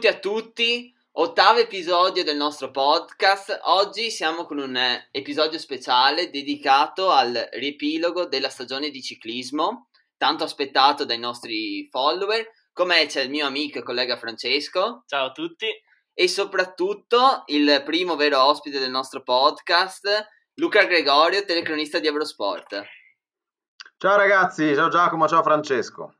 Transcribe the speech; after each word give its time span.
Benvenuti 0.00 0.26
a 0.26 0.32
tutti, 0.32 0.94
ottavo 1.12 1.58
episodio 1.58 2.24
del 2.24 2.38
nostro 2.38 2.70
podcast. 2.70 3.60
Oggi 3.64 4.10
siamo 4.10 4.46
con 4.46 4.56
un 4.56 4.78
episodio 5.10 5.58
speciale 5.58 6.30
dedicato 6.30 7.10
al 7.10 7.50
riepilogo 7.52 8.24
della 8.24 8.48
stagione 8.48 8.88
di 8.88 9.02
ciclismo, 9.02 9.90
tanto 10.16 10.42
aspettato 10.44 11.04
dai 11.04 11.18
nostri 11.18 11.86
follower. 11.90 12.48
Con 12.72 12.86
me 12.86 13.04
c'è 13.04 13.20
il 13.20 13.28
mio 13.28 13.44
amico 13.44 13.80
e 13.80 13.82
collega 13.82 14.16
Francesco. 14.16 15.04
Ciao 15.06 15.26
a 15.26 15.32
tutti. 15.32 15.66
E 16.14 16.28
soprattutto 16.28 17.42
il 17.48 17.82
primo 17.84 18.16
vero 18.16 18.42
ospite 18.42 18.78
del 18.78 18.90
nostro 18.90 19.22
podcast, 19.22 20.08
Luca 20.54 20.84
Gregorio, 20.84 21.44
telecronista 21.44 21.98
di 21.98 22.06
Eurosport. 22.06 22.84
Ciao 23.98 24.16
ragazzi, 24.16 24.74
ciao 24.74 24.88
Giacomo, 24.88 25.28
ciao 25.28 25.42
Francesco. 25.42 26.19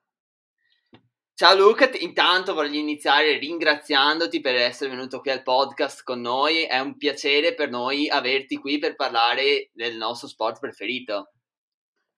Ciao 1.40 1.56
Luca, 1.56 1.88
intanto 2.00 2.52
voglio 2.52 2.78
iniziare 2.78 3.38
ringraziandoti 3.38 4.42
per 4.42 4.56
essere 4.56 4.90
venuto 4.90 5.20
qui 5.20 5.30
al 5.30 5.42
podcast 5.42 6.02
con 6.02 6.20
noi, 6.20 6.64
è 6.64 6.78
un 6.80 6.98
piacere 6.98 7.54
per 7.54 7.70
noi 7.70 8.10
averti 8.10 8.58
qui 8.58 8.78
per 8.78 8.94
parlare 8.94 9.70
del 9.72 9.96
nostro 9.96 10.28
sport 10.28 10.58
preferito. 10.60 11.30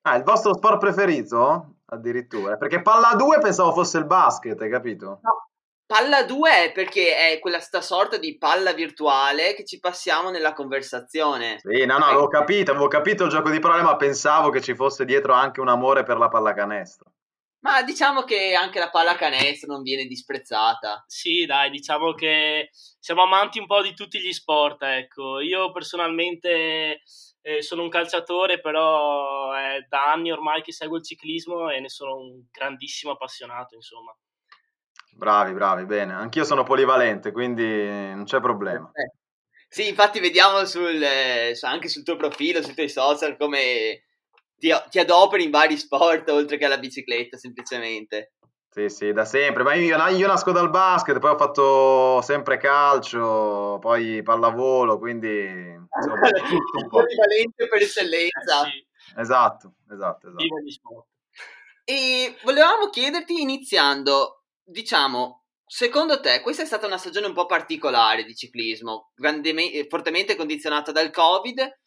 Ah, 0.08 0.16
il 0.16 0.24
vostro 0.24 0.52
sport 0.54 0.78
preferito? 0.78 1.76
Addirittura, 1.84 2.56
perché 2.56 2.82
palla 2.82 3.14
2 3.14 3.38
pensavo 3.38 3.72
fosse 3.72 3.98
il 3.98 4.06
basket, 4.06 4.60
hai 4.60 4.70
capito? 4.70 5.20
No, 5.22 5.50
palla 5.86 6.24
2 6.24 6.64
è 6.64 6.72
perché 6.72 7.14
è 7.16 7.38
quella 7.38 7.60
sta 7.60 7.80
sorta 7.80 8.16
di 8.16 8.36
palla 8.36 8.72
virtuale 8.72 9.54
che 9.54 9.64
ci 9.64 9.78
passiamo 9.78 10.30
nella 10.30 10.52
conversazione. 10.52 11.60
Sì, 11.60 11.86
no, 11.86 11.98
no, 11.98 12.06
avevo 12.06 12.26
capito, 12.26 12.72
avevo 12.72 12.88
capito 12.88 13.22
il 13.22 13.30
gioco 13.30 13.50
di 13.50 13.60
parole, 13.60 13.82
ma 13.82 13.94
pensavo 13.94 14.50
che 14.50 14.60
ci 14.60 14.74
fosse 14.74 15.04
dietro 15.04 15.32
anche 15.32 15.60
un 15.60 15.68
amore 15.68 16.02
per 16.02 16.18
la 16.18 16.26
pallacanestro. 16.26 17.12
Ma 17.62 17.82
diciamo 17.82 18.24
che 18.24 18.54
anche 18.54 18.80
la 18.80 18.90
pallacanestro 18.90 19.72
non 19.72 19.82
viene 19.82 20.06
disprezzata. 20.06 21.04
Sì, 21.06 21.46
dai, 21.46 21.70
diciamo 21.70 22.12
che 22.12 22.70
siamo 22.72 23.22
amanti 23.22 23.60
un 23.60 23.66
po' 23.66 23.82
di 23.82 23.94
tutti 23.94 24.20
gli 24.20 24.32
sport, 24.32 24.82
ecco. 24.82 25.38
Io 25.40 25.70
personalmente 25.70 27.02
eh, 27.40 27.62
sono 27.62 27.82
un 27.82 27.88
calciatore, 27.88 28.60
però 28.60 29.52
è 29.52 29.86
da 29.88 30.10
anni 30.10 30.32
ormai 30.32 30.62
che 30.62 30.72
seguo 30.72 30.96
il 30.96 31.04
ciclismo 31.04 31.70
e 31.70 31.78
ne 31.78 31.88
sono 31.88 32.16
un 32.16 32.44
grandissimo 32.50 33.12
appassionato, 33.12 33.76
insomma. 33.76 34.12
Bravi, 35.14 35.52
bravi, 35.52 35.84
bene. 35.84 36.14
Anch'io 36.14 36.42
sono 36.42 36.64
polivalente, 36.64 37.30
quindi 37.30 37.64
non 37.64 38.24
c'è 38.24 38.40
problema. 38.40 38.90
Eh. 38.92 39.12
Sì, 39.68 39.88
infatti 39.88 40.18
vediamo 40.18 40.64
sul, 40.64 41.00
eh, 41.00 41.56
anche 41.62 41.88
sul 41.88 42.02
tuo 42.02 42.16
profilo, 42.16 42.60
sui 42.60 42.74
tuoi 42.74 42.88
social, 42.88 43.36
come 43.36 44.02
ti, 44.62 44.72
ti 44.90 45.00
adoperi 45.00 45.42
in 45.42 45.50
vari 45.50 45.76
sport 45.76 46.28
oltre 46.30 46.56
che 46.56 46.66
alla 46.66 46.78
bicicletta 46.78 47.36
semplicemente. 47.36 48.34
Sì, 48.70 48.88
sì, 48.88 49.12
da 49.12 49.24
sempre. 49.24 49.64
Ma 49.64 49.74
io, 49.74 49.96
io, 50.10 50.26
nasco 50.28 50.52
dal 50.52 50.70
basket, 50.70 51.18
poi 51.18 51.32
ho 51.32 51.36
fatto 51.36 52.22
sempre 52.22 52.58
calcio, 52.58 53.78
poi 53.80 54.22
pallavolo, 54.22 54.98
quindi 54.98 55.26
insomma, 55.26 56.30
tutto 56.48 56.78
un 56.78 56.88
po'. 56.88 56.98
Polivalente 56.98 57.66
per 57.66 57.82
eccellenza. 57.82 58.66
Eh, 58.66 58.70
sì. 58.70 58.86
Esatto, 59.20 59.74
esatto, 59.90 60.28
esatto. 60.28 61.06
E 61.84 62.36
volevamo 62.44 62.88
chiederti, 62.88 63.42
iniziando, 63.42 64.44
diciamo, 64.62 65.44
secondo 65.66 66.20
te 66.20 66.40
questa 66.40 66.62
è 66.62 66.66
stata 66.66 66.86
una 66.86 66.98
stagione 66.98 67.26
un 67.26 67.34
po' 67.34 67.46
particolare 67.46 68.22
di 68.22 68.36
ciclismo, 68.36 69.10
fortemente 69.88 70.36
condizionata 70.36 70.92
dal 70.92 71.10
Covid. 71.10 71.80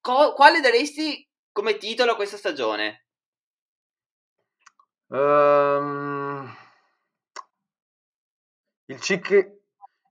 Co- 0.00 0.32
quale 0.32 0.60
daresti 0.60 1.27
come 1.58 1.76
titolo 1.76 2.14
questa 2.14 2.36
stagione? 2.36 3.06
Um, 5.08 6.48
il, 8.84 9.00
cic- 9.00 9.58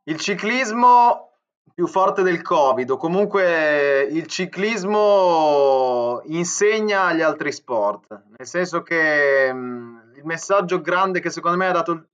il 0.03 0.19
ciclismo 0.19 1.37
più 1.73 1.87
forte 1.87 2.21
del 2.21 2.41
Covid, 2.41 2.89
o 2.89 2.97
comunque 2.97 4.01
il 4.11 4.27
ciclismo 4.27 6.19
insegna 6.25 7.03
agli 7.05 7.21
altri 7.21 7.53
sport, 7.53 8.23
nel 8.37 8.45
senso 8.45 8.81
che 8.81 9.49
um, 9.49 10.11
il 10.17 10.25
messaggio 10.25 10.81
grande 10.81 11.21
che 11.21 11.29
secondo 11.29 11.55
me 11.55 11.67
ha 11.67 11.71
dato 11.71 12.09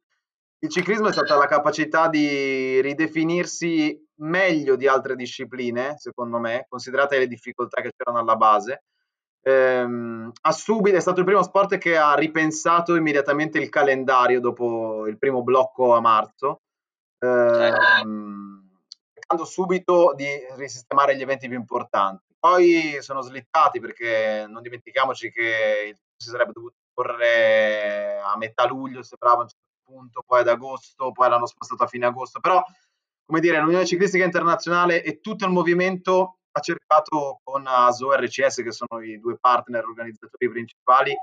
il 0.60 0.70
ciclismo 0.70 1.08
è 1.08 1.12
stata 1.12 1.38
la 1.38 1.48
capacità 1.48 2.08
di 2.08 2.80
ridefinirsi 2.82 4.00
meglio 4.18 4.76
di 4.76 4.88
altre 4.88 5.16
discipline, 5.16 5.96
secondo 5.98 6.38
me, 6.38 6.68
considerate 6.70 7.18
le 7.18 7.26
difficoltà 7.26 7.82
che 7.82 7.94
c'erano 7.98 8.20
alla 8.20 8.36
base, 8.36 8.84
ehm, 9.44 10.32
ha 10.42 10.52
subito, 10.52 10.96
è 10.96 11.00
stato 11.00 11.20
il 11.20 11.26
primo 11.26 11.44
sport 11.44 11.78
che 11.78 11.98
ha 11.98 12.16
ripensato 12.16 12.96
immediatamente 12.96 13.60
il 13.60 13.70
calendario 13.70 14.40
dopo 14.40 15.06
il 15.08 15.18
primo 15.18 15.44
blocco 15.44 15.94
a 15.94 16.00
marzo, 16.00 16.62
ehm, 17.20 18.70
cercando 19.14 19.46
subito 19.46 20.14
di 20.16 20.28
risistemare 20.56 21.16
gli 21.16 21.22
eventi 21.22 21.48
più 21.48 21.58
importanti. 21.58 22.34
Poi 22.40 22.98
sono 23.00 23.22
slittati 23.22 23.80
perché 23.80 24.46
non 24.48 24.62
dimentichiamoci 24.62 25.32
che 25.32 25.98
si 26.16 26.30
sarebbe 26.30 26.52
dovuto 26.54 26.76
correre 26.94 28.20
a 28.20 28.36
metà 28.38 28.66
luglio, 28.68 29.04
sembrava 29.04 29.40
a 29.40 29.42
un 29.42 29.48
certo 29.48 29.64
punto, 29.86 30.24
poi 30.26 30.42
ad 30.42 30.48
agosto, 30.48 31.12
poi 31.12 31.30
l'hanno 31.30 31.46
spostato 31.46 31.84
a 31.84 31.88
fine 31.88 32.06
agosto, 32.06 32.40
però 32.40 32.64
come 33.26 33.40
dire, 33.40 33.60
l'Unione 33.60 33.86
Ciclistica 33.86 34.26
Internazionale 34.26 35.04
e 35.04 35.22
tutto 35.22 35.46
il 35.46 35.52
movimento 35.52 36.40
ha 36.56 36.60
cercato 36.60 37.40
con 37.44 37.64
ASO 37.66 38.14
e 38.14 38.18
RCS, 38.18 38.62
che 38.64 38.72
sono 38.72 39.02
i 39.02 39.20
due 39.20 39.38
partner 39.40 39.84
organizzatori 39.84 40.50
principali, 40.50 41.16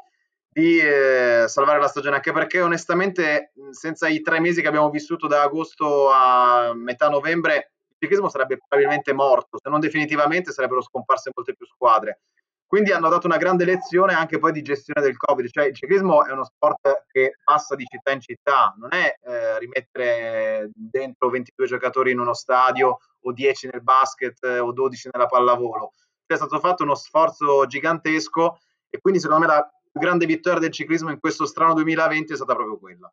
di 0.53 0.79
eh, 0.79 1.45
salvare 1.47 1.79
la 1.79 1.87
stagione, 1.87 2.17
anche 2.17 2.33
perché 2.33 2.61
onestamente 2.61 3.53
senza 3.71 4.09
i 4.09 4.21
tre 4.21 4.41
mesi 4.41 4.61
che 4.61 4.69
abbiamo 4.69 4.91
vissuto 4.91 5.29
da 5.29 5.43
agosto 5.43 6.11
a 6.11 6.73
metà 6.75 7.09
novembre, 7.09 7.73
il 7.87 7.97
ciclismo 7.99 8.29
sarebbe 8.29 8.59
probabilmente 8.59 9.13
morto, 9.13 9.59
se 9.63 9.71
non 9.71 9.79
definitivamente 9.79 10.53
sarebbero 10.53 10.83
scomparse 10.83 11.31
molte 11.35 11.55
più 11.55 11.67
squadre. 11.67 12.23
Quindi 12.71 12.93
hanno 12.93 13.09
dato 13.09 13.27
una 13.27 13.37
grande 13.37 13.65
lezione 13.65 14.15
anche 14.15 14.39
poi 14.39 14.53
di 14.53 14.63
gestione 14.63 15.01
del 15.01 15.17
Covid, 15.17 15.51
cioè 15.51 15.65
il 15.65 15.75
ciclismo 15.75 16.25
è 16.25 16.31
uno 16.31 16.45
sport 16.45 17.07
che 17.11 17.33
passa 17.43 17.75
di 17.75 17.85
città 17.85 18.13
in 18.13 18.21
città, 18.21 18.77
non 18.79 18.95
è 18.95 19.13
eh, 19.25 19.59
rimettere 19.59 20.71
dentro 20.73 21.31
22 21.31 21.67
giocatori 21.67 22.13
in 22.13 22.21
uno 22.21 22.33
stadio 22.33 22.99
o 23.23 23.33
10 23.33 23.71
nel 23.73 23.83
basket 23.83 24.45
eh, 24.45 24.61
o 24.61 24.71
12 24.71 25.09
nella 25.13 25.27
pallavolo. 25.27 25.95
È 26.25 26.37
stato 26.37 26.61
fatto 26.61 26.85
uno 26.85 26.95
sforzo 26.95 27.67
gigantesco 27.67 28.61
e 28.89 29.01
quindi 29.01 29.19
secondo 29.19 29.45
me 29.45 29.53
la 29.53 29.69
grande 29.91 30.27
vittoria 30.27 30.61
del 30.61 30.71
ciclismo 30.71 31.11
in 31.11 31.19
questo 31.19 31.47
strano 31.47 31.75
2020 31.75 32.33
è 32.33 32.37
stata 32.37 32.55
proprio 32.55 32.79
quella. 32.79 33.13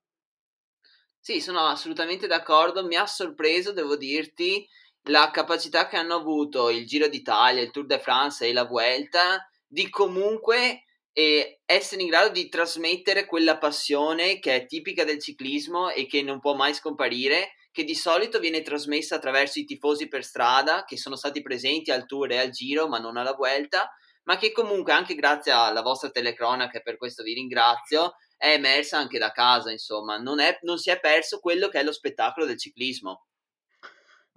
Sì, 1.19 1.41
sono 1.41 1.62
assolutamente 1.62 2.28
d'accordo, 2.28 2.85
mi 2.85 2.95
ha 2.95 3.07
sorpreso, 3.07 3.74
devo 3.74 3.95
dirti, 3.95 4.68
la 5.07 5.29
capacità 5.31 5.88
che 5.88 5.97
hanno 5.97 6.16
avuto 6.16 6.69
il 6.69 6.85
Giro 6.85 7.07
d'Italia, 7.07 7.62
il 7.62 7.72
Tour 7.72 7.85
de 7.85 8.00
France 8.00 8.45
e 8.45 8.53
la 8.53 8.66
Vuelta 8.66 9.50
di 9.66 9.90
comunque 9.90 10.84
eh, 11.13 11.62
essere 11.66 12.01
in 12.01 12.09
grado 12.09 12.29
di 12.29 12.47
trasmettere 12.50 13.25
quella 13.25 13.57
passione 13.57 14.40
che 14.40 14.56
è 14.56 14.66
tipica 14.66 15.03
del 15.03 15.19
ciclismo 15.19 15.90
e 15.90 16.06
che 16.06 16.22
non 16.22 16.40
può 16.40 16.53
mai 16.53 16.73
scomparire, 16.73 17.53
che 17.72 17.84
di 17.84 17.95
solito 17.95 18.40
viene 18.40 18.62
trasmessa 18.62 19.16
attraverso 19.16 19.59
i 19.59 19.66
tifosi 19.66 20.07
per 20.07 20.23
strada 20.23 20.84
che 20.84 20.97
sono 20.97 21.16
stati 21.16 21.41
presenti 21.41 21.91
al 21.91 22.06
Tour 22.06 22.31
e 22.31 22.38
al 22.38 22.50
Giro 22.50 22.88
ma 22.88 23.00
non 23.00 23.18
alla 23.18 23.34
Vuelta, 23.34 23.91
ma 24.24 24.38
che 24.38 24.51
comunque 24.51 24.91
anche 24.91 25.16
grazie 25.16 25.51
alla 25.51 25.81
vostra 25.81 26.09
telecronaca, 26.09 26.81
per 26.81 26.97
questo 26.97 27.24
vi 27.24 27.34
ringrazio, 27.34 28.16
è 28.35 28.53
emersa 28.53 28.98
anche 28.98 29.18
da 29.18 29.31
casa, 29.31 29.71
insomma, 29.71 30.18
non, 30.18 30.39
è, 30.39 30.60
non 30.62 30.77
si 30.77 30.89
è 30.89 31.00
perso 31.00 31.39
quello 31.39 31.69
che 31.69 31.80
è 31.80 31.83
lo 31.83 31.94
spettacolo 31.94 32.45
del 32.45 32.60
ciclismo. 32.60 33.26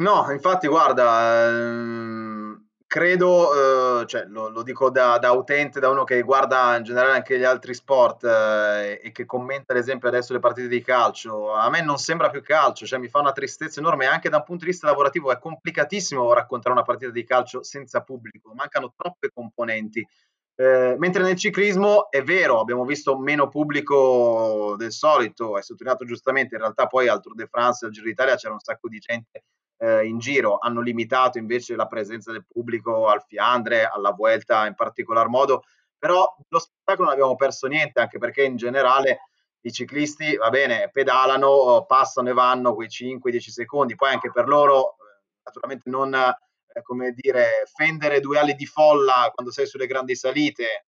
No, 0.01 0.31
infatti, 0.33 0.67
guarda, 0.67 1.51
ehm, 1.51 2.69
credo, 2.87 4.01
eh, 4.01 4.07
cioè, 4.07 4.25
lo, 4.25 4.49
lo 4.49 4.63
dico 4.63 4.89
da, 4.89 5.19
da, 5.19 5.33
utente, 5.33 5.79
da 5.79 5.91
uno 5.91 6.05
che 6.05 6.23
guarda 6.23 6.75
in 6.79 6.85
generale 6.85 7.13
anche 7.13 7.39
gli 7.39 7.45
altri 7.45 7.75
sport 7.75 8.25
eh, 8.25 8.99
e 9.03 9.13
che 9.13 9.27
commenta, 9.27 9.75
ad 9.75 9.79
esempio, 9.79 10.09
adesso 10.09 10.33
le 10.33 10.39
partite 10.39 10.69
di 10.69 10.81
calcio. 10.81 11.53
A 11.53 11.69
me 11.69 11.83
non 11.83 11.99
sembra 11.99 12.31
più 12.31 12.43
calcio, 12.43 12.87
cioè 12.87 12.99
mi 12.99 13.09
fa 13.09 13.19
una 13.21 13.33
tristezza 13.33 13.81
enorme. 13.81 14.07
Anche 14.07 14.31
da 14.31 14.39
un 14.39 14.45
punto 14.45 14.65
di 14.65 14.71
vista 14.71 14.87
lavorativo 14.87 15.33
è 15.33 15.39
complicatissimo 15.39 16.33
raccontare 16.33 16.75
una 16.75 16.83
partita 16.85 17.11
di 17.11 17.25
calcio 17.25 17.63
senza 17.63 18.01
pubblico, 18.01 18.55
mancano 18.55 18.95
troppe 18.97 19.31
componenti. 19.31 20.07
Eh, 20.55 20.95
mentre 20.99 21.23
nel 21.23 21.37
ciclismo 21.37 22.11
è 22.11 22.23
vero, 22.23 22.59
abbiamo 22.61 22.87
visto 22.87 23.19
meno 23.19 23.49
pubblico 23.49 24.77
del 24.79 24.93
solito, 24.93 25.59
è 25.59 25.63
sottolineato 25.63 26.07
giustamente, 26.07 26.55
in 26.55 26.63
realtà 26.63 26.87
poi 26.87 27.07
al 27.09 27.21
Tour 27.21 27.35
de 27.35 27.47
France 27.47 27.85
al 27.85 27.91
Giro 27.93 28.07
d'Italia 28.07 28.37
c'era 28.37 28.55
un 28.55 28.61
sacco 28.61 28.89
di 28.89 28.99
gente 28.99 29.45
eh, 29.81 30.07
in 30.07 30.19
giro, 30.19 30.59
hanno 30.59 30.81
limitato 30.81 31.39
invece 31.39 31.75
la 31.75 31.87
presenza 31.87 32.33
del 32.33 32.45
pubblico 32.47 33.09
al 33.09 33.25
Fiandre, 33.27 33.87
alla 33.87 34.13
Vuelta 34.13 34.67
in 34.67 34.75
particolar 34.75 35.29
modo, 35.29 35.63
però 35.99 36.35
lo 36.49 36.59
spettacolo 36.59 37.09
non 37.09 37.17
abbiamo 37.17 37.37
perso 37.37 37.67
niente, 37.67 38.01
anche 38.01 38.19
perché 38.19 38.45
in 38.45 38.57
generale 38.57 39.21
i 39.63 39.73
ciclisti, 39.73 40.37
va 40.37 40.51
bene, 40.51 40.91
pedalano, 40.91 41.85
passano 41.87 42.29
e 42.29 42.35
vanno 42.35 42.75
quei 42.75 42.89
5-10 42.89 43.39
secondi, 43.49 43.95
poi 43.95 44.11
anche 44.11 44.31
per 44.31 44.49
loro, 44.49 44.93
eh, 44.93 45.21
naturalmente 45.45 45.89
non, 45.89 46.15
eh, 46.15 46.83
come 46.83 47.13
dire, 47.13 47.65
fendere 47.75 48.21
due 48.21 48.39
ali 48.39 48.55
di 48.55 48.67
folla 48.67 49.31
quando 49.35 49.51
sei 49.51 49.67
sulle 49.67 49.87
grandi 49.87 50.15
salite, 50.15 50.87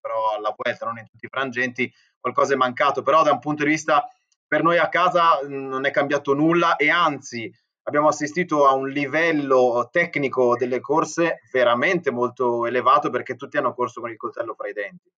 però 0.00 0.34
alla 0.36 0.54
Vuelta, 0.56 0.86
non 0.86 0.98
in 0.98 1.06
tutti 1.06 1.26
i 1.26 1.30
frangenti, 1.30 1.92
qualcosa 2.18 2.54
è 2.54 2.56
mancato, 2.56 3.02
però 3.02 3.22
da 3.22 3.32
un 3.32 3.38
punto 3.40 3.64
di 3.64 3.70
vista 3.70 4.06
per 4.46 4.62
noi 4.62 4.78
a 4.78 4.88
casa 4.88 5.40
non 5.46 5.84
è 5.84 5.90
cambiato 5.90 6.34
nulla 6.34 6.76
e 6.76 6.90
anzi 6.90 7.50
abbiamo 7.82 8.08
assistito 8.08 8.66
a 8.66 8.74
un 8.74 8.88
livello 8.88 9.88
tecnico 9.90 10.56
delle 10.56 10.80
corse 10.80 11.40
veramente 11.52 12.10
molto 12.10 12.66
elevato 12.66 13.10
perché 13.10 13.36
tutti 13.36 13.56
hanno 13.56 13.74
corso 13.74 14.00
con 14.00 14.10
il 14.10 14.16
coltello 14.16 14.54
fra 14.54 14.68
i 14.68 14.72
denti. 14.72 15.10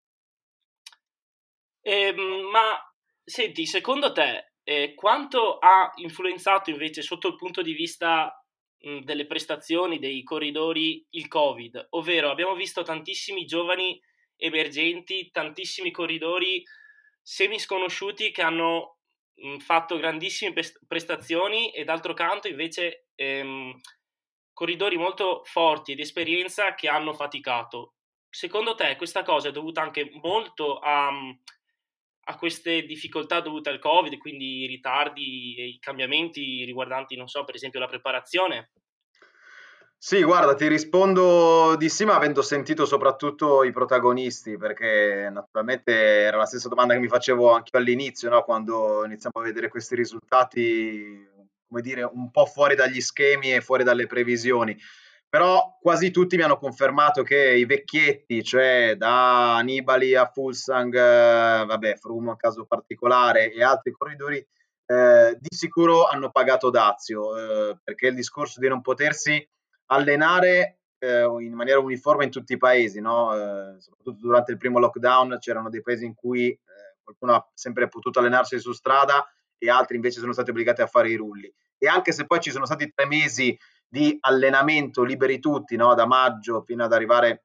Eh, 1.83 2.15
ma 2.53 2.79
senti, 3.25 3.67
secondo 3.67 4.13
te 4.13 4.53
eh, 4.63 4.95
quanto 4.95 5.59
ha 5.59 5.91
influenzato 5.97 6.71
invece 6.71 7.03
sotto 7.03 7.29
il 7.29 7.37
punto 7.37 7.63
di 7.63 7.73
vista 7.73 8.33
mh, 8.79 9.01
delle 9.01 9.27
prestazioni 9.27 9.99
dei 9.99 10.23
corridori 10.23 11.05
il 11.11 11.29
Covid? 11.29 11.89
Ovvero 11.91 12.31
abbiamo 12.31 12.55
visto 12.55 12.83
tantissimi 12.83 13.47
giovani 13.47 14.01
emergenti, 14.37 15.31
tantissimi 15.31 15.91
corridori 15.91 16.63
semi 17.23 17.59
sconosciuti 17.59 18.31
che 18.31 18.43
hanno 18.43 18.99
fatto 19.59 19.97
grandissime 19.97 20.53
prestazioni 20.87 21.71
e 21.71 21.85
d'altro 21.85 22.15
canto 22.15 22.49
invece 22.49 23.09
ehm, 23.15 23.79
corridori 24.53 24.97
molto 24.97 25.43
forti 25.45 25.93
ed 25.93 26.01
esperienza 26.01 26.75
che 26.75 26.89
hanno 26.89 27.15
faticato. 27.15 27.95
Secondo 28.29 28.75
te 28.75 28.97
questa 28.97 29.23
cosa 29.23 29.49
è 29.49 29.53
dovuta 29.53 29.81
anche 29.81 30.11
molto 30.23 30.79
a, 30.79 31.09
a 31.09 32.37
queste 32.37 32.83
difficoltà 32.83 33.41
dovute 33.41 33.71
al 33.71 33.79
Covid, 33.79 34.17
quindi 34.19 34.63
i 34.63 34.67
ritardi 34.67 35.57
e 35.59 35.67
i 35.67 35.79
cambiamenti 35.79 36.65
riguardanti, 36.65 37.17
non 37.17 37.27
so, 37.27 37.45
per 37.45 37.55
esempio 37.55 37.81
la 37.81 37.87
preparazione? 37.87 38.73
Sì, 40.03 40.23
guarda, 40.23 40.55
ti 40.55 40.67
rispondo 40.67 41.77
di 41.77 41.91
sì, 41.91 42.07
ma 42.07 42.15
avendo 42.17 42.41
sentito 42.41 42.87
soprattutto 42.87 43.63
i 43.65 43.71
protagonisti, 43.71 44.57
perché 44.57 45.29
naturalmente 45.31 45.93
era 45.93 46.39
la 46.39 46.47
stessa 46.47 46.69
domanda 46.71 46.95
che 46.95 47.01
mi 47.01 47.09
facevo 47.09 47.53
anche 47.53 47.77
all'inizio, 47.77 48.31
no? 48.31 48.43
quando 48.43 49.05
iniziamo 49.05 49.39
a 49.39 49.45
vedere 49.45 49.69
questi 49.69 49.95
risultati, 49.95 51.29
come 51.69 51.83
dire, 51.83 52.03
un 52.03 52.31
po' 52.31 52.47
fuori 52.47 52.75
dagli 52.77 52.99
schemi 53.03 53.53
e 53.53 53.61
fuori 53.61 53.85
dalle 53.85 54.07
previsioni. 54.07 54.75
Però 55.29 55.77
quasi 55.79 56.11
tutti 56.11 56.37
mi 56.37 56.45
hanno 56.45 56.57
confermato 56.57 57.23
che 57.23 57.53
i 57.53 57.67
vecchietti, 57.67 58.43
cioè 58.43 58.95
da 58.97 59.61
Nibali 59.61 60.15
a 60.15 60.25
Fulsang, 60.25 60.95
eh, 60.95 61.65
vabbè, 61.67 61.97
Froome 61.97 62.31
un 62.31 62.37
caso 62.37 62.65
particolare 62.65 63.53
e 63.53 63.63
altri 63.63 63.93
corridori, 63.93 64.39
eh, 64.87 65.37
di 65.39 65.55
sicuro 65.55 66.07
hanno 66.07 66.31
pagato 66.31 66.71
dazio, 66.71 67.37
eh, 67.37 67.77
perché 67.85 68.07
il 68.07 68.15
discorso 68.15 68.61
di 68.61 68.69
non 68.69 68.81
potersi 68.81 69.47
allenare 69.91 70.79
eh, 70.99 71.23
in 71.41 71.53
maniera 71.55 71.79
uniforme 71.79 72.25
in 72.25 72.31
tutti 72.31 72.53
i 72.53 72.59
paesi, 72.59 73.01
no? 73.01 73.35
eh, 73.35 73.81
soprattutto 73.81 74.19
durante 74.21 74.53
il 74.53 74.59
primo 74.59 74.79
lockdown 74.79 75.39
c'erano 75.39 75.71
dei 75.71 75.83
paesi 75.83 76.05
in 76.05 76.15
cui 76.15 76.51
eh, 76.51 76.59
qualcuno 77.03 77.35
ha 77.35 77.51
sempre 77.55 77.89
potuto 77.89 78.19
allenarsi 78.19 78.59
su 78.59 78.73
strada 78.73 79.27
e 79.59 79.71
altri 79.71 79.97
invece 79.97 80.21
sono 80.21 80.33
stati 80.33 80.51
obbligati 80.51 80.83
a 80.83 80.87
fare 80.87 81.11
i 81.11 81.17
rulli. 81.17 81.53
E 81.79 81.89
anche 81.89 82.13
se 82.13 82.27
poi 82.27 82.41
ci 82.41 82.51
sono 82.51 82.67
stati 82.67 82.93
tre 82.95 83.07
mesi 83.07 83.59
di 83.89 84.17
allenamento 84.21 85.03
liberi 85.03 85.39
tutti, 85.41 85.77
no? 85.77 85.95
da 85.95 86.07
maggio 86.07 86.63
fino 86.63 86.85
ad 86.85 86.93
arrivare 86.93 87.45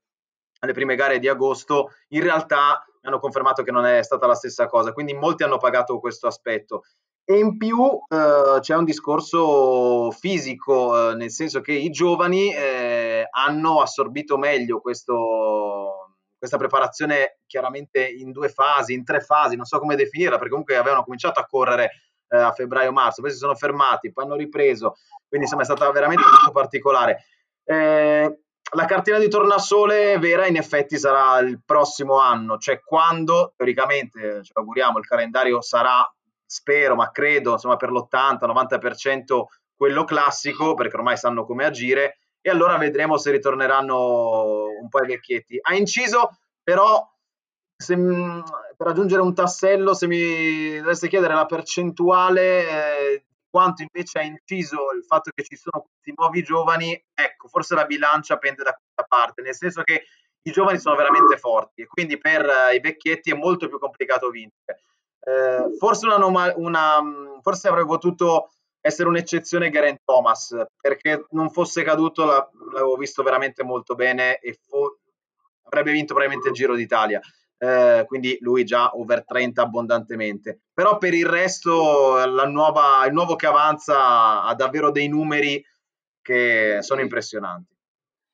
alle 0.60 0.74
prime 0.74 0.96
gare 0.96 1.20
di 1.20 1.28
agosto, 1.28 1.92
in 2.10 2.22
realtà 2.22 2.86
hanno 3.02 3.20
confermato 3.20 3.64
che 3.64 3.72
non 3.72 3.86
è 3.86 4.02
stata 4.04 4.28
la 4.28 4.36
stessa 4.36 4.68
cosa, 4.68 4.94
quindi 4.94 5.14
molti 5.14 5.44
hanno 5.44 5.58
pagato 5.58 6.00
questo 6.00 6.28
aspetto. 6.28 6.84
E 7.28 7.40
in 7.40 7.58
più 7.58 8.00
eh, 8.08 8.60
c'è 8.60 8.76
un 8.76 8.86
discorso 8.86 10.12
fisico, 10.12 11.10
eh, 11.10 11.16
nel 11.16 11.32
senso 11.32 11.60
che 11.60 11.72
i 11.74 11.90
giovani 11.90 12.54
eh, 12.54 13.28
hanno 13.32 13.82
assorbito 13.82 14.38
meglio 14.38 14.80
questo, 14.80 16.18
questa 16.38 16.58
preparazione 16.58 17.40
chiaramente 17.48 18.08
in 18.08 18.32
due 18.32 18.50
fasi, 18.50 18.94
in 18.94 19.04
tre 19.04 19.22
fasi, 19.22 19.56
non 19.56 19.66
so 19.66 19.80
come 19.80 19.96
definirla, 19.96 20.36
perché 20.36 20.52
comunque 20.52 20.78
avevano 20.78 21.04
cominciato 21.04 21.40
a 21.40 21.48
correre 21.48 21.90
eh, 22.28 22.38
a 22.38 22.52
febbraio-marzo, 22.52 23.22
poi 23.22 23.32
si 23.32 23.38
sono 23.38 23.56
fermati, 23.56 24.14
poi 24.14 24.26
hanno 24.26 24.36
ripreso, 24.36 24.94
quindi 25.28 25.48
insomma 25.48 25.64
è 25.64 25.66
stata 25.66 25.90
veramente 25.90 26.24
molto 26.24 26.52
particolare. 26.52 27.26
Eh, 27.64 28.40
la 28.76 28.86
cartina 28.86 29.18
di 29.18 29.30
tornasole 29.30 30.20
vera 30.20 30.46
in 30.46 30.58
effetti 30.58 31.00
sarà 31.00 31.40
il 31.40 31.60
prossimo 31.66 32.20
anno, 32.20 32.60
cioè 32.60 32.80
quando 32.82 33.54
teoricamente, 33.56 34.44
ci 34.44 34.52
auguriamo, 34.54 35.00
il 35.00 35.08
calendario 35.08 35.60
sarà 35.62 36.08
spero, 36.46 36.96
ma 36.96 37.12
credo, 37.12 37.54
insomma, 37.54 37.76
per 37.76 37.92
l'80-90% 37.92 39.44
quello 39.76 40.04
classico, 40.04 40.74
perché 40.74 40.96
ormai 40.96 41.18
sanno 41.18 41.46
come 41.46 41.66
agire, 41.66 42.20
e 42.42 42.50
allora 42.50 42.78
vedremo 42.78 43.18
se 43.18 43.32
ritorneranno 43.32 44.68
un 44.82 44.88
po' 44.88 45.04
i 45.04 45.08
vecchietti. 45.08 45.58
Ha 45.62 45.76
inciso, 45.76 46.38
però, 46.64 47.04
se, 47.76 47.96
per 47.96 48.88
aggiungere 48.88 49.22
un 49.22 49.34
tassello, 49.34 49.94
se 49.94 50.08
mi 50.08 50.78
dovesse 50.80 51.08
chiedere 51.08 51.34
la 51.34 51.46
percentuale, 51.46 52.70
eh, 52.70 53.26
quanto 53.50 53.84
invece 53.84 54.20
ha 54.20 54.24
inciso 54.24 54.92
il 54.92 55.06
fatto 55.06 55.32
che 55.34 55.44
ci 55.44 55.56
sono 55.56 55.86
questi 55.86 56.14
nuovi 56.16 56.44
giovani, 56.44 56.92
ecco, 57.14 57.48
forse 57.48 57.74
la 57.74 57.86
bilancia 57.86 58.38
pende 58.38 58.64
da 58.64 58.74
questa 58.74 59.04
parte, 59.08 59.42
nel 59.42 59.56
senso 59.56 59.82
che 59.82 60.04
i 60.42 60.52
giovani 60.52 60.78
sono 60.78 60.96
veramente 60.96 61.38
forti 61.38 61.82
e 61.82 61.88
quindi 61.88 62.18
per 62.18 62.46
eh, 62.46 62.76
i 62.76 62.80
vecchietti 62.80 63.32
è 63.32 63.34
molto 63.34 63.68
più 63.68 63.80
complicato 63.80 64.30
vincere. 64.30 64.82
Eh, 65.26 65.76
forse, 65.80 66.06
una, 66.06 66.54
una, 66.56 67.02
forse 67.42 67.68
avrebbe 67.68 67.88
potuto 67.88 68.52
essere 68.80 69.10
un'eccezione 69.10 69.72
Geraint 69.72 70.02
Thomas, 70.06 70.56
perché 70.80 71.26
non 71.32 71.50
fosse 71.50 71.82
caduto 71.82 72.26
la, 72.26 72.48
l'avevo 72.72 72.96
visto 72.96 73.24
veramente 73.24 73.64
molto 73.64 73.96
bene 73.96 74.38
e 74.38 74.60
fo- 74.62 75.00
avrebbe 75.64 75.92
vinto 75.92 76.14
probabilmente 76.14 76.50
il 76.50 76.54
Giro 76.54 76.76
d'Italia. 76.76 77.20
Eh, 77.58 78.04
quindi 78.06 78.38
lui 78.42 78.64
già 78.64 78.92
over 78.94 79.26
30 79.26 79.62
abbondantemente. 79.64 80.60
Però 80.72 81.00
per 81.00 81.16
il 81.16 81.26
resto 81.26 82.24
nuova, 82.48 83.04
il 83.08 83.14
nuovo 83.14 83.36
che 83.36 83.48
avanza 83.48 84.44
ha 84.44 84.54
davvero 84.54 84.92
dei 84.92 85.08
numeri 85.08 85.66
che 86.22 86.80
sono 86.82 87.02
impressionanti. 87.02 87.74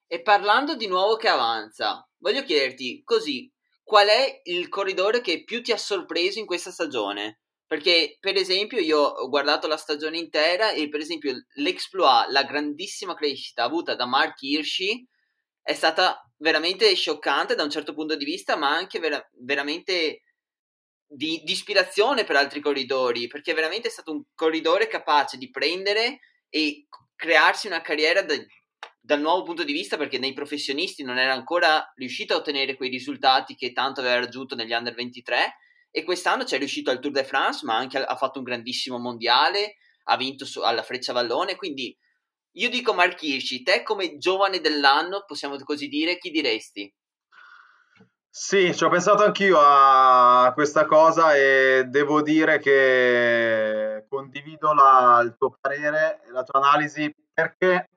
E 0.07 0.21
parlando 0.21 0.75
di 0.75 0.87
nuovo 0.87 1.15
che 1.15 1.29
avanza, 1.29 2.05
voglio 2.17 2.43
chiederti 2.43 3.01
così, 3.05 3.49
qual 3.91 4.07
è 4.07 4.39
il 4.45 4.69
corridore 4.69 5.19
che 5.19 5.43
più 5.43 5.61
ti 5.61 5.73
ha 5.73 5.77
sorpreso 5.77 6.39
in 6.39 6.45
questa 6.45 6.71
stagione? 6.71 7.41
Perché, 7.65 8.15
per 8.21 8.37
esempio, 8.37 8.79
io 8.79 8.99
ho 8.99 9.27
guardato 9.27 9.67
la 9.67 9.75
stagione 9.75 10.17
intera 10.17 10.71
e, 10.71 10.87
per 10.87 11.01
esempio, 11.01 11.33
l'exploit, 11.55 12.29
la 12.29 12.45
grandissima 12.45 13.15
crescita 13.15 13.65
avuta 13.65 13.93
da 13.93 14.05
Mark 14.05 14.41
Hirschi 14.43 15.05
è 15.61 15.73
stata 15.73 16.21
veramente 16.37 16.95
scioccante 16.95 17.53
da 17.53 17.63
un 17.63 17.69
certo 17.69 17.93
punto 17.93 18.15
di 18.15 18.23
vista, 18.23 18.55
ma 18.55 18.73
anche 18.73 18.99
vera- 18.99 19.29
veramente 19.43 20.21
di, 21.05 21.41
di, 21.43 21.51
ispirazione 21.51 22.23
per 22.23 22.37
altri 22.37 22.61
corridori, 22.61 23.27
perché 23.27 23.53
veramente 23.53 23.89
è 23.89 23.91
stato 23.91 24.13
un 24.13 24.23
corridore 24.33 24.87
capace 24.87 25.35
di 25.35 25.49
prendere 25.49 26.19
e 26.47 26.87
crearsi 27.13 27.67
una 27.67 27.81
carriera 27.81 28.21
da, 28.21 28.35
dal 28.99 29.19
nuovo 29.19 29.43
punto 29.43 29.63
di 29.63 29.73
vista 29.73 29.97
perché 29.97 30.19
nei 30.19 30.33
professionisti 30.33 31.03
non 31.03 31.17
era 31.17 31.33
ancora 31.33 31.91
riuscito 31.95 32.33
a 32.33 32.37
ottenere 32.37 32.75
quei 32.75 32.89
risultati 32.89 33.55
che 33.55 33.73
tanto 33.73 33.99
aveva 33.99 34.19
raggiunto 34.19 34.55
negli 34.55 34.71
under 34.73 34.93
23 34.93 35.55
e 35.89 36.03
quest'anno 36.03 36.45
ci 36.45 36.55
è 36.55 36.57
riuscito 36.57 36.91
al 36.91 36.99
Tour 36.99 37.13
de 37.13 37.23
France 37.23 37.65
ma 37.65 37.75
anche 37.75 37.97
ha 37.97 38.15
fatto 38.15 38.39
un 38.39 38.45
grandissimo 38.45 38.97
mondiale 38.99 39.75
ha 40.05 40.17
vinto 40.17 40.45
su, 40.45 40.61
alla 40.61 40.83
Freccia 40.83 41.13
Vallone 41.13 41.55
quindi 41.55 41.95
io 42.55 42.69
dico 42.69 42.93
Mark 42.93 43.21
Hirschi 43.21 43.63
te 43.63 43.83
come 43.83 44.17
giovane 44.17 44.59
dell'anno 44.59 45.23
possiamo 45.25 45.57
così 45.57 45.87
dire 45.87 46.17
chi 46.17 46.29
diresti? 46.29 46.93
Sì, 48.33 48.73
ci 48.73 48.85
ho 48.85 48.89
pensato 48.89 49.23
anch'io 49.23 49.57
a 49.59 50.51
questa 50.53 50.85
cosa 50.85 51.35
e 51.35 51.83
devo 51.87 52.21
dire 52.21 52.59
che 52.59 54.05
condivido 54.07 54.73
la, 54.73 55.19
il 55.21 55.35
tuo 55.37 55.53
parere 55.59 56.21
e 56.25 56.31
la 56.31 56.43
tua 56.43 56.61
analisi 56.61 57.13
perché 57.33 57.89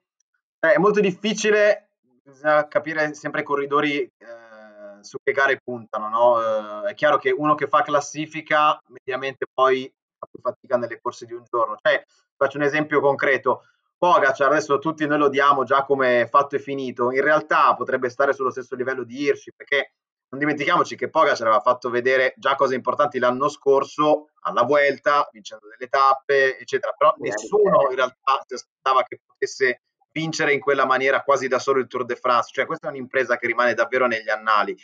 è 0.72 0.78
molto 0.78 1.00
difficile, 1.00 1.88
bisogna 2.22 2.66
capire 2.68 3.14
sempre 3.14 3.42
i 3.42 3.44
corridori 3.44 4.00
eh, 4.00 5.02
su 5.02 5.18
che 5.22 5.32
gare 5.32 5.60
puntano, 5.62 6.08
no? 6.08 6.84
eh, 6.86 6.90
è 6.90 6.94
chiaro 6.94 7.18
che 7.18 7.30
uno 7.30 7.54
che 7.54 7.68
fa 7.68 7.82
classifica 7.82 8.80
mediamente 8.88 9.46
poi 9.52 9.92
fa 10.18 10.26
più 10.30 10.40
fatica 10.40 10.76
nelle 10.76 11.00
corse 11.00 11.26
di 11.26 11.34
un 11.34 11.44
giorno. 11.48 11.76
Cioè, 11.80 12.02
faccio 12.36 12.56
un 12.56 12.64
esempio 12.64 13.00
concreto. 13.00 13.64
Pogacar, 13.96 14.50
adesso 14.50 14.78
tutti 14.78 15.06
noi 15.06 15.18
lo 15.18 15.28
diamo 15.28 15.64
già 15.64 15.84
come 15.84 16.26
fatto 16.28 16.56
e 16.56 16.58
finito, 16.58 17.10
in 17.10 17.22
realtà 17.22 17.74
potrebbe 17.74 18.10
stare 18.10 18.34
sullo 18.34 18.50
stesso 18.50 18.74
livello 18.74 19.04
di 19.04 19.22
Hirschi, 19.22 19.52
perché 19.56 19.94
non 20.28 20.40
dimentichiamoci 20.40 20.96
che 20.96 21.08
Pogacar 21.08 21.46
aveva 21.46 21.60
fatto 21.60 21.88
vedere 21.90 22.34
già 22.36 22.54
cose 22.56 22.74
importanti 22.74 23.18
l'anno 23.18 23.48
scorso 23.48 24.30
alla 24.40 24.64
Vuelta, 24.64 25.28
vincendo 25.32 25.68
delle 25.68 25.88
tappe, 25.88 26.58
eccetera, 26.58 26.92
però 26.96 27.14
nessuno 27.18 27.88
in 27.88 27.96
realtà 27.96 28.42
si 28.46 28.54
aspettava 28.54 29.04
che 29.04 29.20
potesse 29.24 29.82
vincere 30.14 30.52
in 30.52 30.60
quella 30.60 30.86
maniera 30.86 31.22
quasi 31.22 31.48
da 31.48 31.58
solo 31.58 31.80
il 31.80 31.88
Tour 31.88 32.04
de 32.04 32.14
France, 32.14 32.50
cioè 32.52 32.66
questa 32.66 32.86
è 32.86 32.90
un'impresa 32.90 33.36
che 33.36 33.48
rimane 33.48 33.74
davvero 33.74 34.06
negli 34.06 34.30
annali. 34.30 34.76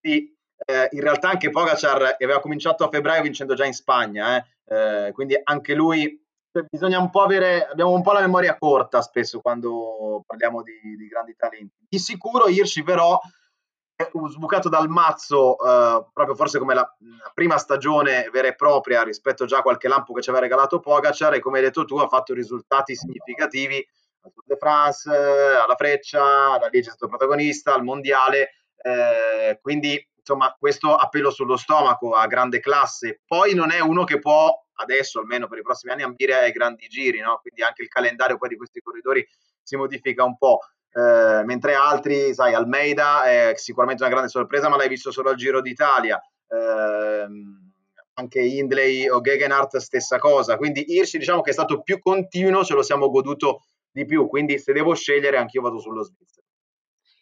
E, 0.00 0.34
eh, 0.64 0.88
in 0.92 1.00
realtà 1.00 1.30
anche 1.30 1.50
Pogacar 1.50 2.16
aveva 2.20 2.40
cominciato 2.40 2.84
a 2.84 2.88
febbraio 2.88 3.22
vincendo 3.22 3.54
già 3.54 3.64
in 3.64 3.74
Spagna, 3.74 4.36
eh? 4.36 4.44
Eh, 4.70 5.12
quindi 5.12 5.38
anche 5.42 5.74
lui 5.74 6.22
cioè, 6.52 6.64
bisogna 6.68 6.98
un 6.98 7.10
po' 7.10 7.22
avere, 7.22 7.66
abbiamo 7.66 7.92
un 7.92 8.02
po' 8.02 8.12
la 8.12 8.20
memoria 8.20 8.56
corta 8.56 9.02
spesso 9.02 9.40
quando 9.40 10.22
parliamo 10.26 10.62
di, 10.62 10.96
di 10.96 11.08
grandi 11.08 11.34
talenti. 11.36 11.86
Di 11.88 11.98
sicuro 11.98 12.48
Hirschi 12.48 12.82
però 12.82 13.18
sbucato 14.28 14.68
dal 14.68 14.88
mazzo 14.88 15.56
uh, 15.56 16.08
proprio 16.12 16.36
forse 16.36 16.60
come 16.60 16.72
la, 16.72 16.82
la, 17.00 17.32
prima 17.34 17.58
stagione 17.58 18.28
vera 18.30 18.46
e 18.46 18.54
propria 18.54 19.02
rispetto 19.02 19.44
già 19.44 19.58
a 19.58 19.62
qualche 19.62 19.88
lampo 19.88 20.12
che 20.12 20.22
ci 20.22 20.30
aveva 20.30 20.44
regalato 20.44 20.78
Pogacar 20.78 21.34
e 21.34 21.40
come 21.40 21.58
hai 21.58 21.64
detto 21.64 21.84
tu 21.84 21.96
ha 21.96 22.06
fatto 22.06 22.32
risultati 22.32 22.94
significativi 22.94 23.84
al 24.28 24.32
Tour 24.32 24.44
de 24.46 24.56
France, 24.56 25.10
alla 25.10 25.74
Freccia, 25.76 26.52
alla 26.52 26.68
Liege 26.68 26.88
è 26.88 26.92
stato 26.92 27.08
protagonista, 27.08 27.74
al 27.74 27.82
Mondiale, 27.82 28.50
eh, 28.82 29.58
quindi 29.60 30.06
insomma 30.18 30.54
questo 30.58 30.94
appello 30.94 31.30
sullo 31.30 31.56
stomaco 31.56 32.12
a 32.12 32.26
grande 32.26 32.60
classe. 32.60 33.22
Poi 33.26 33.54
non 33.54 33.70
è 33.70 33.80
uno 33.80 34.04
che 34.04 34.18
può 34.18 34.52
adesso, 34.80 35.20
almeno 35.20 35.48
per 35.48 35.58
i 35.58 35.62
prossimi 35.62 35.92
anni, 35.92 36.02
ambire 36.02 36.34
ai 36.34 36.52
grandi 36.52 36.86
giri, 36.88 37.20
no? 37.20 37.38
quindi 37.40 37.62
anche 37.62 37.82
il 37.82 37.88
calendario 37.88 38.36
poi 38.36 38.50
di 38.50 38.56
questi 38.56 38.80
corridori 38.80 39.26
si 39.62 39.76
modifica 39.76 40.24
un 40.24 40.36
po'. 40.36 40.60
Eh, 40.92 41.42
mentre 41.44 41.74
altri, 41.74 42.34
sai, 42.34 42.54
Almeida 42.54 43.24
è 43.24 43.52
sicuramente 43.56 44.02
una 44.02 44.12
grande 44.12 44.30
sorpresa, 44.30 44.68
ma 44.68 44.76
l'hai 44.76 44.88
visto 44.88 45.10
solo 45.10 45.30
al 45.30 45.36
Giro 45.36 45.60
d'Italia. 45.60 46.20
Eh, 46.48 47.26
anche 48.18 48.40
Hindley 48.40 49.08
o 49.08 49.20
Gegenhardt 49.20 49.76
stessa 49.76 50.18
cosa. 50.18 50.56
Quindi 50.56 50.84
Hirschi 50.88 51.18
diciamo 51.18 51.40
che 51.40 51.50
è 51.50 51.52
stato 51.52 51.82
più 51.82 51.98
continuo, 51.98 52.64
ce 52.64 52.74
lo 52.74 52.82
siamo 52.82 53.10
goduto 53.10 53.62
di 53.90 54.04
più. 54.04 54.28
Quindi 54.28 54.58
se 54.58 54.72
devo 54.72 54.94
scegliere, 54.94 55.36
anch'io 55.36 55.62
vado 55.62 55.78
sullo 55.78 56.02
Svizzero. 56.02 56.46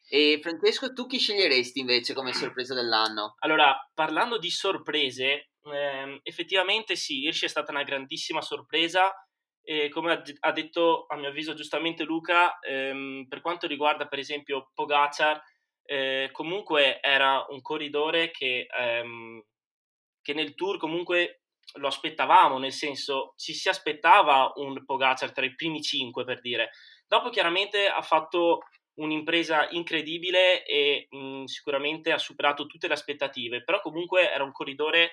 E 0.08 0.38
Francesco, 0.40 0.92
tu 0.92 1.06
chi 1.06 1.18
sceglieresti 1.18 1.80
invece 1.80 2.14
come 2.14 2.32
sorpresa 2.32 2.74
dell'anno? 2.74 3.34
Allora, 3.40 3.76
parlando 3.92 4.38
di 4.38 4.50
sorprese, 4.50 5.50
ehm, 5.64 6.20
effettivamente 6.22 6.94
sì, 6.94 7.22
Hirschi 7.22 7.46
è 7.46 7.48
stata 7.48 7.72
una 7.72 7.82
grandissima 7.82 8.40
sorpresa 8.40 9.12
e 9.68 9.88
come 9.88 10.22
ha 10.38 10.52
detto 10.52 11.06
a 11.08 11.16
mio 11.16 11.28
avviso 11.28 11.54
giustamente 11.54 12.04
Luca, 12.04 12.60
ehm, 12.60 13.26
per 13.28 13.40
quanto 13.40 13.66
riguarda 13.66 14.06
per 14.06 14.20
esempio 14.20 14.70
Pogacar, 14.72 15.42
eh, 15.82 16.28
comunque 16.30 17.00
era 17.00 17.44
un 17.48 17.60
corridore 17.60 18.30
che, 18.30 18.68
ehm, 18.70 19.42
che 20.22 20.34
nel 20.34 20.54
tour 20.54 20.78
comunque 20.78 21.45
lo 21.74 21.86
aspettavamo, 21.88 22.58
nel 22.58 22.72
senso 22.72 23.34
ci 23.36 23.52
si 23.52 23.68
aspettava 23.68 24.52
un 24.56 24.84
Pogacar 24.84 25.32
tra 25.32 25.44
i 25.44 25.54
primi 25.54 25.82
cinque 25.82 26.24
per 26.24 26.40
dire. 26.40 26.70
Dopo 27.06 27.30
chiaramente 27.30 27.86
ha 27.88 28.02
fatto 28.02 28.60
un'impresa 28.94 29.68
incredibile 29.70 30.64
e 30.64 31.06
mh, 31.10 31.44
sicuramente 31.44 32.12
ha 32.12 32.18
superato 32.18 32.66
tutte 32.66 32.88
le 32.88 32.94
aspettative, 32.94 33.62
però 33.62 33.80
comunque 33.80 34.32
era 34.32 34.42
un 34.42 34.52
corridore 34.52 35.12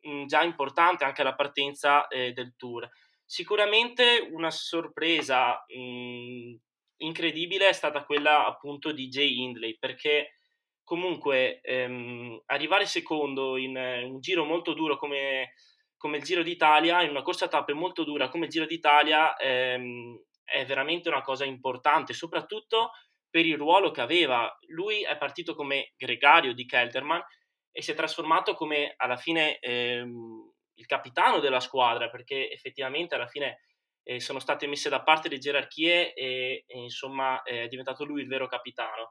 mh, 0.00 0.24
già 0.26 0.42
importante 0.42 1.04
anche 1.04 1.20
alla 1.20 1.34
partenza 1.34 2.08
eh, 2.08 2.32
del 2.32 2.54
tour. 2.56 2.88
Sicuramente 3.24 4.28
una 4.32 4.50
sorpresa 4.50 5.64
mh, 5.68 6.54
incredibile 6.98 7.68
è 7.68 7.72
stata 7.72 8.04
quella 8.04 8.46
appunto 8.46 8.92
di 8.92 9.08
Jay 9.08 9.38
Hindley, 9.40 9.78
perché 9.78 10.36
comunque 10.82 11.60
ehm, 11.60 12.42
arrivare 12.46 12.86
secondo 12.86 13.56
in 13.56 13.76
un 13.76 14.20
giro 14.20 14.44
molto 14.44 14.72
duro 14.72 14.96
come, 14.96 15.52
come, 16.00 16.16
il 16.16 16.22
Giro 16.22 16.42
d'Italia, 16.42 17.02
in 17.02 17.10
una 17.10 17.20
corsa 17.20 17.44
a 17.44 17.48
tappe 17.48 17.74
molto 17.74 18.04
dura 18.04 18.30
come 18.30 18.46
il 18.46 18.50
Giro 18.50 18.64
d'Italia, 18.64 19.36
ehm, 19.36 20.18
è 20.42 20.64
veramente 20.64 21.10
una 21.10 21.20
cosa 21.20 21.44
importante, 21.44 22.14
soprattutto 22.14 22.92
per 23.28 23.44
il 23.44 23.58
ruolo 23.58 23.90
che 23.90 24.00
aveva. 24.00 24.50
Lui 24.68 25.02
è 25.02 25.14
partito 25.18 25.54
come 25.54 25.92
gregario 25.98 26.54
di 26.54 26.64
Kelderman 26.64 27.22
e 27.70 27.82
si 27.82 27.90
è 27.90 27.94
trasformato 27.94 28.54
come 28.54 28.94
alla 28.96 29.18
fine 29.18 29.58
ehm, 29.58 30.52
il 30.76 30.86
capitano 30.86 31.38
della 31.38 31.60
squadra, 31.60 32.08
perché 32.08 32.50
effettivamente 32.50 33.14
alla 33.14 33.28
fine 33.28 33.60
eh, 34.02 34.20
sono 34.20 34.38
state 34.38 34.66
messe 34.66 34.88
da 34.88 35.02
parte 35.02 35.28
le 35.28 35.36
gerarchie 35.36 36.14
e, 36.14 36.64
e 36.66 36.78
insomma 36.78 37.42
è 37.42 37.68
diventato 37.68 38.04
lui 38.04 38.22
il 38.22 38.26
vero 38.26 38.46
capitano. 38.46 39.10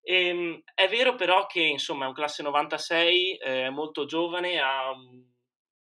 E, 0.00 0.28
ehm, 0.28 0.62
è 0.72 0.86
vero 0.86 1.16
però 1.16 1.46
che 1.46 1.62
insomma 1.62 2.04
è 2.04 2.08
un 2.08 2.14
classe 2.14 2.44
96, 2.44 3.38
eh, 3.38 3.64
è 3.66 3.70
molto 3.70 4.04
giovane, 4.06 4.60
ha 4.60 4.94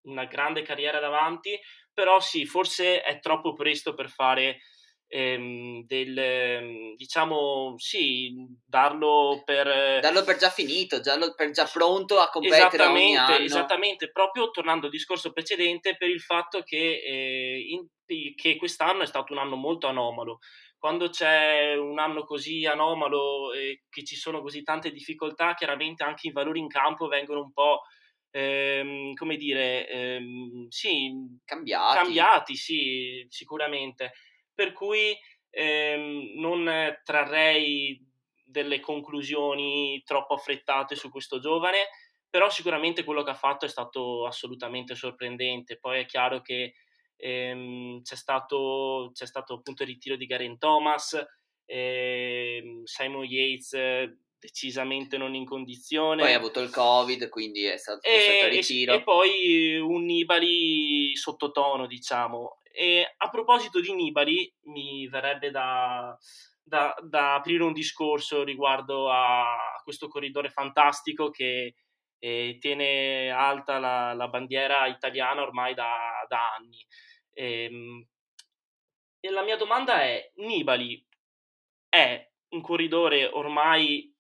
una 0.02 0.25
grande 0.25 0.62
carriera 0.62 0.99
davanti, 1.00 1.59
però 1.92 2.21
sì, 2.21 2.47
forse 2.47 3.02
è 3.02 3.21
troppo 3.21 3.52
presto 3.52 3.94
per 3.94 4.09
fare 4.09 4.59
ehm, 5.06 5.85
del, 5.85 6.18
ehm, 6.18 6.94
diciamo, 6.97 7.75
sì, 7.76 8.32
darlo 8.64 9.42
per... 9.44 10.00
Darlo 10.00 10.25
per 10.25 10.37
già 10.37 10.49
finito, 10.49 11.00
già, 11.00 11.18
per 11.35 11.50
già 11.50 11.68
pronto 11.71 12.18
a 12.18 12.30
competere 12.30 12.82
anno. 12.82 13.44
Esattamente, 13.44 14.11
proprio 14.11 14.50
tornando 14.50 14.87
al 14.87 14.92
discorso 14.92 15.32
precedente, 15.32 15.97
per 15.97 16.09
il 16.09 16.21
fatto 16.21 16.62
che, 16.62 17.02
eh, 17.04 17.61
in, 17.68 17.87
che 18.35 18.56
quest'anno 18.56 19.02
è 19.02 19.06
stato 19.06 19.35
un 19.35 19.38
anno 19.38 19.56
molto 19.56 19.87
anomalo. 19.87 20.38
Quando 20.78 21.11
c'è 21.11 21.75
un 21.76 21.99
anno 21.99 22.25
così 22.25 22.66
anomalo 22.66 23.52
e 23.52 23.82
che 23.88 24.02
ci 24.02 24.16
sono 24.16 24.40
così 24.40 24.62
tante 24.62 24.90
difficoltà, 24.90 25.54
chiaramente 25.54 26.02
anche 26.02 26.28
i 26.28 26.32
valori 26.32 26.59
in 26.59 26.68
campo 26.68 27.06
vengono 27.06 27.40
un 27.40 27.52
po'... 27.52 27.82
Ehm, 28.35 29.12
come 29.15 29.37
dire, 29.37 29.87
ehm, 29.89 30.67
sì, 30.69 31.12
cambiati. 31.45 31.99
cambiati, 31.99 32.57
sì, 32.57 33.27
sicuramente 33.29 34.12
per 34.55 34.73
cui 34.73 35.15
ehm, 35.51 36.33
non 36.41 36.99
trarrei 37.05 38.01
delle 38.45 38.81
conclusioni 38.81 40.03
troppo 40.05 40.35
affrettate 40.35 40.95
su 40.97 41.11
questo 41.11 41.39
giovane, 41.41 41.89
però 42.29 42.49
sicuramente 42.51 43.05
quello 43.05 43.23
che 43.23 43.31
ha 43.31 43.35
fatto 43.35 43.67
è 43.67 43.69
stato 43.69 44.27
assolutamente 44.27 44.95
sorprendente. 44.95 45.79
Poi 45.79 46.01
è 46.01 46.07
chiaro 46.07 46.41
che 46.41 46.75
ehm, 47.17 48.01
c'è, 48.03 48.17
stato, 48.17 49.11
c'è 49.12 49.27
stato 49.27 49.55
appunto 49.55 49.83
il 49.83 49.89
ritiro 49.91 50.17
di 50.17 50.25
Garen 50.27 50.57
Thomas, 50.59 51.23
ehm, 51.67 52.85
Simon 52.85 53.25
Yates 53.25 53.75
decisamente 54.43 55.17
non 55.17 55.37
in 55.37 55.45
condizione. 55.45 56.23
Poi 56.23 56.33
ha 56.33 56.37
avuto 56.37 56.59
il 56.59 56.71
Covid, 56.71 57.29
quindi 57.29 57.63
è 57.65 57.77
stato 57.77 58.01
e, 58.03 58.49
ritiro. 58.49 58.93
E, 58.93 58.97
e 58.97 59.03
poi 59.05 59.79
un 59.79 60.05
Nibali 60.05 61.15
sottotono, 61.15 61.87
diciamo. 61.87 62.59
E 62.73 63.15
a 63.17 63.31
proposito 63.31 63.81
di 63.81 63.95
Nibali, 63.95 64.53
mi 64.63 65.07
verrebbe 65.07 65.53
da, 65.53 66.19
da, 66.61 66.93
da 67.05 67.35
aprire 67.35 67.63
un 67.63 67.73
discorso 67.73 68.43
riguardo 68.43 69.13
a 69.13 69.45
questo 69.85 70.09
corridore 70.09 70.51
fantastico 70.51 71.31
che 71.31 71.77
eh, 72.19 72.57
tiene 72.59 73.31
alta 73.31 73.79
la, 73.79 74.13
la, 74.13 74.27
bandiera 74.27 74.87
italiana 74.87 75.43
ormai 75.43 75.75
da, 75.75 76.27
da 76.27 76.55
anni. 76.57 76.85
E, 77.33 77.65
ehm, 77.65 78.07
e 79.21 79.31
la 79.31 79.45
mia 79.45 79.57
domanda 79.57 80.03
è, 80.03 80.33
Nibali 80.37 81.07
è 81.89 82.29
un 82.49 82.61
corridore 82.61 83.27
ormai 83.27 84.12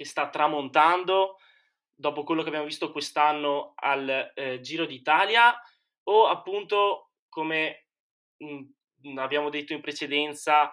che 0.00 0.06
sta 0.06 0.30
tramontando 0.30 1.36
dopo 1.94 2.24
quello 2.24 2.40
che 2.40 2.48
abbiamo 2.48 2.64
visto 2.64 2.90
quest'anno 2.90 3.74
al 3.74 4.32
eh, 4.34 4.58
Giro 4.60 4.86
d'Italia 4.86 5.54
o 6.04 6.26
appunto 6.26 7.10
come 7.28 7.88
mh, 8.38 9.18
abbiamo 9.18 9.50
detto 9.50 9.74
in 9.74 9.82
precedenza, 9.82 10.70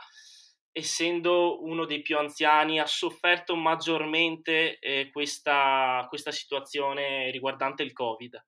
essendo 0.71 1.61
uno 1.61 1.83
dei 1.83 2.01
più 2.01 2.17
anziani, 2.17 2.79
ha 2.79 2.85
sofferto 2.85 3.57
maggiormente 3.57 4.79
eh, 4.79 5.09
questa, 5.11 6.05
questa 6.07 6.31
situazione 6.31 7.29
riguardante 7.29 7.83
il 7.83 7.91
Covid. 7.91 8.41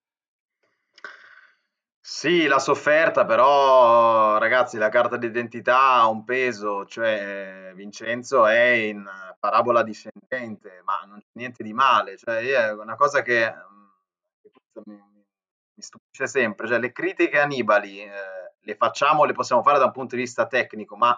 Sì, 2.11 2.47
la 2.47 2.57
sofferta, 2.57 3.23
però 3.23 4.39
ragazzi, 4.39 4.77
la 4.77 4.89
carta 4.89 5.15
d'identità 5.15 5.79
ha 5.79 6.07
un 6.07 6.23
peso, 6.23 6.83
cioè 6.85 7.71
Vincenzo 7.75 8.47
è 8.47 8.71
in 8.71 9.07
parabola 9.39 9.83
discendente, 9.83 10.81
ma 10.83 11.05
non 11.07 11.19
c'è 11.19 11.27
niente 11.33 11.61
di 11.63 11.71
male, 11.71 12.17
cioè 12.17 12.39
è 12.39 12.73
una 12.73 12.95
cosa 12.95 13.21
che, 13.21 13.53
che 14.41 14.81
mi, 14.85 14.95
mi, 14.95 15.81
stupisce 15.81 16.25
sempre, 16.25 16.67
cioè 16.67 16.79
le 16.79 16.91
critiche 16.91 17.39
a 17.39 17.45
Nibali 17.45 18.01
eh, 18.01 18.11
le 18.59 18.75
facciamo, 18.75 19.23
le 19.23 19.33
possiamo 19.33 19.61
fare 19.61 19.77
da 19.77 19.85
un 19.85 19.91
punto 19.91 20.15
di 20.15 20.21
vista 20.21 20.47
tecnico, 20.47 20.97
ma 20.97 21.15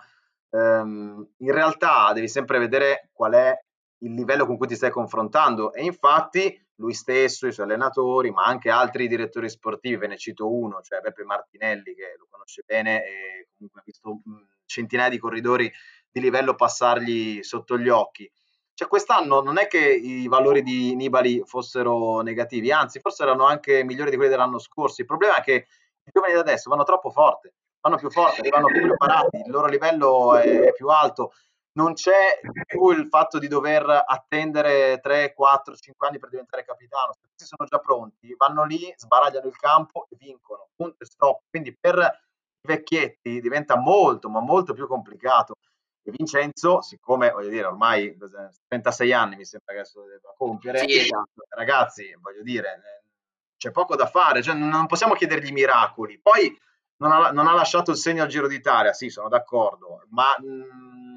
ehm, 0.50 1.26
in 1.38 1.52
realtà 1.54 2.12
devi 2.12 2.28
sempre 2.28 2.60
vedere 2.60 3.10
qual 3.14 3.32
è 3.32 3.58
il 4.00 4.14
livello 4.14 4.46
con 4.46 4.58
cui 4.58 4.68
ti 4.68 4.76
stai 4.76 4.92
confrontando 4.92 5.74
e 5.74 5.84
infatti 5.86 6.54
lui 6.82 6.94
stesso, 6.94 7.48
i 7.48 7.54
suoi 7.54 7.68
allenatori, 7.68 8.32
ma 8.32 8.44
anche 8.44 8.70
altri 8.70 9.08
direttori 9.08 9.48
sportivi, 9.50 9.96
ve 9.98 10.08
ne 10.08 10.18
cito 10.18 10.52
uno, 10.52 10.82
cioè 10.82 11.00
Beppe 11.00 11.24
Martinelli 11.24 11.94
che 11.94 12.16
lo 12.18 12.28
conosce 12.30 12.64
bene 12.66 13.06
e 13.06 13.48
comunque 13.56 13.82
ha 13.82 13.84
visto 13.86 14.22
centinaia 14.66 15.10
di 15.10 15.20
corridori 15.20 15.72
di 16.10 16.20
livello 16.20 16.56
passargli 16.56 17.44
sotto 17.44 17.78
gli 17.78 17.88
occhi. 17.88 18.30
Cioè 18.74 18.88
quest'anno 18.88 19.42
non 19.42 19.60
è 19.60 19.68
che 19.68 19.78
i 19.78 20.28
valori 20.28 20.64
di 20.64 20.96
Nibali 20.96 21.44
fossero 21.46 22.22
negativi, 22.22 22.72
anzi 22.72 23.00
forse 23.00 23.24
erano 23.24 23.46
anche 23.46 23.84
migliori 23.84 24.10
di 24.10 24.16
quelli 24.16 24.32
dell'anno 24.32 24.58
scorso. 24.58 25.02
Il 25.02 25.08
problema 25.08 25.38
è 25.38 25.42
che 25.42 25.68
i 26.04 26.12
giovani 26.12 26.34
di 26.34 26.40
adesso 26.40 26.70
vanno 26.70 26.84
troppo 26.84 27.12
forte, 27.12 27.54
vanno 27.80 27.98
più 27.98 28.10
forti, 28.10 28.50
vanno 28.50 28.68
più 28.68 28.82
preparati, 28.82 29.38
il 29.38 29.52
loro 29.52 29.68
livello 29.68 30.36
è 30.36 30.74
più 30.74 30.88
alto. 30.88 31.32
Non 31.74 31.94
c'è 31.94 32.40
più 32.66 32.90
il 32.90 33.08
fatto 33.08 33.40
di 33.40 33.48
dover 33.48 34.04
attendere 34.06 35.00
3, 35.00 35.34
4, 35.34 35.76
5 35.76 36.08
anni 36.08 36.20
per 36.20 36.30
diventare 36.30 36.66
capitano. 36.66 37.14
Se 37.14 37.20
questi 37.22 37.46
sono 37.46 37.68
già 37.70 37.80
pronti, 37.80 38.34
vanno 38.38 38.66
lì, 38.66 38.92
sbaragliano 38.96 39.48
il 39.48 39.56
campo 39.56 40.08
e 40.10 40.18
vincono. 40.18 40.70
Punto 40.76 41.04
e 41.04 41.06
stop. 41.06 41.44
Quindi 41.50 41.76
per 41.78 41.96
i 41.98 42.68
vecchietti 42.68 43.40
diventa 43.40 43.78
molto, 43.78 44.30
ma 44.30 44.42
molto 44.42 44.74
più 44.74 44.86
complicato. 44.86 45.56
E 46.04 46.12
Vincenzo, 46.12 46.82
siccome, 46.82 47.32
voglio 47.32 47.50
dire, 47.50 47.68
ormai 47.68 48.18
36 48.68 49.14
anni 49.14 49.36
mi 49.36 49.46
sembra 49.46 49.74
che 49.74 49.80
adesso 49.82 50.02
debba 50.04 50.34
compiere, 50.36 50.80
sì, 50.80 50.98
esatto. 50.98 51.46
ragazzi, 51.50 52.12
voglio 52.20 52.42
dire, 52.42 53.04
c'è 53.56 53.70
poco 53.70 53.96
da 53.96 54.08
fare, 54.08 54.42
cioè 54.42 54.56
non 54.56 54.88
possiamo 54.88 55.14
chiedergli 55.14 55.52
miracoli. 55.52 56.20
Poi 56.20 56.58
non 56.98 57.12
ha, 57.12 57.32
non 57.32 57.48
ha 57.48 57.54
lasciato 57.54 57.92
il 57.92 57.98
segno 57.98 58.24
al 58.24 58.30
Giro 58.30 58.48
d'Italia, 58.48 58.94
sì, 58.94 59.10
sono 59.10 59.30
d'accordo, 59.30 60.04
ma 60.10 60.36
mh, 60.40 60.46
mm, 60.46 61.11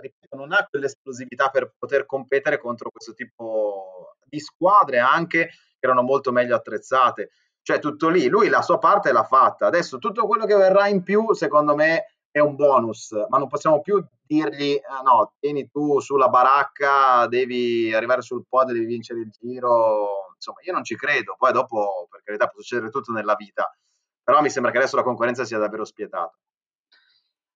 ripeto, 0.00 0.36
non 0.36 0.52
ha 0.52 0.66
quell'esplosività 0.68 1.48
per 1.48 1.72
poter 1.78 2.06
competere 2.06 2.58
contro 2.58 2.90
questo 2.90 3.12
tipo 3.14 4.16
di 4.24 4.40
squadre 4.40 4.98
anche 4.98 5.46
che 5.46 5.86
erano 5.86 6.02
molto 6.02 6.32
meglio 6.32 6.56
attrezzate. 6.56 7.30
Cioè, 7.62 7.78
tutto 7.80 8.08
lì, 8.08 8.28
lui 8.28 8.48
la 8.48 8.62
sua 8.62 8.78
parte 8.78 9.12
l'ha 9.12 9.24
fatta. 9.24 9.66
Adesso 9.66 9.98
tutto 9.98 10.26
quello 10.26 10.46
che 10.46 10.54
verrà 10.54 10.86
in 10.86 11.02
più, 11.02 11.32
secondo 11.34 11.74
me, 11.74 12.16
è 12.30 12.38
un 12.38 12.54
bonus, 12.54 13.12
ma 13.28 13.38
non 13.38 13.48
possiamo 13.48 13.80
più 13.80 14.04
dirgli 14.26 14.78
ah, 14.88 15.00
no, 15.00 15.32
tieni 15.38 15.70
tu 15.70 16.00
sulla 16.00 16.28
baracca, 16.28 17.26
devi 17.28 17.94
arrivare 17.94 18.20
sul 18.20 18.44
podio, 18.48 18.74
devi 18.74 18.86
vincere 18.86 19.20
il 19.20 19.30
giro. 19.30 20.32
Insomma, 20.34 20.58
io 20.62 20.72
non 20.72 20.84
ci 20.84 20.96
credo. 20.96 21.34
Poi 21.38 21.52
dopo, 21.52 22.06
per 22.10 22.22
carità, 22.22 22.46
può 22.48 22.60
succedere 22.60 22.90
tutto 22.90 23.12
nella 23.12 23.34
vita. 23.34 23.74
Però 24.22 24.40
mi 24.42 24.50
sembra 24.50 24.70
che 24.70 24.78
adesso 24.78 24.96
la 24.96 25.02
concorrenza 25.02 25.44
sia 25.44 25.58
davvero 25.58 25.84
spietata. 25.84 26.36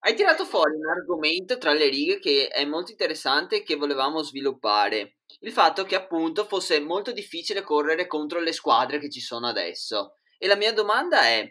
Hai 0.02 0.14
tirato 0.14 0.46
fuori 0.46 0.76
un 0.76 0.88
argomento 0.88 1.58
tra 1.58 1.74
le 1.74 1.90
righe 1.90 2.18
che 2.20 2.48
è 2.48 2.64
molto 2.64 2.90
interessante 2.90 3.56
e 3.56 3.62
che 3.62 3.76
volevamo 3.76 4.22
sviluppare. 4.22 5.18
Il 5.40 5.52
fatto 5.52 5.84
che 5.84 5.94
appunto 5.94 6.46
fosse 6.46 6.80
molto 6.80 7.12
difficile 7.12 7.60
correre 7.60 8.06
contro 8.06 8.40
le 8.40 8.52
squadre 8.52 8.98
che 8.98 9.10
ci 9.10 9.20
sono 9.20 9.46
adesso. 9.46 10.14
E 10.38 10.46
la 10.46 10.56
mia 10.56 10.72
domanda 10.72 11.24
è, 11.24 11.46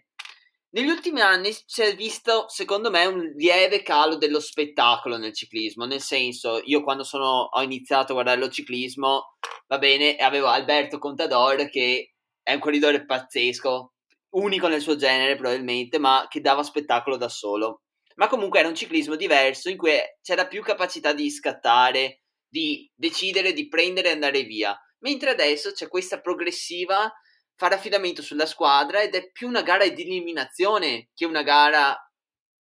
negli 0.72 0.90
ultimi 0.90 1.22
anni 1.22 1.52
si 1.64 1.84
è 1.84 1.96
visto, 1.96 2.46
secondo 2.48 2.90
me, 2.90 3.06
un 3.06 3.22
lieve 3.36 3.84
calo 3.84 4.16
dello 4.16 4.40
spettacolo 4.40 5.18
nel 5.18 5.36
ciclismo, 5.36 5.86
nel 5.86 6.02
senso, 6.02 6.60
io 6.64 6.82
quando 6.82 7.04
sono, 7.04 7.50
ho 7.52 7.62
iniziato 7.62 8.14
a 8.14 8.16
guardare 8.16 8.40
lo 8.40 8.50
ciclismo, 8.50 9.36
va 9.68 9.78
bene, 9.78 10.16
avevo 10.16 10.48
Alberto 10.48 10.98
Contador 10.98 11.70
che 11.70 12.16
è 12.42 12.54
un 12.56 12.60
corridore 12.60 13.06
pazzesco, 13.06 13.94
unico 14.30 14.68
nel 14.68 14.82
suo 14.82 14.96
genere 14.96 15.36
probabilmente, 15.36 16.00
ma 16.00 16.26
che 16.28 16.42
dava 16.42 16.64
spettacolo 16.64 17.16
da 17.16 17.30
solo 17.30 17.84
ma 18.20 18.28
comunque 18.28 18.60
era 18.60 18.68
un 18.68 18.76
ciclismo 18.76 19.16
diverso 19.16 19.70
in 19.70 19.78
cui 19.78 19.94
c'era 20.22 20.46
più 20.46 20.62
capacità 20.62 21.14
di 21.14 21.32
scattare, 21.32 22.24
di 22.46 22.92
decidere 22.94 23.54
di 23.54 23.70
prendere 23.70 24.10
e 24.10 24.12
andare 24.12 24.44
via, 24.44 24.78
mentre 25.00 25.30
adesso 25.30 25.72
c'è 25.72 25.88
questa 25.88 26.20
progressiva 26.20 27.10
fare 27.56 27.76
affidamento 27.76 28.22
sulla 28.22 28.46
squadra 28.46 29.02
ed 29.02 29.16
è 29.16 29.32
più 29.32 29.48
una 29.48 29.62
gara 29.62 29.88
di 29.88 30.02
eliminazione 30.02 31.10
che 31.14 31.26
una 31.26 31.44
gara 31.44 31.98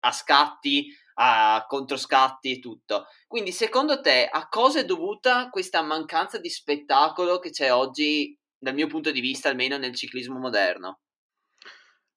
a 0.01 0.11
scatti, 0.13 0.87
a 1.15 1.65
controscatti 1.67 2.51
e 2.51 2.59
tutto. 2.59 3.07
Quindi 3.27 3.51
secondo 3.51 3.99
te 3.99 4.29
a 4.31 4.47
cosa 4.47 4.79
è 4.79 4.85
dovuta 4.85 5.49
questa 5.49 5.81
mancanza 5.81 6.37
di 6.37 6.49
spettacolo 6.49 7.39
che 7.39 7.49
c'è 7.49 7.73
oggi, 7.73 8.33
dal 8.57 8.73
mio 8.73 8.87
punto 8.87 9.11
di 9.11 9.19
vista 9.19 9.49
almeno 9.49 9.77
nel 9.77 9.95
ciclismo 9.95 10.39
moderno? 10.39 10.99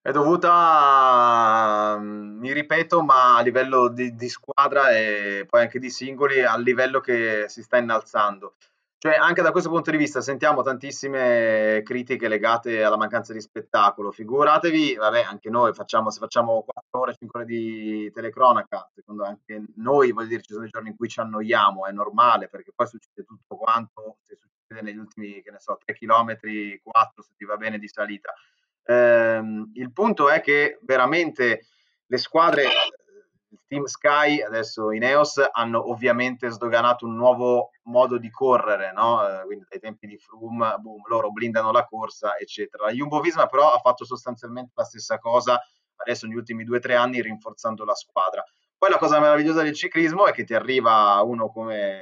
È 0.05 0.11
dovuta, 0.11 1.97
mm, 1.97 2.39
mi 2.41 2.53
ripeto, 2.53 3.03
ma 3.03 3.37
a 3.37 3.41
livello 3.41 3.87
di, 3.89 4.17
di, 4.17 4.29
squadra 4.29 4.91
e 4.91 5.47
poi 5.49 5.61
anche 5.61 5.79
di 5.79 5.91
singoli, 5.91 6.43
al 6.43 6.61
livello 6.61 6.99
che 6.99 7.45
si 7.47 7.63
sta 7.63 7.77
innalzando. 7.77 8.55
Cioè, 8.99 9.15
anche 9.15 9.43
da 9.43 9.53
questo 9.53 9.71
punto 9.71 9.93
di 9.93 9.97
vista 9.97 10.21
sentiamo 10.21 10.63
tantissime 10.63 11.83
critiche 11.85 12.27
legate 12.27 12.83
alla 12.83 12.97
mancanza 12.97 13.33
di 13.33 13.41
spettacolo. 13.41 14.11
Figuratevi, 14.11 14.97
vabbè, 14.97 15.23
anche 15.23 15.51
noi 15.51 15.73
facciamo, 15.73 16.11
se 16.11 16.19
facciamo 16.19 16.65
4 16.67 17.01
ore, 17.01 17.15
5 17.15 17.41
ore 17.41 17.49
di 17.49 18.11
telecronaca, 18.13 18.91
secondo 18.93 19.23
anche 19.23 19.63
noi, 19.77 20.11
voglio 20.11 20.29
dire, 20.29 20.43
ci 20.43 20.53
sono 20.53 20.65
i 20.65 20.69
giorni 20.69 20.89
in 20.91 20.97
cui 20.97 21.09
ci 21.09 21.21
annoiamo, 21.21 21.87
è 21.87 21.93
normale, 21.93 22.49
perché 22.49 22.73
poi 22.75 22.89
succede 22.89 23.25
tutto 23.25 23.57
quanto, 23.57 24.17
se 24.23 24.35
succede 24.37 24.83
negli 24.83 24.99
ultimi, 24.99 25.41
che 25.43 25.53
ne 25.53 25.61
so, 25.61 25.79
3 25.85 25.95
km, 25.95 26.39
4 26.83 27.23
se 27.23 27.31
ti 27.37 27.45
va 27.45 27.57
bene 27.57 27.79
di 27.79 27.87
salita 27.87 28.35
Ehm, 28.85 29.71
il 29.75 29.93
punto 29.93 30.29
è 30.29 30.41
che 30.41 30.79
veramente 30.83 31.67
le 32.07 32.19
squadre, 32.19 32.69
team 33.67 33.85
Sky, 33.85 34.41
adesso 34.43 34.91
i 34.91 34.99
Neos, 34.99 35.41
hanno 35.53 35.91
ovviamente 35.91 36.51
sdoganato 36.51 37.07
un 37.07 37.17
nuovo 37.17 37.71
modo 37.85 38.19
di 38.19 38.31
correre, 38.31 38.93
no? 38.93 39.27
Eh, 39.27 39.45
quindi 39.45 39.65
dai 39.69 39.81
tempi 39.81 40.07
di 40.07 40.19
Froome, 40.19 40.77
boom, 40.79 41.03
loro 41.09 41.31
blindano 41.31 41.73
la 41.73 41.87
corsa, 41.87 42.37
eccetera. 42.37 42.87
La 42.87 42.93
Jumbo 42.93 43.21
Visma 43.21 43.47
però 43.47 43.73
ha 43.73 43.79
fatto 43.79 44.05
sostanzialmente 44.05 44.73
la 44.75 44.85
stessa 44.85 45.19
cosa 45.19 45.61
adesso 45.97 46.27
negli 46.27 46.37
ultimi 46.37 46.65
due 46.65 46.79
o 46.79 46.81
tre 46.81 46.97
anni 46.97 47.23
rinforzando 47.23 47.85
la 47.85 47.95
squadra. 47.95 48.45
Poi 48.77 48.91
la 48.91 48.99
cosa 48.99 49.21
meravigliosa 49.21 49.63
del 49.63 49.75
ciclismo 49.75 50.27
è 50.27 50.33
che 50.33 50.45
ti 50.45 50.55
arriva 50.55 51.21
uno 51.23 51.49
come 51.51 52.01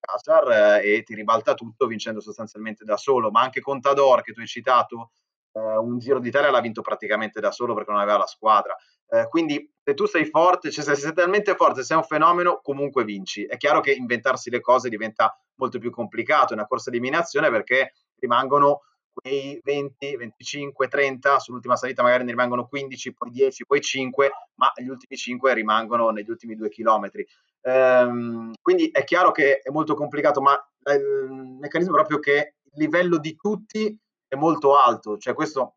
Cassar 0.00 0.80
eh, 0.80 0.96
e 0.96 1.02
ti 1.02 1.14
ribalta 1.14 1.54
tutto 1.54 1.86
vincendo 1.86 2.20
sostanzialmente 2.20 2.84
da 2.84 2.96
solo, 2.96 3.30
ma 3.30 3.40
anche 3.40 3.60
Contador 3.60 4.22
che 4.22 4.32
tu 4.32 4.40
hai 4.40 4.46
citato 4.46 5.12
eh, 5.52 5.76
un 5.76 5.98
Giro 5.98 6.18
d'Italia 6.18 6.50
l'ha 6.50 6.60
vinto 6.60 6.82
praticamente 6.82 7.40
da 7.40 7.50
solo 7.50 7.74
perché 7.74 7.90
non 7.90 8.00
aveva 8.00 8.18
la 8.18 8.26
squadra. 8.26 8.76
Eh, 9.08 9.26
quindi 9.28 9.70
se 9.82 9.94
tu 9.94 10.06
sei 10.06 10.24
forte, 10.24 10.70
cioè 10.70 10.84
se 10.84 10.94
sei 10.94 11.12
talmente 11.12 11.54
forte, 11.54 11.82
sei 11.82 11.96
un 11.96 12.04
fenomeno, 12.04 12.60
comunque 12.62 13.04
vinci. 13.04 13.44
È 13.44 13.56
chiaro 13.56 13.80
che 13.80 13.92
inventarsi 13.92 14.50
le 14.50 14.60
cose 14.60 14.88
diventa 14.88 15.36
molto 15.56 15.78
più 15.78 15.90
complicato 15.90 16.52
in 16.52 16.58
una 16.58 16.68
corsa 16.68 16.90
di 16.90 16.96
eliminazione 16.96 17.50
perché 17.50 17.94
rimangono 18.18 18.82
quei 19.12 19.60
20, 19.62 20.16
25, 20.16 20.88
30, 20.88 21.38
sull'ultima 21.38 21.76
salita 21.76 22.02
magari 22.02 22.24
ne 22.24 22.30
rimangono 22.30 22.66
15, 22.66 23.12
poi 23.12 23.30
10, 23.30 23.66
poi 23.66 23.80
5, 23.80 24.30
ma 24.54 24.72
gli 24.76 24.88
ultimi 24.88 25.18
5 25.18 25.52
rimangono 25.52 26.10
negli 26.10 26.30
ultimi 26.30 26.56
due 26.56 26.70
chilometri. 26.70 27.26
Ehm, 27.60 28.52
quindi 28.62 28.88
è 28.90 29.04
chiaro 29.04 29.30
che 29.30 29.58
è 29.58 29.70
molto 29.70 29.94
complicato, 29.94 30.40
ma 30.40 30.52
il 30.90 31.58
meccanismo 31.60 31.92
è 31.92 31.96
proprio 31.96 32.18
che 32.18 32.54
il 32.64 32.72
livello 32.82 33.18
di 33.18 33.36
tutti 33.36 33.94
è 34.32 34.36
molto 34.36 34.78
alto, 34.78 35.18
cioè 35.18 35.34
questo 35.34 35.76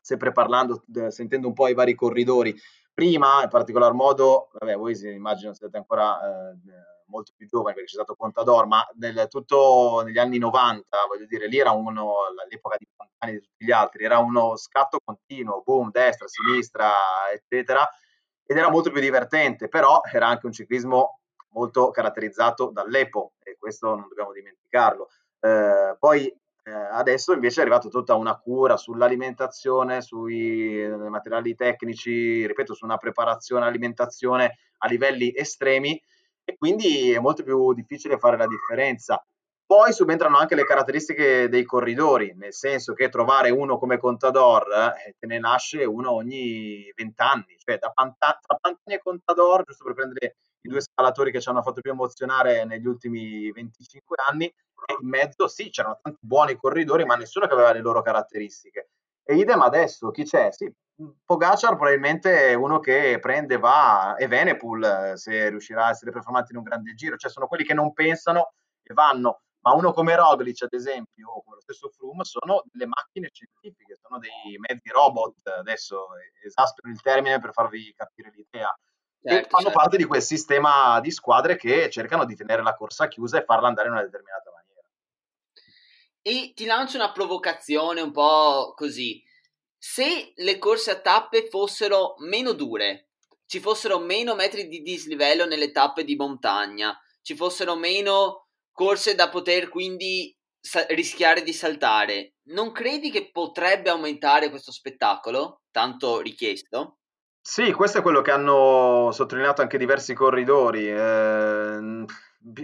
sempre 0.00 0.32
parlando, 0.32 0.82
sentendo 1.10 1.46
un 1.46 1.54
po' 1.54 1.68
i 1.68 1.74
vari 1.74 1.94
corridori, 1.94 2.52
prima 2.92 3.44
in 3.44 3.48
particolar 3.48 3.92
modo, 3.92 4.50
vabbè 4.58 4.74
voi 4.74 4.98
immagino 5.04 5.54
siete 5.54 5.76
ancora 5.76 6.18
eh, 6.20 6.56
molto 7.06 7.32
più 7.36 7.46
giovani 7.46 7.74
perché 7.74 7.90
c'è 7.90 7.94
stato 7.94 8.16
Contador, 8.16 8.66
ma 8.66 8.84
nel, 8.94 9.28
tutto 9.28 10.02
negli 10.04 10.18
anni 10.18 10.38
90, 10.38 10.84
voglio 11.06 11.26
dire, 11.26 11.46
lì 11.46 11.58
era 11.58 11.70
uno, 11.70 12.24
all'epoca 12.26 12.74
di 12.76 12.88
Fontani 12.92 13.30
e 13.30 13.34
di 13.38 13.40
tutti 13.40 13.64
gli 13.64 13.70
altri, 13.70 14.04
era 14.04 14.18
uno 14.18 14.56
scatto 14.56 14.98
continuo, 15.04 15.62
boom, 15.64 15.92
destra, 15.92 16.26
sinistra, 16.26 16.90
eccetera, 17.32 17.88
ed 18.44 18.56
era 18.56 18.68
molto 18.68 18.90
più 18.90 19.00
divertente, 19.00 19.68
però 19.68 20.00
era 20.12 20.26
anche 20.26 20.46
un 20.46 20.52
ciclismo 20.52 21.20
molto 21.50 21.90
caratterizzato 21.90 22.70
dall'EPO 22.72 23.34
e 23.44 23.56
questo 23.56 23.94
non 23.94 24.08
dobbiamo 24.08 24.32
dimenticarlo. 24.32 25.08
Eh, 25.38 25.96
poi 26.00 26.41
eh, 26.64 26.70
adesso 26.70 27.32
invece 27.32 27.58
è 27.58 27.62
arrivata 27.62 27.88
tutta 27.88 28.14
una 28.14 28.36
cura 28.36 28.76
sull'alimentazione, 28.76 30.00
sui 30.00 30.80
eh, 30.80 30.88
materiali 30.88 31.54
tecnici, 31.54 32.46
ripeto, 32.46 32.74
su 32.74 32.84
una 32.84 32.98
preparazione 32.98 33.66
alimentazione 33.66 34.58
a 34.78 34.88
livelli 34.88 35.32
estremi 35.34 36.00
e 36.44 36.56
quindi 36.56 37.12
è 37.12 37.18
molto 37.18 37.42
più 37.42 37.72
difficile 37.72 38.18
fare 38.18 38.36
la 38.36 38.46
differenza. 38.46 39.24
Poi 39.72 39.90
subentrano 39.94 40.36
anche 40.36 40.54
le 40.54 40.66
caratteristiche 40.66 41.48
dei 41.48 41.64
corridori, 41.64 42.34
nel 42.36 42.52
senso 42.52 42.92
che 42.92 43.08
trovare 43.08 43.48
uno 43.48 43.78
come 43.78 43.96
Contador 43.96 44.66
eh, 45.02 45.16
te 45.18 45.26
ne 45.26 45.38
nasce 45.38 45.82
uno 45.84 46.12
ogni 46.12 46.92
20 46.94 47.22
anni, 47.22 47.56
cioè 47.56 47.78
da 47.78 47.88
Panta- 47.88 48.38
tra 48.38 48.58
Pantani 48.60 48.98
e 48.98 49.00
Contador, 49.02 49.64
giusto 49.64 49.84
per 49.84 49.94
prendere 49.94 50.36
i 50.60 50.68
due 50.68 50.82
scalatori 50.82 51.32
che 51.32 51.40
ci 51.40 51.48
hanno 51.48 51.62
fatto 51.62 51.80
più 51.80 51.90
emozionare 51.90 52.66
negli 52.66 52.86
ultimi 52.86 53.50
25 53.50 54.16
anni, 54.30 54.44
in 54.44 55.08
mezzo 55.08 55.48
sì, 55.48 55.70
c'erano 55.70 55.98
tanti 56.02 56.18
buoni 56.20 56.54
corridori, 56.56 57.06
ma 57.06 57.16
nessuno 57.16 57.46
che 57.46 57.54
aveva 57.54 57.72
le 57.72 57.80
loro 57.80 58.02
caratteristiche. 58.02 58.90
E 59.24 59.36
idem 59.36 59.62
adesso, 59.62 60.10
chi 60.10 60.24
c'è? 60.24 60.50
Sì, 60.52 60.70
Pogacar 61.24 61.76
probabilmente 61.76 62.48
è 62.48 62.52
uno 62.52 62.78
che 62.78 63.18
prende, 63.22 63.56
va, 63.56 64.16
e 64.16 64.26
Venepool 64.26 65.12
se 65.14 65.48
riuscirà 65.48 65.86
a 65.86 65.90
essere 65.90 66.10
performante 66.10 66.52
in 66.52 66.58
un 66.58 66.64
grande 66.64 66.92
giro, 66.92 67.16
cioè 67.16 67.30
sono 67.30 67.46
quelli 67.46 67.64
che 67.64 67.72
non 67.72 67.94
pensano 67.94 68.52
e 68.82 68.92
vanno, 68.92 69.40
ma 69.62 69.72
uno 69.72 69.92
come 69.92 70.14
Roglic 70.16 70.62
ad 70.62 70.72
esempio, 70.72 71.28
o 71.28 71.42
come 71.42 71.56
lo 71.56 71.62
stesso 71.62 71.88
Froome, 71.88 72.24
sono 72.24 72.62
delle 72.70 72.86
macchine 72.86 73.30
scientifiche, 73.32 73.98
sono 74.00 74.18
dei 74.18 74.56
mezzi 74.58 74.90
robot, 74.90 75.46
adesso 75.58 76.08
esaspero 76.44 76.90
il 76.90 77.00
termine 77.00 77.40
per 77.40 77.52
farvi 77.52 77.92
capire 77.96 78.32
l'idea, 78.34 78.76
certo, 79.22 79.48
fanno 79.48 79.64
certo. 79.64 79.78
parte 79.78 79.96
di 79.96 80.04
quel 80.04 80.22
sistema 80.22 81.00
di 81.00 81.10
squadre 81.10 81.56
che 81.56 81.88
cercano 81.90 82.24
di 82.24 82.34
tenere 82.34 82.62
la 82.62 82.74
corsa 82.74 83.08
chiusa 83.08 83.38
e 83.38 83.44
farla 83.44 83.68
andare 83.68 83.88
in 83.88 83.94
una 83.94 84.02
determinata 84.02 84.50
maniera. 84.50 84.86
E 86.22 86.52
ti 86.54 86.64
lancio 86.64 86.96
una 86.96 87.12
provocazione 87.12 88.00
un 88.00 88.12
po' 88.12 88.74
così. 88.74 89.22
Se 89.78 90.32
le 90.34 90.58
corse 90.58 90.90
a 90.90 91.00
tappe 91.00 91.48
fossero 91.48 92.14
meno 92.18 92.52
dure, 92.52 93.10
ci 93.46 93.60
fossero 93.60 93.98
meno 93.98 94.34
metri 94.34 94.66
di 94.66 94.82
dislivello 94.82 95.44
nelle 95.44 95.72
tappe 95.72 96.04
di 96.04 96.16
montagna, 96.16 96.96
ci 97.22 97.36
fossero 97.36 97.76
meno 97.76 98.41
corse 98.72 99.14
da 99.14 99.28
poter 99.28 99.68
quindi 99.68 100.34
sa- 100.60 100.86
rischiare 100.88 101.42
di 101.42 101.52
saltare, 101.52 102.34
non 102.48 102.72
credi 102.72 103.10
che 103.10 103.30
potrebbe 103.30 103.90
aumentare 103.90 104.50
questo 104.50 104.72
spettacolo 104.72 105.62
tanto 105.70 106.20
richiesto? 106.20 106.98
Sì, 107.44 107.72
questo 107.72 107.98
è 107.98 108.02
quello 108.02 108.22
che 108.22 108.30
hanno 108.30 109.10
sottolineato 109.12 109.62
anche 109.62 109.76
diversi 109.76 110.14
corridori. 110.14 110.88
Eh, 110.88 112.04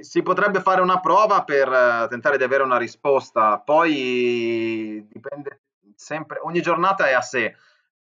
si 0.01 0.23
potrebbe 0.23 0.61
fare 0.61 0.81
una 0.81 1.01
prova 1.01 1.43
per 1.43 1.69
eh, 1.69 2.07
tentare 2.09 2.37
di 2.37 2.45
avere 2.45 2.63
una 2.63 2.79
risposta, 2.79 3.59
poi 3.59 5.05
dipende 5.09 5.63
sempre, 5.95 6.39
ogni 6.43 6.61
giornata 6.61 7.09
è 7.09 7.13
a 7.13 7.21
sé 7.21 7.57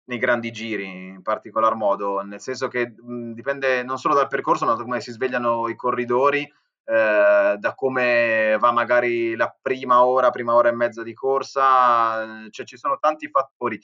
nei 0.07 0.17
grandi 0.17 0.51
giri 0.51 0.85
in 0.85 1.21
particolar 1.21 1.75
modo, 1.75 2.21
nel 2.21 2.41
senso 2.41 2.67
che 2.67 2.93
mh, 2.95 3.31
dipende 3.31 3.83
non 3.83 3.97
solo 3.97 4.13
dal 4.13 4.27
percorso, 4.27 4.65
ma 4.65 4.75
da 4.75 4.83
come 4.83 5.01
si 5.01 5.11
svegliano 5.11 5.67
i 5.69 5.75
corridori, 5.75 6.49
eh, 6.85 7.55
da 7.57 7.73
come 7.75 8.57
va 8.59 8.71
magari 8.71 9.35
la 9.35 9.55
prima 9.59 10.05
ora, 10.05 10.29
prima 10.29 10.53
ora 10.53 10.69
e 10.69 10.73
mezza 10.73 11.03
di 11.03 11.13
corsa, 11.13 12.47
cioè 12.49 12.65
ci 12.65 12.77
sono 12.77 12.97
tanti 12.99 13.27
fattori. 13.29 13.79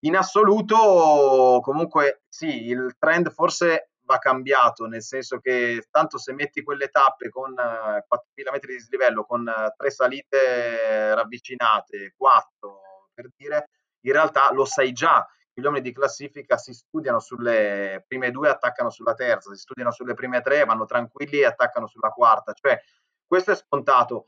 In 0.00 0.16
assoluto, 0.16 1.60
comunque, 1.62 2.22
sì, 2.28 2.66
il 2.66 2.96
trend 2.98 3.30
forse 3.30 3.90
va 4.06 4.18
cambiato, 4.18 4.86
nel 4.86 5.02
senso 5.02 5.38
che 5.38 5.86
tanto 5.90 6.16
se 6.16 6.32
metti 6.32 6.62
quelle 6.62 6.88
tappe 6.88 7.28
con 7.28 7.52
4.000 7.52 8.52
metri 8.52 8.72
di 8.72 8.78
dislivello, 8.78 9.24
con 9.24 9.52
tre 9.76 9.90
salite 9.90 11.14
ravvicinate, 11.14 12.14
quattro 12.16 13.10
per 13.12 13.30
dire, 13.36 13.70
in 14.00 14.12
realtà 14.12 14.52
lo 14.52 14.64
sai 14.64 14.92
già, 14.92 15.26
gli 15.60 15.64
uomini 15.64 15.82
di 15.82 15.92
classifica 15.92 16.58
si 16.58 16.74
studiano 16.74 17.18
sulle 17.18 18.04
prime 18.06 18.30
due, 18.30 18.50
attaccano 18.50 18.90
sulla 18.90 19.14
terza, 19.14 19.50
si 19.54 19.60
studiano 19.60 19.90
sulle 19.90 20.12
prime 20.12 20.42
tre, 20.42 20.64
vanno 20.64 20.84
tranquilli 20.84 21.38
e 21.38 21.46
attaccano 21.46 21.86
sulla 21.86 22.10
quarta, 22.10 22.52
cioè 22.52 22.78
questo 23.26 23.52
è 23.52 23.56
scontato. 23.56 24.26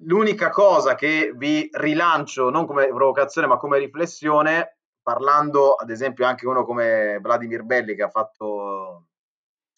L'unica 0.00 0.50
cosa 0.50 0.94
che 0.94 1.32
vi 1.34 1.68
rilancio, 1.72 2.50
non 2.50 2.66
come 2.66 2.86
provocazione 2.86 3.48
ma 3.48 3.56
come 3.56 3.78
riflessione, 3.78 4.76
parlando 5.02 5.74
ad 5.74 5.90
esempio 5.90 6.26
anche 6.26 6.46
uno 6.46 6.64
come 6.64 7.18
Vladimir 7.20 7.62
Belli 7.62 7.94
che 7.94 8.02
ha 8.02 8.10
fatto 8.10 9.06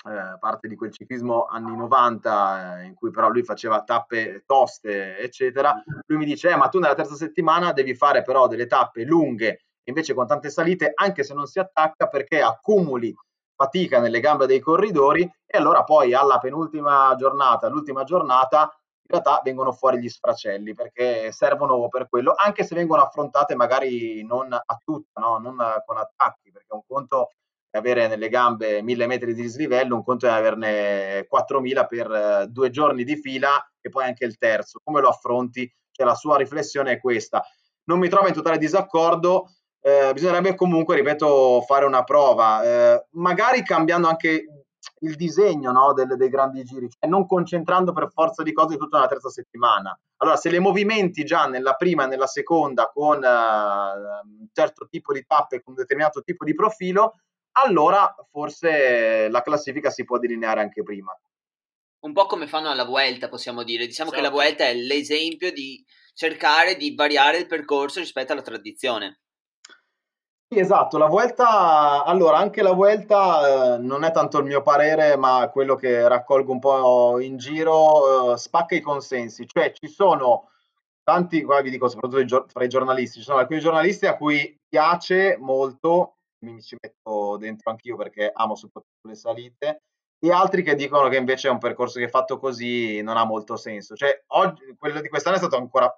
eh, 0.07 0.39
parte 0.39 0.69
di 0.69 0.77
quel 0.77 0.93
ciclismo 0.93 1.45
anni 1.47 1.77
90 1.77 2.81
eh, 2.81 2.85
in 2.85 2.95
cui 2.95 3.11
però 3.11 3.29
lui 3.29 3.43
faceva 3.43 3.83
tappe 3.83 4.45
toste 4.47 5.19
eccetera 5.19 5.83
lui 6.07 6.19
mi 6.19 6.25
dice 6.25 6.51
eh, 6.51 6.57
ma 6.57 6.69
tu 6.69 6.79
nella 6.79 6.95
terza 6.95 7.15
settimana 7.15 7.73
devi 7.73 7.95
fare 7.95 8.23
però 8.23 8.47
delle 8.47 8.67
tappe 8.67 9.05
lunghe 9.05 9.68
invece 9.89 10.15
con 10.15 10.27
tante 10.27 10.51
salite 10.51 10.93
anche 10.95 11.25
se 11.25 11.35
non 11.35 11.47
si 11.47 11.59
attacca 11.59 12.09
perché 12.09 12.41
accumuli 12.41 13.15
fatica 13.55 14.01
nelle 14.01 14.21
gambe 14.21 14.47
dei 14.47 14.61
corridori 14.61 15.23
e 15.47 15.59
allora 15.59 15.83
poi 15.83 16.15
alla 16.15 16.39
penultima 16.39 17.15
giornata 17.17 17.69
l'ultima 17.69 18.05
giornata 18.05 18.73
in 19.11 19.19
realtà 19.19 19.41
vengono 19.43 19.73
fuori 19.73 19.99
gli 19.99 20.09
sfracelli 20.09 20.75
perché 20.75 21.33
servono 21.33 21.89
per 21.89 22.09
quello, 22.11 22.35
anche 22.37 22.63
se 22.63 22.75
vengono 22.75 23.03
affrontate 23.03 23.55
magari 23.55 24.23
non 24.23 24.53
a 24.53 24.81
tutta, 24.85 25.21
no? 25.21 25.39
non 25.39 25.57
con 25.87 25.97
attacchi, 25.97 26.53
perché 26.53 26.75
un 26.75 26.83
conto 26.87 27.33
è 27.71 27.79
avere 27.79 28.07
nelle 28.07 28.29
gambe 28.29 28.83
mille 28.83 29.07
metri 29.07 29.33
di 29.33 29.43
dislivello, 29.43 29.95
un 29.95 30.05
conto 30.05 30.27
è 30.27 30.31
averne 30.31 31.25
4000 31.27 31.87
per 31.87 32.11
eh, 32.11 32.47
due 32.49 32.69
giorni 32.69 33.03
di 33.05 33.17
fila 33.17 33.67
e 33.81 33.89
poi 33.89 34.05
anche 34.05 34.27
il 34.27 34.37
terzo. 34.37 34.79
Come 34.85 35.01
lo 35.01 35.09
affronti? 35.09 35.71
Cioè, 35.91 36.07
la 36.07 36.15
sua 36.15 36.37
riflessione 36.37 36.93
è 36.93 37.01
questa. 37.01 37.43
Non 37.85 37.99
mi 37.99 38.09
trovo 38.11 38.29
in 38.29 38.35
totale 38.35 38.59
disaccordo, 38.59 39.55
eh, 39.81 40.13
bisognerebbe 40.13 40.55
comunque, 40.55 40.97
ripeto, 40.97 41.63
fare 41.63 41.85
una 41.85 42.05
prova, 42.05 42.63
eh, 42.63 43.07
magari 43.13 43.63
cambiando 43.63 44.09
anche 44.09 44.45
il 45.01 45.15
disegno 45.15 45.71
no, 45.71 45.93
delle, 45.93 46.17
dei 46.17 46.29
grandi 46.29 46.65
giri, 46.65 46.89
cioè 46.89 47.09
non 47.09 47.27
concentrando 47.27 47.93
per 47.93 48.11
forza 48.13 48.43
di 48.43 48.53
cose 48.53 48.77
tutta 48.77 48.99
la 48.99 49.07
terza 49.07 49.29
settimana. 49.29 49.99
Allora, 50.17 50.37
se 50.37 50.51
le 50.51 50.59
movimenti 50.59 51.25
già 51.25 51.47
nella 51.47 51.75
prima 51.75 52.05
e 52.05 52.07
nella 52.09 52.27
seconda 52.27 52.91
con 52.93 53.19
uh, 53.19 54.41
un 54.41 54.49
certo 54.53 54.89
tipo 54.89 55.13
di 55.13 55.25
tappe, 55.27 55.63
con 55.63 55.75
un 55.75 55.81
determinato 55.81 56.23
tipo 56.23 56.45
di 56.45 56.55
profilo, 56.55 57.15
allora 57.53 58.13
forse 58.31 59.29
la 59.29 59.43
classifica 59.43 59.91
si 59.91 60.05
può 60.05 60.19
delineare 60.19 60.61
anche 60.61 60.83
prima. 60.83 61.17
Un 62.01 62.13
po' 62.13 62.27
come 62.27 62.47
fanno 62.47 62.71
alla 62.71 62.85
Vuelta, 62.85 63.29
possiamo 63.29 63.63
dire. 63.65 63.87
Diciamo 63.87 64.11
certo. 64.11 64.25
che 64.25 64.29
la 64.31 64.35
certo. 64.35 64.57
Vuelta 64.57 64.65
è 64.65 64.75
l'esempio 64.75 65.53
di 65.53 65.85
cercare 66.15 66.77
di 66.77 66.95
variare 66.95 67.39
il 67.39 67.47
percorso 67.47 67.99
rispetto 67.99 68.33
alla 68.33 68.43
tradizione. 68.43 69.21
Esatto, 70.51 70.97
la 70.97 71.09
Vuelta, 71.09 72.05
allora 72.05 72.39
anche 72.39 72.63
la 72.63 72.73
Vuelta 72.73 73.75
eh, 73.77 73.79
non 73.81 74.03
è 74.03 74.11
tanto 74.13 74.39
il 74.39 74.47
mio 74.47 74.63
parere, 74.63 75.15
ma 75.19 75.51
quello 75.53 75.75
che 75.75 76.09
raccolgo 76.09 76.53
un 76.53 76.59
po' 76.59 77.21
in 77.21 77.37
giro, 77.37 78.33
eh, 78.33 78.39
spacca 78.39 78.75
i 78.75 78.81
consensi, 78.81 79.47
cioè 79.47 79.73
ci 79.73 79.89
sono 79.89 80.49
tanti, 81.03 81.43
qua 81.43 81.61
vi 81.61 81.69
dico 81.69 81.87
soprattutto 81.89 82.47
fra 82.49 82.65
i 82.65 82.69
giornalisti, 82.69 83.19
ci 83.19 83.25
sono 83.25 83.39
alcuni 83.39 83.61
giornalisti 83.61 84.07
a 84.07 84.17
cui 84.17 84.59
piace 84.67 85.37
molto, 85.39 86.17
mi 86.45 86.63
ci 86.63 86.79
metto 86.81 87.37
dentro 87.37 87.71
anch'io 87.71 87.97
perché 87.97 88.31
amo 88.33 88.55
soprattutto 88.55 89.07
le 89.07 89.17
salite, 89.17 89.83
e 90.19 90.33
altri 90.33 90.63
che 90.63 90.75
dicono 90.75 91.11
che 91.11 91.17
invece 91.19 91.49
è 91.49 91.51
un 91.51 91.59
percorso 91.59 91.99
che 91.99 92.09
fatto 92.09 92.39
così 92.39 93.03
non 93.03 93.19
ha 93.19 93.25
molto 93.25 93.57
senso. 93.57 93.95
Cioè, 93.95 94.23
oggi, 94.29 94.65
quello 94.79 95.03
di 95.03 95.09
quest'anno 95.11 95.37
è 95.37 95.41
stato 95.41 95.57
ancora 95.57 95.95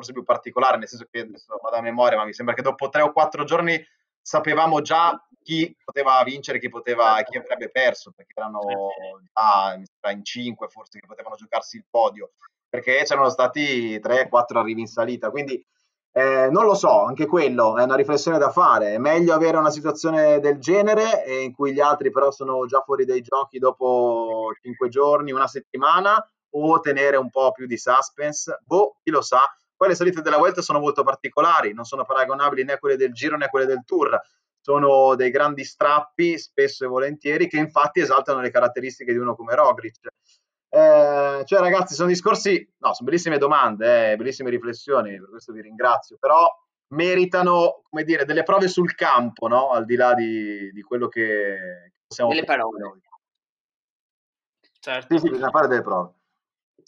forse 0.00 0.12
più 0.12 0.24
particolare, 0.24 0.78
nel 0.78 0.88
senso 0.88 1.06
che 1.10 1.20
adesso 1.20 1.58
vado 1.62 1.76
a 1.76 1.82
memoria, 1.82 2.16
ma 2.16 2.24
mi 2.24 2.32
sembra 2.32 2.54
che 2.54 2.62
dopo 2.62 2.88
tre 2.88 3.02
o 3.02 3.12
quattro 3.12 3.44
giorni 3.44 3.78
sapevamo 4.22 4.80
già 4.80 5.22
chi 5.42 5.74
poteva 5.84 6.22
vincere, 6.24 6.58
chi 6.58 6.68
poteva, 6.68 7.22
chi 7.22 7.36
avrebbe 7.36 7.70
perso, 7.70 8.12
perché 8.14 8.32
erano 8.34 8.60
già 9.32 10.10
in 10.10 10.24
cinque 10.24 10.68
forse 10.68 10.98
che 10.98 11.06
potevano 11.06 11.36
giocarsi 11.36 11.76
il 11.76 11.84
podio, 11.88 12.32
perché 12.68 13.02
c'erano 13.04 13.28
stati 13.28 13.98
tre, 14.00 14.28
quattro 14.28 14.60
arrivi 14.60 14.80
in 14.80 14.86
salita. 14.86 15.30
Quindi 15.30 15.64
eh, 16.12 16.48
non 16.50 16.64
lo 16.64 16.74
so, 16.74 17.04
anche 17.04 17.26
quello 17.26 17.76
è 17.78 17.82
una 17.82 17.96
riflessione 17.96 18.38
da 18.38 18.50
fare. 18.50 18.94
È 18.94 18.98
meglio 18.98 19.34
avere 19.34 19.56
una 19.56 19.70
situazione 19.70 20.40
del 20.40 20.58
genere 20.58 21.24
eh, 21.24 21.42
in 21.42 21.52
cui 21.52 21.72
gli 21.72 21.80
altri 21.80 22.10
però 22.10 22.30
sono 22.30 22.66
già 22.66 22.80
fuori 22.82 23.04
dai 23.04 23.22
giochi 23.22 23.58
dopo 23.58 24.52
cinque 24.60 24.88
giorni, 24.88 25.32
una 25.32 25.48
settimana, 25.48 26.22
o 26.52 26.80
tenere 26.80 27.16
un 27.16 27.30
po' 27.30 27.52
più 27.52 27.66
di 27.66 27.78
suspense. 27.78 28.58
Boh, 28.64 28.96
chi 29.02 29.10
lo 29.10 29.22
sa. 29.22 29.40
Poi 29.80 29.88
le 29.88 29.94
salite 29.94 30.20
della 30.20 30.36
Vuelta 30.36 30.60
sono 30.60 30.78
molto 30.78 31.02
particolari, 31.02 31.72
non 31.72 31.86
sono 31.86 32.04
paragonabili 32.04 32.64
né 32.64 32.74
a 32.74 32.78
quelle 32.78 32.98
del 32.98 33.14
Giro 33.14 33.38
né 33.38 33.46
a 33.46 33.48
quelle 33.48 33.64
del 33.64 33.82
Tour. 33.86 34.20
Sono 34.60 35.14
dei 35.14 35.30
grandi 35.30 35.64
strappi, 35.64 36.36
spesso 36.36 36.84
e 36.84 36.86
volentieri, 36.86 37.48
che 37.48 37.56
infatti 37.56 38.00
esaltano 38.00 38.42
le 38.42 38.50
caratteristiche 38.50 39.12
di 39.12 39.16
uno 39.18 39.34
come 39.34 39.54
Roglic. 39.54 40.08
Eh, 40.68 41.42
cioè, 41.46 41.60
ragazzi, 41.60 41.94
sono 41.94 42.08
discorsi, 42.08 42.58
no, 42.76 42.92
sono 42.92 43.08
bellissime 43.08 43.38
domande, 43.38 44.10
eh, 44.12 44.16
bellissime 44.16 44.50
riflessioni, 44.50 45.18
per 45.18 45.30
questo 45.30 45.54
vi 45.54 45.62
ringrazio, 45.62 46.18
però 46.20 46.46
meritano, 46.88 47.80
come 47.88 48.04
dire, 48.04 48.26
delle 48.26 48.42
prove 48.42 48.68
sul 48.68 48.94
campo, 48.94 49.48
no? 49.48 49.70
Al 49.70 49.86
di 49.86 49.96
là 49.96 50.12
di, 50.12 50.70
di 50.72 50.82
quello 50.82 51.08
che 51.08 51.94
possiamo 52.06 52.28
delle 52.28 52.44
parole. 52.44 52.78
Noi. 52.78 53.00
Certo. 54.78 55.14
Sì, 55.14 55.20
sì, 55.20 55.30
bisogna 55.30 55.48
fare 55.48 55.68
delle 55.68 55.82
prove. 55.82 56.12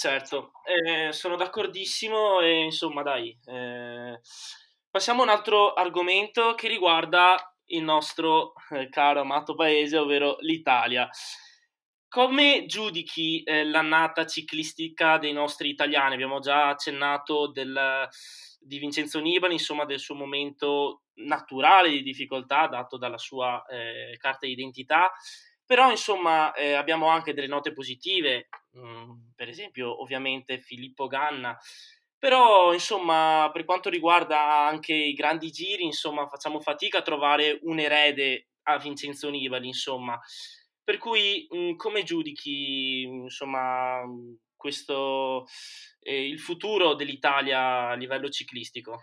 Certo, 0.02 0.50
eh, 0.64 1.12
sono 1.12 1.36
d'accordissimo 1.36 2.40
e 2.40 2.64
insomma 2.64 3.02
dai, 3.02 3.38
eh, 3.46 4.18
passiamo 4.90 5.20
a 5.20 5.22
un 5.22 5.28
altro 5.30 5.74
argomento 5.74 6.56
che 6.56 6.66
riguarda 6.66 7.36
il 7.66 7.84
nostro 7.84 8.54
eh, 8.70 8.88
caro 8.88 9.20
amato 9.20 9.54
paese, 9.54 9.96
ovvero 9.98 10.38
l'Italia. 10.40 11.08
Come 12.08 12.64
giudichi 12.66 13.44
eh, 13.44 13.62
l'annata 13.64 14.26
ciclistica 14.26 15.18
dei 15.18 15.32
nostri 15.32 15.68
italiani? 15.68 16.14
Abbiamo 16.14 16.40
già 16.40 16.70
accennato 16.70 17.46
del, 17.52 18.08
di 18.58 18.78
Vincenzo 18.78 19.20
Nibali, 19.20 19.52
insomma, 19.52 19.84
del 19.84 20.00
suo 20.00 20.16
momento 20.16 21.02
naturale 21.18 21.90
di 21.90 22.02
difficoltà 22.02 22.66
dato 22.66 22.96
dalla 22.96 23.18
sua 23.18 23.64
eh, 23.66 24.16
carta 24.18 24.46
di 24.46 24.52
identità, 24.52 25.12
però 25.64 25.92
insomma 25.92 26.52
eh, 26.54 26.72
abbiamo 26.72 27.06
anche 27.06 27.34
delle 27.34 27.46
note 27.46 27.72
positive, 27.72 28.48
mm, 28.76 29.32
per 29.34 29.48
esempio 29.48 30.00
ovviamente 30.00 30.58
Filippo 30.58 31.06
Ganna, 31.06 31.58
però 32.18 32.72
insomma 32.72 33.50
per 33.52 33.64
quanto 33.64 33.88
riguarda 33.90 34.66
anche 34.66 34.94
i 34.94 35.12
grandi 35.12 35.50
giri, 35.50 35.84
insomma 35.84 36.26
facciamo 36.26 36.60
fatica 36.60 36.98
a 36.98 37.02
trovare 37.02 37.58
un 37.62 37.78
erede 37.78 38.48
a 38.64 38.78
Vincenzo 38.78 39.28
Nibali, 39.30 39.66
insomma. 39.66 40.18
Per 40.84 40.98
cui, 40.98 41.46
mh, 41.50 41.56
mm, 41.58 41.76
come 41.76 42.02
giudichi, 42.02 43.02
insomma, 43.02 44.02
questo, 44.56 45.46
eh, 46.00 46.26
il 46.28 46.40
futuro 46.40 46.94
dell'Italia 46.94 47.88
a 47.90 47.94
livello 47.94 48.28
ciclistico? 48.28 49.02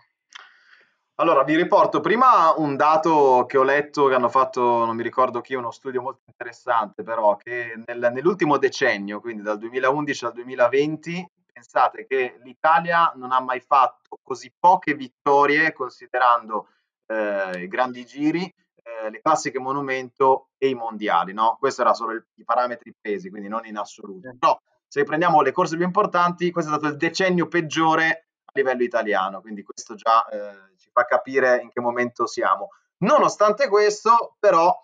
Allora, 1.20 1.42
vi 1.42 1.54
riporto 1.54 2.00
prima 2.00 2.54
un 2.56 2.76
dato 2.76 3.44
che 3.46 3.58
ho 3.58 3.62
letto, 3.62 4.06
che 4.06 4.14
hanno 4.14 4.30
fatto, 4.30 4.86
non 4.86 4.96
mi 4.96 5.02
ricordo 5.02 5.42
chi, 5.42 5.52
uno 5.52 5.70
studio 5.70 6.00
molto 6.00 6.22
interessante, 6.24 7.02
però, 7.02 7.36
che 7.36 7.74
nel, 7.84 8.08
nell'ultimo 8.10 8.56
decennio, 8.56 9.20
quindi 9.20 9.42
dal 9.42 9.58
2011 9.58 10.24
al 10.24 10.32
2020, 10.32 11.30
pensate 11.52 12.06
che 12.06 12.38
l'Italia 12.42 13.12
non 13.16 13.32
ha 13.32 13.40
mai 13.40 13.60
fatto 13.60 14.18
così 14.22 14.50
poche 14.58 14.94
vittorie, 14.94 15.74
considerando 15.74 16.68
eh, 17.04 17.64
i 17.64 17.68
grandi 17.68 18.06
giri, 18.06 18.44
eh, 18.44 19.10
le 19.10 19.20
classiche 19.20 19.58
monumento 19.58 20.48
e 20.56 20.68
i 20.70 20.74
mondiali, 20.74 21.34
no? 21.34 21.58
Questi 21.60 21.82
erano 21.82 21.96
solo 21.96 22.12
il, 22.12 22.26
i 22.36 22.44
parametri 22.44 22.94
presi, 22.98 23.28
quindi 23.28 23.48
non 23.48 23.66
in 23.66 23.76
assoluto. 23.76 24.34
Però 24.38 24.58
se 24.88 25.02
prendiamo 25.02 25.42
le 25.42 25.52
corse 25.52 25.76
più 25.76 25.84
importanti, 25.84 26.50
questo 26.50 26.72
è 26.72 26.78
stato 26.78 26.90
il 26.90 26.98
decennio 26.98 27.46
peggiore 27.46 28.28
a 28.42 28.52
livello 28.54 28.82
italiano, 28.82 29.42
quindi 29.42 29.62
questo 29.62 29.94
già 29.94 30.26
eh, 30.28 30.70
fa 31.00 31.04
capire 31.04 31.60
in 31.62 31.70
che 31.70 31.80
momento 31.80 32.26
siamo. 32.26 32.70
Nonostante 32.98 33.68
questo, 33.68 34.36
però, 34.38 34.74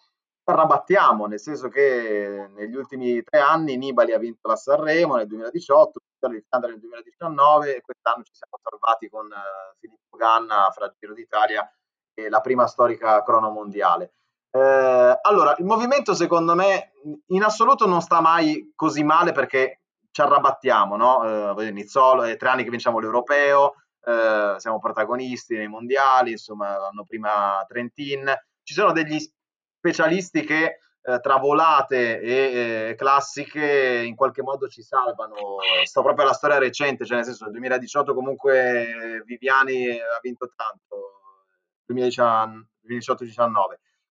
arrabattiamo, 0.44 1.26
nel 1.26 1.40
senso 1.40 1.68
che 1.68 2.48
negli 2.54 2.74
ultimi 2.74 3.22
tre 3.22 3.40
anni 3.40 3.76
Nibali 3.76 4.12
ha 4.12 4.18
vinto 4.18 4.48
la 4.48 4.56
Sanremo 4.56 5.16
nel 5.16 5.26
2018, 5.26 6.00
l'Islanda 6.28 6.68
nel 6.68 6.80
2019 6.80 7.76
e 7.76 7.80
quest'anno 7.82 8.22
ci 8.24 8.32
siamo 8.34 8.58
salvati 8.62 9.08
con 9.08 9.26
uh, 9.26 9.76
Filippo 9.78 10.16
Ganna 10.16 10.70
fra 10.72 10.86
il 10.86 10.94
Giro 10.98 11.14
d'Italia 11.14 11.70
e 12.14 12.28
la 12.28 12.40
prima 12.40 12.66
storica 12.66 13.22
crono 13.22 13.50
mondiale. 13.50 14.14
Eh, 14.50 15.18
allora, 15.20 15.54
il 15.58 15.64
movimento 15.64 16.14
secondo 16.14 16.54
me 16.54 16.92
in 17.26 17.42
assoluto 17.42 17.86
non 17.86 18.00
sta 18.00 18.20
mai 18.20 18.72
così 18.74 19.04
male 19.04 19.32
perché 19.32 19.82
ci 20.10 20.22
arrabattiamo, 20.22 20.96
no? 20.96 21.58
Eh, 21.60 21.70
Nizzolo, 21.70 22.22
è 22.22 22.36
tre 22.36 22.48
anni 22.48 22.64
che 22.64 22.70
vinciamo 22.70 22.98
l'Europeo, 22.98 23.74
eh, 24.06 24.54
siamo 24.58 24.78
protagonisti 24.78 25.56
nei 25.56 25.66
mondiali, 25.66 26.30
insomma, 26.32 26.78
l'anno 26.78 27.02
prima 27.04 27.64
Trentin. 27.66 28.32
Ci 28.62 28.72
sono 28.72 28.92
degli 28.92 29.18
specialisti 29.78 30.44
che 30.44 30.78
eh, 31.02 31.20
tra 31.20 31.38
volate 31.38 32.20
e 32.20 32.88
eh, 32.90 32.94
classiche 32.94 34.04
in 34.06 34.14
qualche 34.14 34.42
modo 34.42 34.68
ci 34.68 34.82
salvano. 34.82 35.34
Sto 35.82 36.02
proprio 36.02 36.24
alla 36.24 36.34
storia 36.34 36.58
recente, 36.58 37.04
cioè 37.04 37.16
nel 37.16 37.24
senso 37.24 37.44
nel 37.44 37.52
2018 37.54 38.14
comunque 38.14 39.22
Viviani 39.24 39.90
ha 39.90 40.18
vinto 40.22 40.52
tanto, 40.54 41.22
2018-19. 41.92 42.62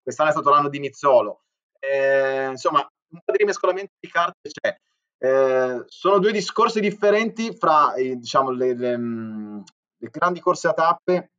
Quest'anno 0.01 0.29
è 0.29 0.33
stato 0.33 0.49
l'anno 0.49 0.69
di 0.69 0.79
Nizzolo. 0.79 1.43
Eh, 1.79 2.47
insomma, 2.49 2.79
un 2.79 3.19
po' 3.23 3.31
di 3.31 3.37
rimescolamento 3.37 3.93
di 3.99 4.09
carte 4.09 4.49
c'è. 4.49 4.77
Eh, 5.17 5.83
sono 5.85 6.19
due 6.19 6.31
discorsi 6.33 6.81
differenti 6.81 7.55
fra 7.55 7.93
eh, 7.93 8.17
diciamo, 8.17 8.51
le, 8.51 8.75
le, 8.75 8.97
mm, 8.97 9.61
grandi 10.09 10.39
corse 10.39 10.67
a 10.67 10.73
tappe 10.73 11.31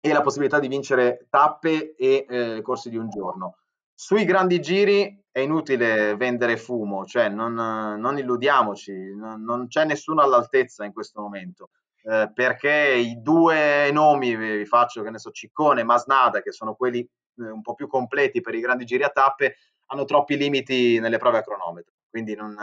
e 0.00 0.12
la 0.12 0.20
possibilità 0.20 0.58
di 0.58 0.68
vincere 0.68 1.26
tappe 1.30 1.94
e 1.96 2.26
eh, 2.28 2.62
corse 2.62 2.90
di 2.90 2.96
un 2.96 3.08
giorno. 3.08 3.58
Sui 3.94 4.24
grandi 4.24 4.60
giri 4.60 5.24
è 5.30 5.40
inutile 5.40 6.14
vendere 6.16 6.56
fumo, 6.56 7.04
cioè 7.06 7.28
non, 7.28 7.54
non 7.54 8.18
illudiamoci, 8.18 9.14
non, 9.14 9.42
non, 9.42 9.66
c'è 9.68 9.84
nessuno 9.84 10.20
all'altezza 10.22 10.84
in 10.84 10.92
questo 10.92 11.20
momento. 11.20 11.70
Eh, 12.02 12.30
perché 12.34 12.70
i 12.70 13.22
due 13.22 13.90
nomi, 13.92 14.36
vi 14.36 14.66
faccio 14.66 15.02
che 15.02 15.10
ne 15.10 15.18
so, 15.18 15.30
Ciccone 15.30 15.80
e 15.80 15.84
Masnada, 15.84 16.42
che 16.42 16.52
sono 16.52 16.74
quelli 16.74 17.00
eh, 17.00 17.50
un 17.50 17.62
po' 17.62 17.74
più 17.74 17.86
completi 17.86 18.40
per 18.42 18.54
i 18.54 18.60
grandi 18.60 18.84
giri 18.84 19.04
a 19.04 19.08
tappe, 19.08 19.56
hanno 19.86 20.04
troppi 20.04 20.36
limiti 20.36 20.98
nelle 20.98 21.18
prove 21.18 21.38
a 21.38 21.42
cronometro, 21.42 21.94
quindi 22.10 22.34
non, 22.34 22.56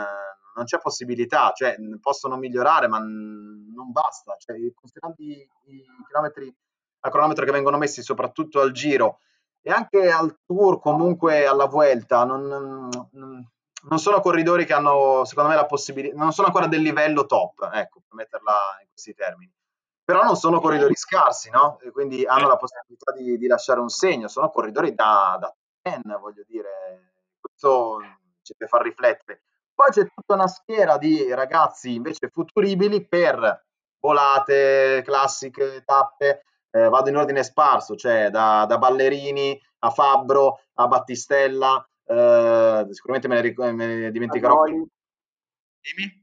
non 0.54 0.64
c'è 0.64 0.78
possibilità, 0.78 1.52
cioè 1.54 1.76
possono 2.00 2.36
migliorare, 2.36 2.88
ma 2.88 2.98
non 2.98 3.90
basta. 3.90 4.36
Cioè, 4.38 4.56
considerando 4.74 5.22
i, 5.22 5.48
i 5.66 5.84
chilometri 6.06 6.54
a 7.04 7.10
cronometro 7.10 7.44
che 7.44 7.52
vengono 7.52 7.78
messi 7.78 8.02
soprattutto 8.02 8.60
al 8.60 8.72
giro 8.72 9.18
e 9.60 9.70
anche 9.70 10.10
al 10.10 10.38
tour, 10.44 10.80
comunque 10.80 11.46
alla 11.46 11.66
Vuelta, 11.66 12.24
non, 12.24 12.46
non, 12.46 13.48
non 13.88 13.98
sono 13.98 14.20
corridori 14.20 14.64
che 14.64 14.72
hanno, 14.72 15.24
secondo 15.24 15.50
me, 15.50 15.56
la 15.56 15.66
possibilità, 15.66 16.16
non 16.16 16.32
sono 16.32 16.48
ancora 16.48 16.66
del 16.66 16.82
livello 16.82 17.26
top, 17.26 17.70
ecco, 17.72 18.00
per 18.06 18.14
metterla 18.16 18.52
in 18.82 18.88
questi 18.88 19.14
termini. 19.14 19.52
Però 20.04 20.24
non 20.24 20.36
sono 20.36 20.60
corridori 20.60 20.96
scarsi, 20.96 21.48
no? 21.50 21.78
E 21.80 21.92
quindi 21.92 22.24
hanno 22.26 22.48
la 22.48 22.56
possibilità 22.56 23.12
di, 23.12 23.38
di 23.38 23.46
lasciare 23.46 23.78
un 23.78 23.88
segno, 23.88 24.26
sono 24.26 24.50
corridori 24.50 24.94
da, 24.94 25.36
da 25.40 25.54
ten, 25.80 26.02
voglio 26.20 26.42
dire. 26.46 27.12
Questo 27.40 27.98
ci 28.42 28.54
deve 28.58 28.68
far 28.68 28.82
riflettere. 28.82 29.42
Poi 29.74 29.90
c'è 29.90 30.06
tutta 30.14 30.34
una 30.34 30.48
schiera 30.48 30.98
di 30.98 31.32
ragazzi 31.32 31.94
invece 31.94 32.28
futuribili 32.28 33.06
per 33.06 33.64
volate, 33.98 35.02
classiche, 35.04 35.82
tappe. 35.84 36.44
Eh, 36.70 36.88
vado 36.88 37.10
in 37.10 37.16
ordine 37.16 37.42
sparso, 37.42 37.94
cioè 37.96 38.30
da, 38.30 38.64
da 38.66 38.78
Ballerini 38.78 39.60
a 39.80 39.90
Fabbro 39.90 40.60
a 40.74 40.86
Battistella. 40.86 41.86
Eh, 42.04 42.86
sicuramente 42.90 43.28
me 43.28 43.34
ne, 43.34 43.40
ric- 43.40 43.58
me 43.58 43.86
ne 43.86 44.10
dimenticherò. 44.10 44.64
Dimmi. 44.64 46.20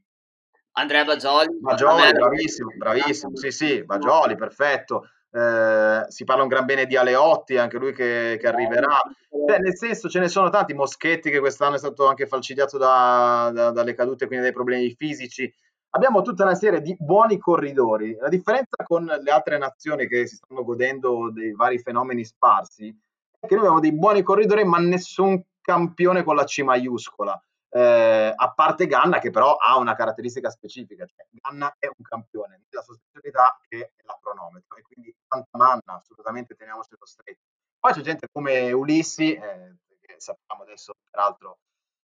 Andrea 0.72 1.04
Bagioli. 1.04 1.58
Bagioli, 1.60 2.12
bravissimo, 2.12 2.72
bravissimo. 2.76 3.36
Sì, 3.36 3.50
sì, 3.50 3.84
Bagioli, 3.84 4.36
perfetto. 4.36 5.08
Eh, 5.32 6.04
si 6.08 6.24
parla 6.24 6.42
un 6.42 6.48
gran 6.48 6.64
bene 6.64 6.86
di 6.86 6.96
Aleotti, 6.96 7.56
anche 7.56 7.78
lui 7.78 7.92
che, 7.92 8.36
che 8.40 8.48
arriverà. 8.48 9.00
Beh, 9.28 9.58
nel 9.58 9.76
senso, 9.76 10.08
ce 10.08 10.18
ne 10.18 10.28
sono 10.28 10.50
tanti. 10.50 10.74
Moschetti, 10.74 11.30
che 11.30 11.38
quest'anno 11.38 11.76
è 11.76 11.78
stato 11.78 12.06
anche 12.06 12.26
falcidiato 12.26 12.78
da, 12.78 13.50
da, 13.52 13.70
dalle 13.70 13.94
cadute, 13.94 14.26
quindi 14.26 14.44
dai 14.44 14.54
problemi 14.54 14.92
fisici. 14.94 15.52
Abbiamo 15.90 16.22
tutta 16.22 16.44
una 16.44 16.54
serie 16.54 16.80
di 16.80 16.96
buoni 16.98 17.38
corridori. 17.38 18.16
La 18.20 18.28
differenza 18.28 18.84
con 18.84 19.04
le 19.04 19.30
altre 19.30 19.58
nazioni 19.58 20.06
che 20.06 20.26
si 20.26 20.36
stanno 20.36 20.64
godendo 20.64 21.30
dei 21.32 21.52
vari 21.52 21.78
fenomeni 21.80 22.24
sparsi 22.24 22.96
è 23.40 23.46
che 23.46 23.54
noi 23.54 23.64
abbiamo 23.64 23.80
dei 23.80 23.92
buoni 23.92 24.22
corridori, 24.22 24.64
ma 24.64 24.78
nessun 24.78 25.42
campione 25.60 26.22
con 26.22 26.36
la 26.36 26.44
C 26.44 26.60
maiuscola. 26.60 27.40
Eh, 27.72 28.32
a 28.34 28.52
parte 28.52 28.86
Ganna 28.88 29.20
che 29.20 29.30
però 29.30 29.54
ha 29.54 29.78
una 29.78 29.94
caratteristica 29.94 30.50
specifica, 30.50 31.06
cioè 31.06 31.26
Ganna 31.30 31.74
è 31.78 31.86
un 31.86 32.02
campione, 32.02 32.62
la 32.70 32.82
sua 32.82 32.94
specialità 32.94 33.58
che 33.68 33.92
è 33.94 34.02
la 34.04 34.18
cronometro 34.20 34.76
e 34.76 34.82
quindi 34.82 35.14
tanta 35.28 35.56
manna, 35.56 35.98
assolutamente 36.00 36.56
teniamocelo 36.56 37.06
stretto. 37.06 37.42
Poi 37.78 37.92
c'è 37.92 38.00
gente 38.00 38.26
come 38.30 38.72
Ulissi, 38.72 39.34
eh, 39.34 39.76
che 40.00 40.14
sappiamo 40.18 40.62
adesso 40.62 40.92
peraltro 41.08 41.58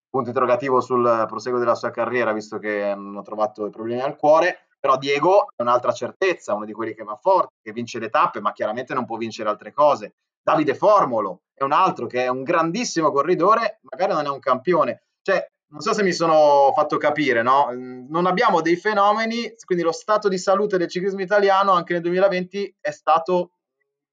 punto 0.09 0.29
interrogativo 0.29 0.79
sul 0.79 1.25
proseguo 1.27 1.59
della 1.59 1.73
sua 1.73 1.89
carriera, 1.89 2.33
visto 2.33 2.59
che 2.59 2.83
hanno 2.83 3.23
trovato 3.23 3.65
i 3.65 3.71
problemi 3.71 4.01
al 4.01 4.15
cuore, 4.15 4.67
però 4.79 4.97
Diego 4.97 5.47
è 5.55 5.61
un'altra 5.61 5.91
certezza, 5.91 6.53
uno 6.53 6.65
di 6.65 6.73
quelli 6.73 6.93
che 6.93 7.03
va 7.03 7.15
forte, 7.15 7.55
che 7.63 7.71
vince 7.71 7.97
le 7.99 8.09
tappe, 8.09 8.41
ma 8.41 8.51
chiaramente 8.51 8.93
non 8.93 9.05
può 9.05 9.17
vincere 9.17 9.49
altre 9.49 9.71
cose. 9.71 10.15
Davide 10.39 10.75
Formolo 10.75 11.43
è 11.53 11.63
un 11.63 11.71
altro 11.71 12.05
che 12.05 12.25
è 12.25 12.27
un 12.27 12.43
grandissimo 12.43 13.11
corridore, 13.11 13.79
magari 13.89 14.13
non 14.13 14.25
è 14.25 14.29
un 14.29 14.39
campione. 14.39 15.05
Cioè, 15.21 15.52
non 15.73 15.81
so 15.81 15.91
se 15.93 16.03
mi 16.03 16.13
sono 16.13 16.71
fatto 16.75 16.97
capire, 16.97 17.41
no? 17.41 17.69
Non 17.71 18.27
abbiamo 18.27 18.61
dei 18.61 18.75
fenomeni, 18.75 19.55
quindi 19.65 19.83
lo 19.83 19.91
stato 19.91 20.27
di 20.27 20.37
salute 20.37 20.77
del 20.77 20.87
ciclismo 20.87 21.21
italiano 21.21 21.71
anche 21.71 21.93
nel 21.93 22.03
2020 22.03 22.77
è 22.79 22.91
stato 22.91 23.53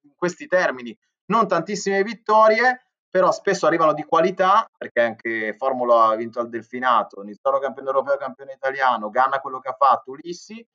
in 0.05 0.13
questi 0.17 0.47
termini. 0.47 0.97
Non 1.27 1.47
tantissime 1.47 2.03
vittorie, 2.03 2.87
però 3.11 3.31
spesso 3.31 3.67
arrivano 3.67 3.93
di 3.93 4.05
qualità, 4.05 4.67
perché 4.75 5.01
anche 5.03 5.55
Formula 5.59 6.07
ha 6.07 6.17
vinto 6.17 6.41
al 6.41 6.49
Delfinato, 6.49 7.21
Nizzolo 7.21 7.59
campione 7.59 7.89
europeo, 7.89 8.17
campione 8.17 8.53
italiano, 8.53 9.11
Ganna 9.11 9.41
quello 9.41 9.61
che 9.61 9.69
ha 9.69 9.77
fatto, 9.79 10.13
Ulissi, 10.13 10.67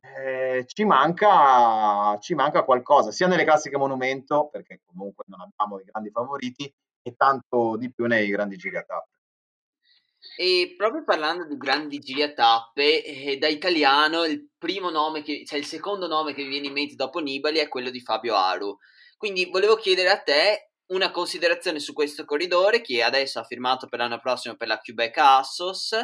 eh, 0.00 0.64
ci, 0.66 0.84
manca, 0.86 2.16
ci 2.18 2.34
manca 2.34 2.62
qualcosa, 2.62 3.12
sia 3.12 3.26
nelle 3.26 3.44
classiche 3.44 3.76
monumento, 3.76 4.48
perché 4.50 4.80
comunque 4.86 5.24
non 5.26 5.40
abbiamo 5.42 5.78
i 5.78 5.84
grandi 5.84 6.10
favoriti, 6.10 6.72
e 7.02 7.14
tanto 7.14 7.76
di 7.76 7.92
più 7.92 8.06
nei 8.06 8.28
grandi 8.30 8.56
giri 8.56 8.78
a 8.78 8.82
tappe. 8.82 9.19
E 10.36 10.74
proprio 10.76 11.04
parlando 11.04 11.46
di 11.46 11.56
grandi 11.56 11.98
giri 11.98 12.22
a 12.22 12.32
tappe, 12.32 13.04
eh, 13.04 13.36
da 13.38 13.48
italiano 13.48 14.24
il 14.24 14.50
primo 14.58 14.90
nome, 14.90 15.22
che, 15.22 15.44
cioè 15.46 15.58
il 15.58 15.66
secondo 15.66 16.06
nome 16.06 16.34
che 16.34 16.42
mi 16.42 16.48
viene 16.48 16.66
in 16.66 16.72
mente 16.72 16.94
dopo 16.94 17.20
Nibali 17.20 17.58
è 17.58 17.68
quello 17.68 17.90
di 17.90 18.00
Fabio 18.00 18.36
Aru. 18.36 18.76
Quindi 19.16 19.46
volevo 19.46 19.76
chiedere 19.76 20.08
a 20.08 20.20
te 20.20 20.70
una 20.90 21.10
considerazione 21.10 21.78
su 21.78 21.92
questo 21.92 22.24
corridore 22.24 22.80
che 22.80 23.02
adesso 23.02 23.38
ha 23.38 23.44
firmato 23.44 23.86
per 23.86 23.98
l'anno 23.98 24.18
prossimo 24.18 24.56
per 24.56 24.68
la 24.68 24.78
Quebec 24.78 25.16
Assos 25.18 25.94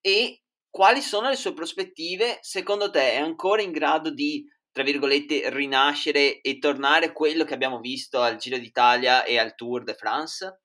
e 0.00 0.42
quali 0.70 1.00
sono 1.00 1.28
le 1.28 1.36
sue 1.36 1.54
prospettive? 1.54 2.38
Secondo 2.40 2.90
te 2.90 3.12
è 3.12 3.16
ancora 3.16 3.62
in 3.62 3.72
grado 3.72 4.10
di, 4.10 4.44
tra 4.70 4.82
virgolette, 4.82 5.50
rinascere 5.50 6.40
e 6.40 6.58
tornare 6.58 7.12
quello 7.12 7.44
che 7.44 7.54
abbiamo 7.54 7.80
visto 7.80 8.20
al 8.20 8.36
Giro 8.36 8.58
d'Italia 8.58 9.24
e 9.24 9.38
al 9.38 9.54
Tour 9.54 9.82
de 9.82 9.94
France? 9.94 10.60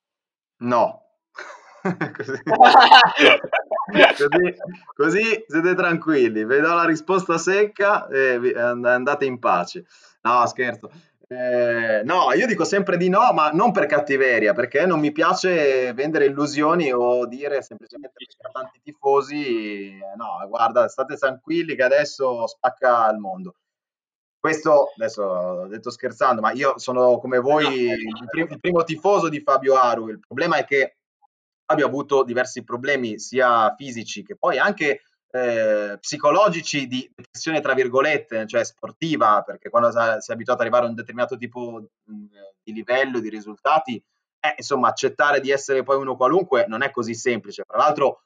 No, 0.58 1.13
così. 2.16 2.42
così, 4.18 4.56
così, 4.96 5.46
siete 5.48 5.76
tranquilli, 5.76 6.46
vi 6.46 6.60
do 6.60 6.74
la 6.74 6.86
risposta 6.86 7.38
secca 7.38 8.08
e 8.08 8.54
andate 8.58 9.26
in 9.26 9.40
pace. 9.40 9.86
No, 10.22 10.46
scherzo. 10.48 10.90
Eh, 11.28 12.04
no, 12.04 12.32
io 12.34 12.46
dico 12.46 12.64
sempre 12.64 12.96
di 12.96 13.10
no, 13.10 13.34
ma 13.34 13.50
non 13.50 13.72
per 13.72 13.88
cattiveria, 13.88 14.54
perché 14.54 14.86
non 14.86 15.00
mi 15.00 15.12
piace 15.12 15.92
vendere 15.94 16.26
illusioni 16.26 16.92
o 16.94 17.26
dire 17.26 17.62
semplicemente 17.62 18.14
per 18.38 18.52
tanti 18.52 18.80
tifosi, 18.84 19.98
no, 20.16 20.48
guarda, 20.48 20.88
state 20.88 21.16
tranquilli 21.16 21.76
che 21.76 21.84
adesso 21.84 22.46
spacca 22.48 23.10
il 23.10 23.18
mondo. 23.18 23.56
Questo, 24.40 24.92
adesso 24.96 25.24
ho 25.24 25.68
detto 25.68 25.90
scherzando, 25.90 26.42
ma 26.42 26.52
io 26.52 26.78
sono 26.78 27.18
come 27.18 27.40
voi 27.40 27.86
il, 27.88 28.28
prim- 28.30 28.52
il 28.52 28.60
primo 28.60 28.84
tifoso 28.84 29.30
di 29.30 29.40
Fabio 29.42 29.76
Aru. 29.76 30.10
Il 30.10 30.20
problema 30.20 30.58
è 30.58 30.66
che 30.66 30.98
Ha 31.82 31.86
avuto 31.86 32.24
diversi 32.24 32.64
problemi 32.64 33.20
sia 33.20 33.74
fisici 33.76 34.24
che 34.24 34.36
poi 34.36 34.58
anche 34.58 35.02
eh, 35.36 35.98
psicologici 36.00 36.86
di 36.86 37.12
depressione, 37.14 37.60
tra 37.60 37.74
virgolette, 37.74 38.46
cioè 38.46 38.64
sportiva, 38.64 39.42
perché 39.44 39.70
quando 39.70 39.90
si 39.92 39.98
è 39.98 40.34
abituato 40.34 40.60
ad 40.60 40.62
arrivare 40.62 40.86
a 40.86 40.90
un 40.90 40.96
determinato 40.96 41.38
tipo 41.38 41.84
di 42.62 42.72
livello, 42.72 43.20
di 43.20 43.30
risultati, 43.30 43.96
eh, 44.40 44.54
insomma, 44.58 44.90
accettare 44.90 45.40
di 45.40 45.50
essere 45.50 45.82
poi 45.82 45.98
uno 45.98 46.16
qualunque 46.16 46.66
non 46.68 46.84
è 46.84 46.92
così 46.92 47.16
semplice. 47.16 47.64
Tra 47.66 47.78
l'altro, 47.78 48.22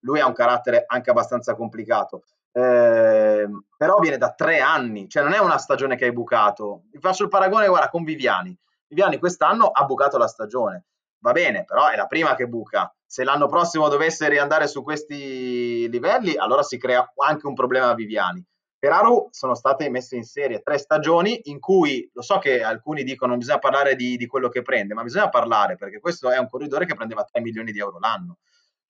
lui 0.00 0.18
ha 0.18 0.26
un 0.26 0.32
carattere 0.32 0.84
anche 0.86 1.10
abbastanza 1.10 1.54
complicato. 1.54 2.24
Eh, 2.50 3.48
però 3.76 3.98
viene 4.00 4.18
da 4.18 4.32
tre 4.32 4.58
anni, 4.58 5.08
cioè 5.08 5.22
non 5.22 5.34
è 5.34 5.38
una 5.38 5.58
stagione 5.58 5.94
che 5.94 6.06
hai 6.06 6.12
bucato. 6.12 6.84
Vi 6.90 6.98
faccio 6.98 7.22
il 7.22 7.28
paragone, 7.28 7.68
guarda, 7.68 7.88
con 7.88 8.02
Viviani. 8.02 8.56
Viviani 8.88 9.18
quest'anno 9.18 9.66
ha 9.66 9.84
bucato 9.84 10.18
la 10.18 10.26
stagione. 10.26 10.86
Va 11.20 11.32
bene, 11.32 11.64
però 11.64 11.88
è 11.88 11.96
la 11.96 12.06
prima 12.06 12.34
che 12.34 12.46
buca. 12.46 12.92
Se 13.04 13.24
l'anno 13.24 13.48
prossimo 13.48 13.88
dovesse 13.88 14.28
riandare 14.28 14.66
su 14.66 14.82
questi 14.82 15.88
livelli, 15.88 16.36
allora 16.36 16.62
si 16.62 16.78
crea 16.78 17.10
anche 17.16 17.46
un 17.46 17.54
problema 17.54 17.88
a 17.88 17.94
Viviani. 17.94 18.44
Per 18.78 18.92
Aru 18.92 19.28
sono 19.32 19.56
state 19.56 19.88
messe 19.90 20.14
in 20.14 20.22
serie 20.22 20.60
tre 20.60 20.78
stagioni 20.78 21.40
in 21.44 21.58
cui, 21.58 22.08
lo 22.12 22.22
so 22.22 22.38
che 22.38 22.62
alcuni 22.62 23.02
dicono 23.02 23.30
non 23.30 23.40
bisogna 23.40 23.58
parlare 23.58 23.96
di, 23.96 24.16
di 24.16 24.26
quello 24.26 24.48
che 24.48 24.62
prende, 24.62 24.94
ma 24.94 25.02
bisogna 25.02 25.28
parlare 25.28 25.76
perché 25.76 25.98
questo 25.98 26.30
è 26.30 26.38
un 26.38 26.48
corridore 26.48 26.86
che 26.86 26.94
prendeva 26.94 27.24
3 27.24 27.40
milioni 27.40 27.72
di 27.72 27.80
euro 27.80 27.98
l'anno. 27.98 28.38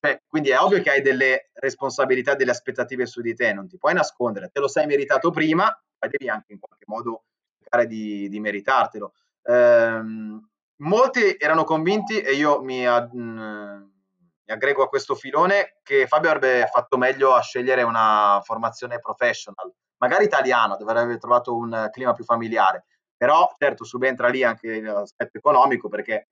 Cioè, 0.01 0.23
quindi 0.27 0.51
è 0.51 0.61
ovvio 0.61 0.83
che 0.83 0.91
hai 0.91 1.01
delle 1.01 1.51
responsabilità, 1.55 2.35
delle 2.35 2.51
aspettative 2.51 3.07
su 3.07 3.23
di 3.23 3.35
te, 3.35 3.53
non 3.53 3.67
ti 3.67 3.79
puoi 3.79 3.95
nascondere, 3.95 4.51
te 4.53 4.61
lo 4.61 4.69
sei 4.69 4.87
meritato 4.87 5.31
prima, 5.31 5.64
ma 5.64 6.09
devi 6.09 6.29
anche 6.29 6.53
in 6.53 6.59
qualche 6.59 6.85
modo 6.87 7.25
cercare 7.59 7.87
di, 7.87 8.29
di 8.29 8.41
meritartelo. 8.41 9.12
Ehm, 9.45 10.49
molti 10.79 11.37
erano 11.38 11.64
convinti, 11.64 12.21
e 12.21 12.33
io 12.33 12.62
mi, 12.62 12.85
mh, 12.85 13.19
mi, 13.19 14.53
aggrego 14.53 14.83
a 14.83 14.88
questo 14.88 15.14
filone, 15.14 15.79
che 15.83 16.07
Fabio 16.07 16.31
avrebbe 16.31 16.69
fatto 16.73 16.97
meglio 16.97 17.35
a 17.35 17.41
scegliere 17.41 17.83
una 17.83 18.41
formazione 18.43 18.99
professional, 19.01 19.73
magari 19.99 20.25
italiana, 20.25 20.77
dove 20.77 20.91
avrebbe 20.91 21.19
trovato 21.19 21.57
un 21.57 21.88
clima 21.93 22.12
più 22.12 22.25
familiare. 22.25 22.85
Però 23.17 23.53
certo 23.59 23.85
subentra 23.85 24.29
lì 24.29 24.45
anche 24.45 24.81
l'aspetto 24.81 25.38
economico 25.38 25.88
perché 25.88 26.29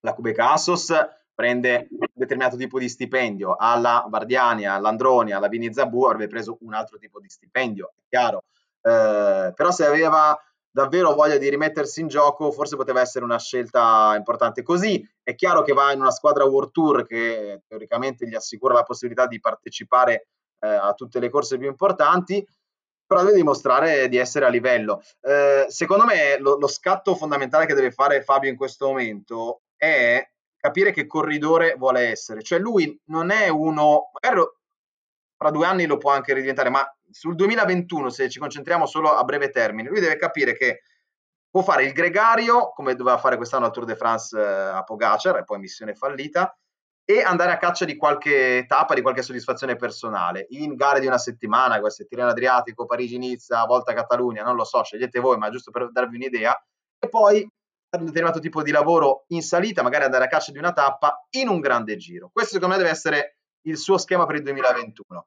la 0.00 0.14
Cubeca 0.14 0.52
Assos 0.52 0.92
prende 1.34 1.88
un 1.90 2.06
determinato 2.14 2.56
tipo 2.56 2.78
di 2.78 2.88
stipendio, 2.88 3.56
alla 3.56 4.06
Bardiani, 4.08 4.66
all'Androni, 4.66 5.32
alla 5.32 5.48
Vini 5.48 5.72
Zabù 5.74 6.04
avrebbe 6.04 6.28
preso 6.28 6.56
un 6.62 6.72
altro 6.72 6.96
tipo 6.96 7.20
di 7.20 7.28
stipendio, 7.28 7.92
è 7.94 8.00
chiaro. 8.08 8.44
Eh, 8.80 9.52
però 9.54 9.70
se 9.70 9.84
aveva 9.84 10.34
davvero 10.76 11.14
voglia 11.14 11.38
di 11.38 11.48
rimettersi 11.48 12.02
in 12.02 12.08
gioco, 12.08 12.52
forse 12.52 12.76
poteva 12.76 13.00
essere 13.00 13.24
una 13.24 13.38
scelta 13.38 14.12
importante. 14.14 14.62
Così 14.62 15.02
è 15.22 15.34
chiaro 15.34 15.62
che 15.62 15.72
va 15.72 15.90
in 15.92 16.00
una 16.00 16.10
squadra 16.10 16.44
World 16.44 16.70
Tour 16.70 17.06
che 17.06 17.62
teoricamente 17.66 18.28
gli 18.28 18.34
assicura 18.34 18.74
la 18.74 18.82
possibilità 18.82 19.26
di 19.26 19.40
partecipare 19.40 20.28
eh, 20.60 20.68
a 20.68 20.92
tutte 20.92 21.18
le 21.18 21.30
corse 21.30 21.56
più 21.56 21.66
importanti, 21.66 22.46
però 23.06 23.22
deve 23.22 23.36
dimostrare 23.36 24.06
di 24.10 24.18
essere 24.18 24.44
a 24.44 24.50
livello. 24.50 25.00
Eh, 25.22 25.64
secondo 25.68 26.04
me 26.04 26.36
lo, 26.38 26.58
lo 26.58 26.66
scatto 26.66 27.14
fondamentale 27.14 27.64
che 27.64 27.72
deve 27.72 27.90
fare 27.90 28.22
Fabio 28.22 28.50
in 28.50 28.56
questo 28.56 28.88
momento 28.88 29.62
è 29.78 30.30
capire 30.58 30.92
che 30.92 31.06
corridore 31.06 31.74
vuole 31.78 32.02
essere. 32.10 32.42
Cioè 32.42 32.58
lui 32.58 33.00
non 33.06 33.30
è 33.30 33.48
uno, 33.48 34.10
magari 34.20 34.46
fra 35.38 35.50
due 35.50 35.64
anni 35.64 35.86
lo 35.86 35.96
può 35.96 36.10
anche 36.10 36.34
ridiventare, 36.34 36.68
ma 36.68 36.86
sul 37.10 37.34
2021, 37.34 38.10
se 38.10 38.28
ci 38.28 38.38
concentriamo 38.38 38.86
solo 38.86 39.10
a 39.14 39.24
breve 39.24 39.50
termine, 39.50 39.88
lui 39.88 40.00
deve 40.00 40.16
capire 40.16 40.56
che 40.56 40.82
può 41.50 41.62
fare 41.62 41.84
il 41.84 41.92
gregario, 41.92 42.72
come 42.72 42.94
doveva 42.94 43.18
fare 43.18 43.36
quest'anno 43.36 43.66
al 43.66 43.72
Tour 43.72 43.86
de 43.86 43.96
France 43.96 44.38
eh, 44.38 44.42
a 44.42 44.82
Pogacar, 44.82 45.38
e 45.38 45.44
poi 45.44 45.58
missione 45.58 45.94
fallita, 45.94 46.56
e 47.08 47.22
andare 47.22 47.52
a 47.52 47.56
caccia 47.56 47.84
di 47.84 47.96
qualche 47.96 48.64
tappa, 48.66 48.94
di 48.94 49.00
qualche 49.00 49.22
soddisfazione 49.22 49.76
personale. 49.76 50.46
In 50.50 50.74
gare 50.74 51.00
di 51.00 51.06
una 51.06 51.18
settimana, 51.18 51.78
queste 51.80 52.04
Tirreno 52.04 52.30
Adriatico, 52.30 52.84
Parigi-Nizza, 52.84 53.64
Volta 53.64 53.94
Catalunya, 53.94 54.42
non 54.42 54.56
lo 54.56 54.64
so, 54.64 54.82
scegliete 54.82 55.20
voi, 55.20 55.38
ma 55.38 55.48
giusto 55.48 55.70
per 55.70 55.90
darvi 55.92 56.16
un'idea. 56.16 56.54
E 56.98 57.08
poi 57.08 57.48
un 57.96 58.04
determinato 58.04 58.40
tipo 58.40 58.62
di 58.62 58.70
lavoro 58.70 59.24
in 59.28 59.42
salita, 59.42 59.82
magari 59.82 60.04
andare 60.04 60.24
a 60.24 60.28
caccia 60.28 60.52
di 60.52 60.58
una 60.58 60.72
tappa 60.72 61.26
in 61.30 61.48
un 61.48 61.60
grande 61.60 61.96
giro. 61.96 62.28
Questo 62.32 62.54
secondo 62.54 62.74
me 62.74 62.80
deve 62.80 62.92
essere 62.94 63.38
il 63.62 63.78
suo 63.78 63.98
schema 63.98 64.26
per 64.26 64.36
il 64.36 64.42
2021. 64.42 65.26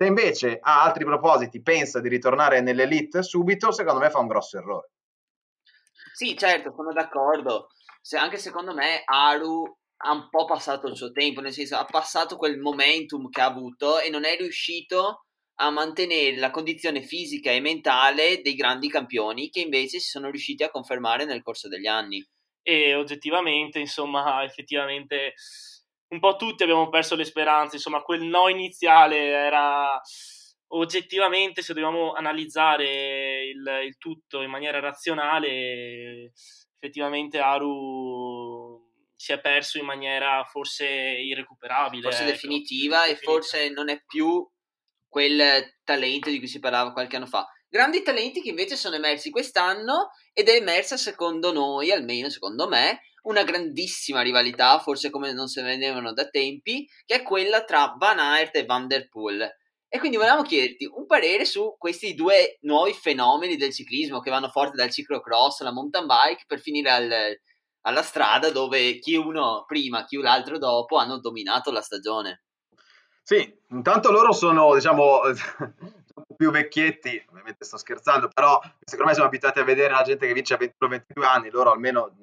Se 0.00 0.06
invece 0.06 0.58
ha 0.62 0.82
altri 0.82 1.04
propositi, 1.04 1.60
pensa 1.60 2.00
di 2.00 2.08
ritornare 2.08 2.62
nell'elite 2.62 3.22
subito, 3.22 3.70
secondo 3.70 4.00
me 4.00 4.08
fa 4.08 4.18
un 4.18 4.28
grosso 4.28 4.56
errore. 4.56 4.92
Sì, 6.14 6.34
certo, 6.38 6.72
sono 6.74 6.90
d'accordo. 6.90 7.66
Se 8.00 8.16
anche 8.16 8.38
secondo 8.38 8.72
me 8.72 9.02
Aru 9.04 9.62
ha 9.98 10.12
un 10.12 10.30
po' 10.30 10.46
passato 10.46 10.86
il 10.86 10.96
suo 10.96 11.12
tempo, 11.12 11.42
nel 11.42 11.52
senso 11.52 11.76
ha 11.76 11.84
passato 11.84 12.36
quel 12.36 12.58
momentum 12.58 13.28
che 13.28 13.42
ha 13.42 13.44
avuto 13.44 14.00
e 14.00 14.08
non 14.08 14.24
è 14.24 14.38
riuscito 14.38 15.26
a 15.56 15.68
mantenere 15.68 16.38
la 16.38 16.50
condizione 16.50 17.02
fisica 17.02 17.50
e 17.50 17.60
mentale 17.60 18.40
dei 18.40 18.54
grandi 18.54 18.88
campioni 18.88 19.50
che 19.50 19.60
invece 19.60 19.98
si 19.98 20.08
sono 20.08 20.30
riusciti 20.30 20.62
a 20.62 20.70
confermare 20.70 21.26
nel 21.26 21.42
corso 21.42 21.68
degli 21.68 21.86
anni. 21.86 22.26
E 22.62 22.94
oggettivamente, 22.94 23.78
insomma, 23.78 24.42
effettivamente 24.44 25.34
un 26.10 26.18
po' 26.18 26.36
tutti 26.36 26.62
abbiamo 26.62 26.88
perso 26.88 27.14
le 27.14 27.24
speranze, 27.24 27.76
insomma, 27.76 28.02
quel 28.02 28.22
no 28.22 28.48
iniziale 28.48 29.16
era 29.16 30.00
oggettivamente, 30.72 31.62
se 31.62 31.72
dobbiamo 31.72 32.12
analizzare 32.12 33.44
il, 33.46 33.80
il 33.86 33.96
tutto 33.98 34.42
in 34.42 34.50
maniera 34.50 34.80
razionale, 34.80 36.32
effettivamente 36.78 37.38
Aru 37.38 38.88
si 39.14 39.32
è 39.32 39.40
perso 39.40 39.78
in 39.78 39.84
maniera 39.84 40.44
forse 40.44 40.86
irrecuperabile. 40.86 42.02
Forse 42.02 42.22
ecco. 42.22 42.30
definitiva, 42.30 43.00
definitiva, 43.00 43.04
e 43.04 43.16
forse 43.16 43.68
non 43.70 43.90
è 43.90 44.02
più 44.06 44.48
quel 45.06 45.78
talento 45.84 46.30
di 46.30 46.38
cui 46.38 46.48
si 46.48 46.58
parlava 46.58 46.92
qualche 46.92 47.16
anno 47.16 47.26
fa. 47.26 47.46
Grandi 47.68 48.02
talenti 48.02 48.40
che 48.40 48.48
invece 48.48 48.76
sono 48.76 48.96
emersi 48.96 49.30
quest'anno 49.30 50.10
ed 50.32 50.48
è 50.48 50.54
emersa 50.54 50.96
secondo 50.96 51.52
noi, 51.52 51.92
almeno 51.92 52.30
secondo 52.30 52.66
me, 52.66 53.02
una 53.22 53.42
grandissima 53.42 54.20
rivalità, 54.20 54.78
forse 54.78 55.10
come 55.10 55.32
non 55.32 55.48
se 55.48 55.62
vedevano 55.62 56.12
da 56.12 56.28
tempi, 56.28 56.88
che 57.04 57.16
è 57.16 57.22
quella 57.22 57.64
tra 57.64 57.94
Van 57.98 58.18
Aert 58.18 58.56
e 58.56 58.64
Van 58.64 58.86
der 58.86 59.08
Poel. 59.08 59.48
E 59.92 59.98
quindi 59.98 60.16
volevamo 60.16 60.42
chiederti 60.42 60.88
un 60.92 61.04
parere 61.06 61.44
su 61.44 61.74
questi 61.76 62.14
due 62.14 62.58
nuovi 62.60 62.92
fenomeni 62.92 63.56
del 63.56 63.72
ciclismo 63.72 64.20
che 64.20 64.30
vanno 64.30 64.48
forte 64.48 64.76
dal 64.76 64.90
ciclocross 64.90 65.60
alla 65.60 65.72
mountain 65.72 66.06
bike 66.06 66.44
per 66.46 66.60
finire 66.60 66.90
al, 66.90 67.40
alla 67.82 68.02
strada 68.02 68.50
dove 68.50 68.98
chi 69.00 69.16
uno 69.16 69.64
prima, 69.66 70.04
chi 70.04 70.16
l'altro 70.18 70.58
dopo 70.58 70.96
hanno 70.96 71.18
dominato 71.18 71.72
la 71.72 71.80
stagione. 71.80 72.44
Sì, 73.22 73.52
intanto 73.70 74.10
loro 74.10 74.32
sono, 74.32 74.74
diciamo, 74.74 75.22
più 76.36 76.50
vecchietti, 76.50 77.22
ovviamente 77.28 77.64
sto 77.64 77.76
scherzando, 77.76 78.28
però 78.32 78.60
secondo 78.80 79.06
me 79.06 79.12
siamo 79.12 79.28
abituati 79.28 79.58
a 79.58 79.64
vedere 79.64 79.92
la 79.92 80.02
gente 80.02 80.26
che 80.26 80.32
vince 80.32 80.54
a 80.54 80.58
21-22 80.58 81.24
anni, 81.24 81.50
loro 81.50 81.70
almeno 81.72 82.14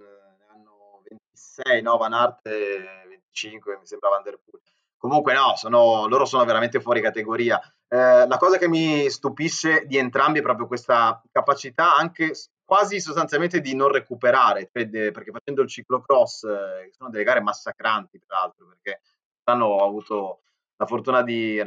26, 1.38 1.82
no, 1.82 1.98
Van 1.98 2.14
Aert 2.14 2.42
25, 2.42 3.78
mi 3.78 3.86
sembra 3.86 4.10
Van 4.10 4.24
Der 4.24 4.40
Poel. 4.44 4.62
Comunque 4.98 5.34
no, 5.34 5.54
sono, 5.56 6.08
loro 6.08 6.26
sono 6.26 6.44
veramente 6.44 6.82
fuori 6.82 7.02
categoria. 7.02 7.62
Eh, 7.88 8.28
la 8.28 8.38
cosa 8.38 8.58
che 8.58 8.68
mi 8.68 9.10
stupisce 9.10 9.86
di 9.86 9.98
entrambi 9.98 10.40
è 10.40 10.42
proprio 10.42 10.66
questa 10.66 11.22
capacità 11.32 11.96
anche 11.96 12.34
quasi 12.66 13.00
sostanzialmente 13.00 13.62
di 13.62 13.76
non 13.76 13.92
recuperare, 13.92 14.70
cioè 14.74 14.90
perché 14.90 15.32
facendo 15.32 15.62
il 15.62 15.70
ciclocross 15.70 16.44
eh, 16.44 16.92
sono 16.92 17.10
delle 17.10 17.24
gare 17.24 17.42
massacranti, 17.42 18.20
peraltro, 18.20 18.68
perché 18.68 19.02
quest'anno 19.32 19.68
ho 19.68 19.86
avuto 19.86 20.42
la 20.80 20.86
fortuna 20.86 21.22
di, 21.22 21.62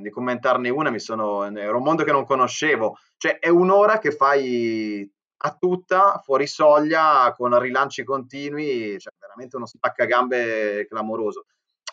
di 0.00 0.10
commentarne 0.10 0.68
una, 0.68 0.90
mi 0.90 1.00
sono, 1.00 1.44
era 1.44 1.76
un 1.76 1.82
mondo 1.82 2.04
che 2.04 2.12
non 2.12 2.24
conoscevo, 2.24 2.98
cioè 3.16 3.38
è 3.38 3.48
un'ora 3.48 3.98
che 3.98 4.10
fai 4.10 5.10
a 5.46 5.56
tutta, 5.58 6.20
fuori 6.24 6.46
soglia, 6.46 7.32
con 7.36 7.58
rilanci 7.58 8.02
continui, 8.02 8.98
cioè 8.98 9.12
veramente 9.18 9.56
uno 9.56 9.66
spaccagambe 9.66 10.86
clamoroso. 10.88 11.44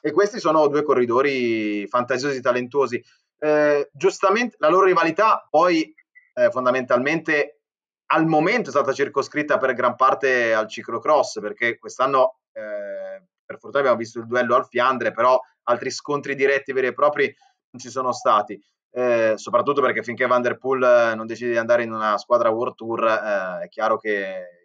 E 0.01 0.11
questi 0.11 0.39
sono 0.39 0.67
due 0.67 0.83
corridori 0.83 1.85
fantasiosi, 1.87 2.39
talentuosi. 2.41 3.03
Eh, 3.37 3.89
giustamente 3.91 4.55
la 4.59 4.69
loro 4.69 4.85
rivalità 4.85 5.45
poi 5.49 5.93
eh, 6.33 6.49
fondamentalmente 6.49 7.61
al 8.11 8.25
momento 8.25 8.69
è 8.69 8.71
stata 8.71 8.93
circoscritta 8.93 9.57
per 9.57 9.73
gran 9.73 9.95
parte 9.95 10.53
al 10.53 10.69
ciclocross, 10.69 11.41
perché 11.41 11.77
quest'anno 11.77 12.39
eh, 12.53 13.21
per 13.45 13.57
fortuna 13.59 13.79
abbiamo 13.79 13.97
visto 13.97 14.19
il 14.19 14.27
duello 14.27 14.55
al 14.55 14.65
Fiandre, 14.65 15.11
però 15.11 15.37
altri 15.63 15.91
scontri 15.91 16.35
diretti 16.35 16.71
veri 16.71 16.87
e 16.87 16.93
propri 16.93 17.25
non 17.25 17.81
ci 17.81 17.89
sono 17.89 18.13
stati. 18.13 18.61
Eh, 18.93 19.33
soprattutto 19.37 19.81
perché 19.81 20.03
finché 20.03 20.27
Van 20.27 20.41
Der 20.41 20.57
Poel 20.57 20.83
eh, 20.83 21.15
non 21.15 21.25
decide 21.25 21.51
di 21.51 21.57
andare 21.57 21.83
in 21.83 21.93
una 21.93 22.17
squadra 22.17 22.49
World 22.49 22.75
Tour, 22.75 23.07
eh, 23.07 23.63
è 23.63 23.67
chiaro 23.69 23.97
che 23.97 24.61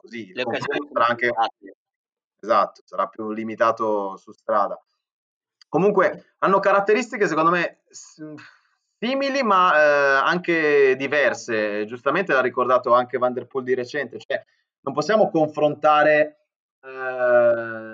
così, 0.00 0.30
il 0.30 0.42
sarà 0.92 1.06
anche 1.06 1.30
esatto, 2.40 2.82
sarà 2.84 3.06
più 3.06 3.30
limitato 3.30 4.16
su 4.16 4.32
strada. 4.32 4.80
Comunque 5.68 6.34
hanno 6.38 6.58
caratteristiche 6.58 7.28
secondo 7.28 7.50
me 7.50 7.82
simili 8.98 9.42
ma 9.42 9.74
eh, 9.74 10.20
anche 10.24 10.96
diverse. 10.96 11.84
Giustamente 11.84 12.32
l'ha 12.32 12.40
ricordato 12.40 12.94
anche 12.94 13.18
Van 13.18 13.34
Der 13.34 13.46
Poel 13.46 13.64
di 13.64 13.74
recente, 13.74 14.18
cioè 14.18 14.42
non 14.80 14.94
possiamo 14.94 15.30
confrontare 15.30 16.46
eh, 16.82 17.89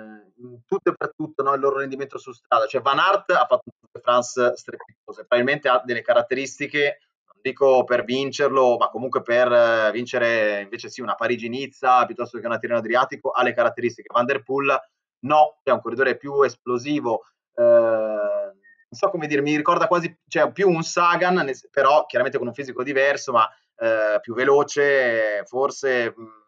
tutto 0.67 0.91
e 0.91 0.95
per 0.95 1.13
tutto 1.15 1.41
no, 1.41 1.53
il 1.53 1.59
loro 1.59 1.79
rendimento 1.79 2.17
su 2.17 2.31
strada. 2.31 2.67
Cioè 2.67 2.81
Van 2.81 2.99
Aert 2.99 3.31
ha 3.31 3.45
fatto 3.47 3.63
un 3.65 4.01
France 4.01 4.55
strepitoso, 4.55 5.25
probabilmente 5.25 5.67
ha 5.67 5.81
delle 5.83 6.01
caratteristiche, 6.01 6.99
non 7.25 7.39
dico 7.41 7.83
per 7.83 8.03
vincerlo, 8.03 8.77
ma 8.77 8.89
comunque 8.89 9.23
per 9.23 9.51
eh, 9.51 9.91
vincere 9.91 10.61
invece 10.61 10.89
sì 10.89 11.01
una 11.01 11.15
Parigi-Nizza 11.15 12.05
piuttosto 12.05 12.39
che 12.39 12.45
una 12.45 12.59
Tirreno 12.59 12.79
Adriatico, 12.79 13.31
ha 13.31 13.41
le 13.41 13.53
caratteristiche. 13.53 14.13
Van 14.13 14.25
Der 14.25 14.43
Poel 14.43 14.79
no, 15.19 15.59
è 15.63 15.71
un 15.71 15.81
corridore 15.81 16.17
più 16.17 16.43
esplosivo, 16.43 17.23
eh, 17.55 17.63
non 17.63 18.99
so 18.99 19.09
come 19.09 19.27
dire, 19.27 19.41
mi 19.41 19.55
ricorda 19.55 19.87
quasi, 19.87 20.15
cioè 20.27 20.51
più 20.51 20.69
un 20.69 20.83
Sagan, 20.83 21.49
però 21.71 22.05
chiaramente 22.05 22.37
con 22.37 22.47
un 22.47 22.53
fisico 22.53 22.83
diverso, 22.83 23.31
ma 23.31 23.49
eh, 23.77 24.19
più 24.21 24.33
veloce, 24.35 25.43
forse... 25.45 26.13
Mh, 26.15 26.45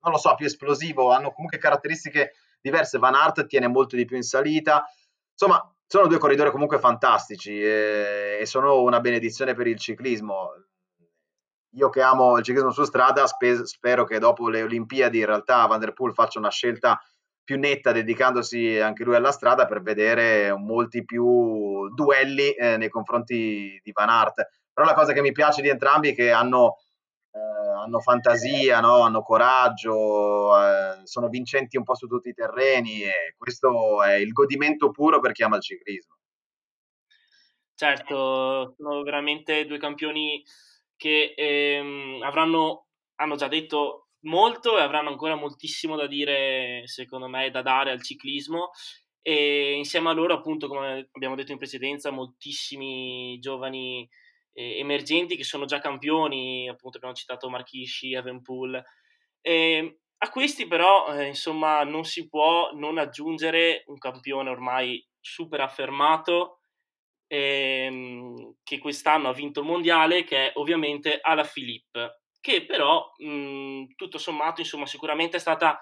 non 0.00 0.12
lo 0.12 0.18
so, 0.18 0.36
più 0.36 0.46
esplosivo, 0.46 1.10
hanno 1.10 1.32
comunque 1.32 1.58
caratteristiche 1.58 2.34
diverse. 2.60 2.98
Van 2.98 3.14
Aert 3.14 3.46
tiene 3.46 3.68
molto 3.68 3.96
di 3.96 4.04
più 4.04 4.16
in 4.16 4.22
salita. 4.22 4.84
Insomma, 5.32 5.62
sono 5.86 6.06
due 6.06 6.18
corridori 6.18 6.50
comunque 6.50 6.78
fantastici 6.78 7.62
e, 7.62 8.38
e 8.40 8.46
sono 8.46 8.82
una 8.82 9.00
benedizione 9.00 9.54
per 9.54 9.66
il 9.66 9.78
ciclismo. 9.78 10.52
Io 11.72 11.88
che 11.90 12.02
amo 12.02 12.36
il 12.38 12.44
ciclismo 12.44 12.70
su 12.70 12.84
strada, 12.84 13.26
spe- 13.26 13.66
spero 13.66 14.04
che 14.04 14.18
dopo 14.18 14.48
le 14.48 14.62
Olimpiadi 14.62 15.18
in 15.18 15.26
realtà 15.26 15.66
Van 15.66 15.80
der 15.80 15.92
Poel 15.92 16.12
faccia 16.12 16.38
una 16.38 16.50
scelta 16.50 17.00
più 17.42 17.58
netta 17.58 17.92
dedicandosi 17.92 18.78
anche 18.78 19.04
lui 19.04 19.14
alla 19.14 19.32
strada 19.32 19.64
per 19.64 19.80
vedere 19.80 20.54
molti 20.54 21.04
più 21.06 21.88
duelli 21.94 22.52
eh, 22.52 22.76
nei 22.76 22.90
confronti 22.90 23.80
di 23.82 23.92
Van 23.92 24.10
Aert. 24.10 24.46
Però 24.70 24.86
la 24.86 24.94
cosa 24.94 25.14
che 25.14 25.22
mi 25.22 25.32
piace 25.32 25.62
di 25.62 25.70
entrambi 25.70 26.10
è 26.10 26.14
che 26.14 26.30
hanno 26.30 26.76
eh, 27.30 27.38
hanno 27.38 28.00
fantasia, 28.00 28.80
no? 28.80 29.00
hanno 29.00 29.22
coraggio, 29.22 30.58
eh, 30.60 31.00
sono 31.04 31.28
vincenti 31.28 31.76
un 31.76 31.84
po' 31.84 31.94
su 31.94 32.06
tutti 32.06 32.30
i 32.30 32.34
terreni 32.34 33.02
e 33.02 33.34
questo 33.36 34.02
è 34.02 34.14
il 34.14 34.32
godimento 34.32 34.90
puro 34.90 35.20
per 35.20 35.32
chi 35.32 35.42
ama 35.42 35.56
il 35.56 35.62
ciclismo. 35.62 36.16
Certo, 37.74 38.74
sono 38.76 39.02
veramente 39.02 39.64
due 39.64 39.78
campioni 39.78 40.42
che 40.96 41.32
ehm, 41.36 42.22
avranno, 42.22 42.86
hanno 43.16 43.36
già 43.36 43.46
detto 43.46 44.08
molto 44.22 44.76
e 44.76 44.82
avranno 44.82 45.10
ancora 45.10 45.36
moltissimo 45.36 45.94
da 45.94 46.08
dire, 46.08 46.82
secondo 46.86 47.28
me, 47.28 47.50
da 47.50 47.62
dare 47.62 47.92
al 47.92 48.02
ciclismo 48.02 48.70
e 49.22 49.74
insieme 49.76 50.08
a 50.08 50.12
loro, 50.12 50.34
appunto, 50.34 50.66
come 50.66 51.08
abbiamo 51.12 51.36
detto 51.36 51.52
in 51.52 51.58
precedenza, 51.58 52.10
moltissimi 52.10 53.38
giovani 53.38 54.08
eh, 54.58 54.78
emergenti 54.80 55.36
che 55.36 55.44
sono 55.44 55.66
già 55.66 55.78
campioni, 55.78 56.68
appunto 56.68 56.96
abbiamo 56.96 57.14
citato 57.14 57.48
Marchisci, 57.48 58.12
Evenpool. 58.12 58.82
E 59.40 60.00
a 60.18 60.30
questi 60.30 60.66
però, 60.66 61.14
eh, 61.14 61.26
insomma, 61.28 61.84
non 61.84 62.04
si 62.04 62.28
può 62.28 62.72
non 62.74 62.98
aggiungere 62.98 63.84
un 63.86 63.98
campione 63.98 64.50
ormai 64.50 65.06
super 65.20 65.60
affermato 65.60 66.58
ehm, 67.28 68.56
che 68.64 68.78
quest'anno 68.78 69.28
ha 69.28 69.32
vinto 69.32 69.60
il 69.60 69.66
mondiale, 69.66 70.24
che 70.24 70.48
è 70.48 70.52
ovviamente 70.56 71.20
Ala 71.22 71.44
Philippe, 71.44 72.22
che 72.40 72.66
però 72.66 73.12
mh, 73.16 73.94
tutto 73.94 74.18
sommato, 74.18 74.60
insomma, 74.60 74.86
sicuramente 74.86 75.36
è 75.36 75.40
stata 75.40 75.78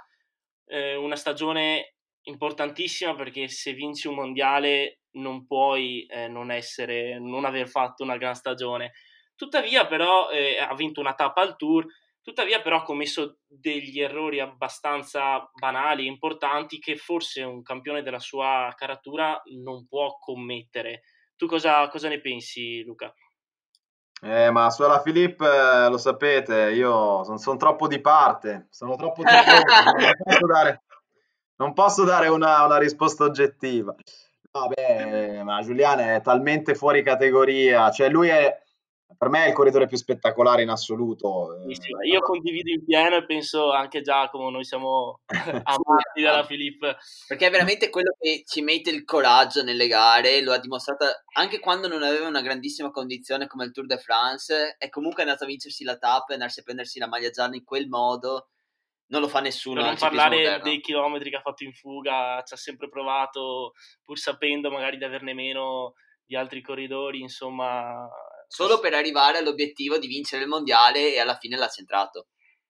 eh, 0.67 0.97
una 0.97 1.17
stagione 1.17 1.95
importantissima 2.25 3.15
perché 3.15 3.49
se 3.49 3.73
vinci 3.73 4.09
un 4.09 4.17
mondiale 4.17 5.01
non 5.17 5.47
puoi 5.47 6.07
eh, 6.07 6.29
non 6.29 6.51
essere, 6.51 7.19
non 7.19 7.45
aver 7.45 7.69
fatto 7.69 8.03
una 8.03 8.17
gran 8.17 8.35
stagione. 8.35 8.93
Tuttavia, 9.35 9.87
però, 9.87 10.31
eh, 10.31 10.59
ha 10.59 10.75
vinto 10.75 11.01
una 11.01 11.15
tappa 11.15 11.43
al 11.43 11.57
tour. 11.57 11.87
Tuttavia, 12.23 12.61
però, 12.63 12.79
ha 12.79 12.83
commesso 12.83 13.39
degli 13.47 14.01
errori 14.01 14.41
abbastanza 14.41 15.49
banali 15.53 16.05
e 16.05 16.09
importanti 16.09 16.79
che 16.79 16.97
forse 16.97 17.43
un 17.43 17.63
campione 17.63 18.03
della 18.03 18.19
sua 18.19 18.73
caratura 18.77 19.41
non 19.63 19.87
può 19.87 20.17
commettere. 20.19 21.03
Tu 21.37 21.47
cosa, 21.47 21.87
cosa 21.89 22.09
ne 22.09 22.21
pensi, 22.21 22.83
Luca? 22.83 23.13
Eh, 24.23 24.51
ma 24.51 24.71
sulla 24.71 25.01
Filippo, 25.03 25.45
eh, 25.45 25.91
lo 25.91 25.99
sapete, 25.99 26.71
io 26.71 27.23
sono 27.23 27.37
son 27.37 27.59
troppo 27.59 27.87
di 27.87 28.01
parte, 28.01 28.69
sono 28.71 28.97
troppo 28.97 29.23
di 29.23 29.29
parte, 29.29 29.63
non 29.85 30.23
posso 30.25 30.47
dare, 30.47 30.83
non 31.57 31.73
posso 31.75 32.05
dare 32.05 32.29
una, 32.29 32.65
una 32.65 32.79
risposta 32.79 33.25
oggettiva. 33.25 33.95
Vabbè, 34.59 35.43
ma 35.43 35.61
Giuliano 35.63 36.03
è 36.03 36.21
talmente 36.23 36.75
fuori 36.75 37.03
categoria, 37.03 37.91
cioè 37.91 38.09
lui 38.09 38.29
è 38.29 38.65
per 39.17 39.29
me 39.29 39.45
è 39.45 39.49
il 39.49 39.55
corridore 39.55 39.87
più 39.87 39.97
spettacolare 39.97 40.63
in 40.63 40.69
assoluto. 40.69 41.57
Sì, 41.69 41.75
sì, 41.75 42.11
io 42.11 42.21
condivido 42.21 42.71
in 42.71 42.85
pieno 42.85 43.17
e 43.17 43.25
penso 43.25 43.73
anche 43.73 44.03
Giacomo, 44.03 44.51
noi 44.51 44.65
siamo 44.65 45.21
amati 45.29 46.23
dalla 46.23 46.45
Filippo. 46.45 46.95
Perché 47.27 47.47
è 47.47 47.51
veramente 47.51 47.89
quello 47.89 48.15
che 48.19 48.43
ci 48.45 48.61
mette 48.63 48.91
il 48.91 49.05
coraggio 49.05 49.63
nelle 49.63 49.87
gare, 49.87 50.43
lo 50.43 50.53
ha 50.53 50.59
dimostrato 50.59 51.07
anche 51.35 51.61
quando 51.61 51.89
non 51.89 52.03
aveva 52.03 52.29
una 52.29 52.43
grandissima 52.43 52.91
condizione 52.91 53.47
come 53.47 53.65
il 53.65 53.73
Tour 53.73 53.87
de 53.87 53.99
France, 53.99 54.77
è 54.79 54.89
comunque 54.89 55.23
andato 55.23 55.45
a 55.45 55.47
vincersi 55.47 55.85
la 55.85 55.97
tappa 55.97 56.31
e 56.31 56.35
andarsi 56.35 56.61
a 56.61 56.65
prendersi 56.65 56.99
la 56.99 57.09
maglia 57.09 57.31
gialla 57.31 57.55
in 57.55 57.65
quel 57.65 57.89
modo 57.89 58.49
non 59.09 59.21
lo 59.21 59.29
fa 59.29 59.41
nessuno. 59.41 59.81
Per 59.81 59.85
non 59.85 59.97
parlare 59.99 60.37
moderno. 60.37 60.65
dei 60.65 60.81
chilometri 60.81 61.31
che 61.31 61.37
ha 61.37 61.41
fatto 61.41 61.65
in 61.65 61.73
fuga, 61.73 62.43
ci 62.45 62.55
ha 62.55 62.57
sempre 62.57 62.89
provato, 62.89 63.73
pur 64.05 64.19
sapendo 64.19 64.71
magari 64.71 64.97
di 64.97 65.05
averne 65.05 65.35
meno 65.35 65.95
di 66.25 66.37
altri 66.37 66.63
corridori, 66.63 67.21
insomma. 67.21 68.09
Solo 68.49 68.79
per 68.79 68.95
arrivare 68.95 69.39
all'obiettivo 69.39 69.99
di 69.99 70.07
vincere 70.07 70.43
il 70.43 70.49
mondiale 70.49 71.15
e 71.15 71.19
alla 71.19 71.37
fine 71.37 71.57
l'ha 71.57 71.69
centrato. 71.69 72.29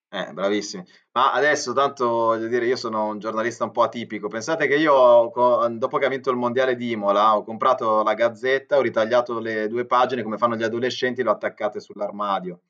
Eh, 0.08 0.32
bravissimi. 0.32 0.84
Ma 1.12 1.32
adesso, 1.32 1.72
tanto 1.72 2.06
voglio 2.08 2.46
dire, 2.46 2.64
io 2.64 2.76
sono 2.76 3.06
un 3.06 3.18
giornalista 3.18 3.64
un 3.64 3.72
po' 3.72 3.82
atipico. 3.82 4.28
Pensate 4.28 4.66
che 4.66 4.76
io, 4.76 5.30
dopo 5.70 5.98
che 5.98 6.06
ha 6.06 6.08
vinto 6.08 6.30
il 6.30 6.36
mondiale 6.36 6.76
di 6.76 6.92
Imola, 6.92 7.36
ho 7.36 7.42
comprato 7.44 8.02
la 8.02 8.14
gazzetta, 8.14 8.76
ho 8.76 8.82
ritagliato 8.82 9.38
le 9.40 9.68
due 9.68 9.84
pagine 9.84 10.22
come 10.22 10.38
fanno 10.38 10.54
gli 10.56 10.62
adolescenti, 10.62 11.22
le 11.22 11.28
ho 11.28 11.32
attaccate 11.32 11.80
sull'armadio. 11.80 12.60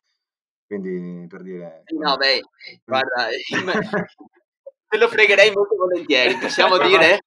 Quindi 0.67 1.27
per 1.29 1.43
dire... 1.43 1.85
No, 1.97 2.17
beh, 2.17 2.41
guarda, 2.85 3.29
te 4.89 4.99
lo 4.99 5.09
fregherei 5.09 5.53
molto 5.53 5.77
volentieri, 5.77 6.37
possiamo 6.39 6.79
dire? 6.79 7.21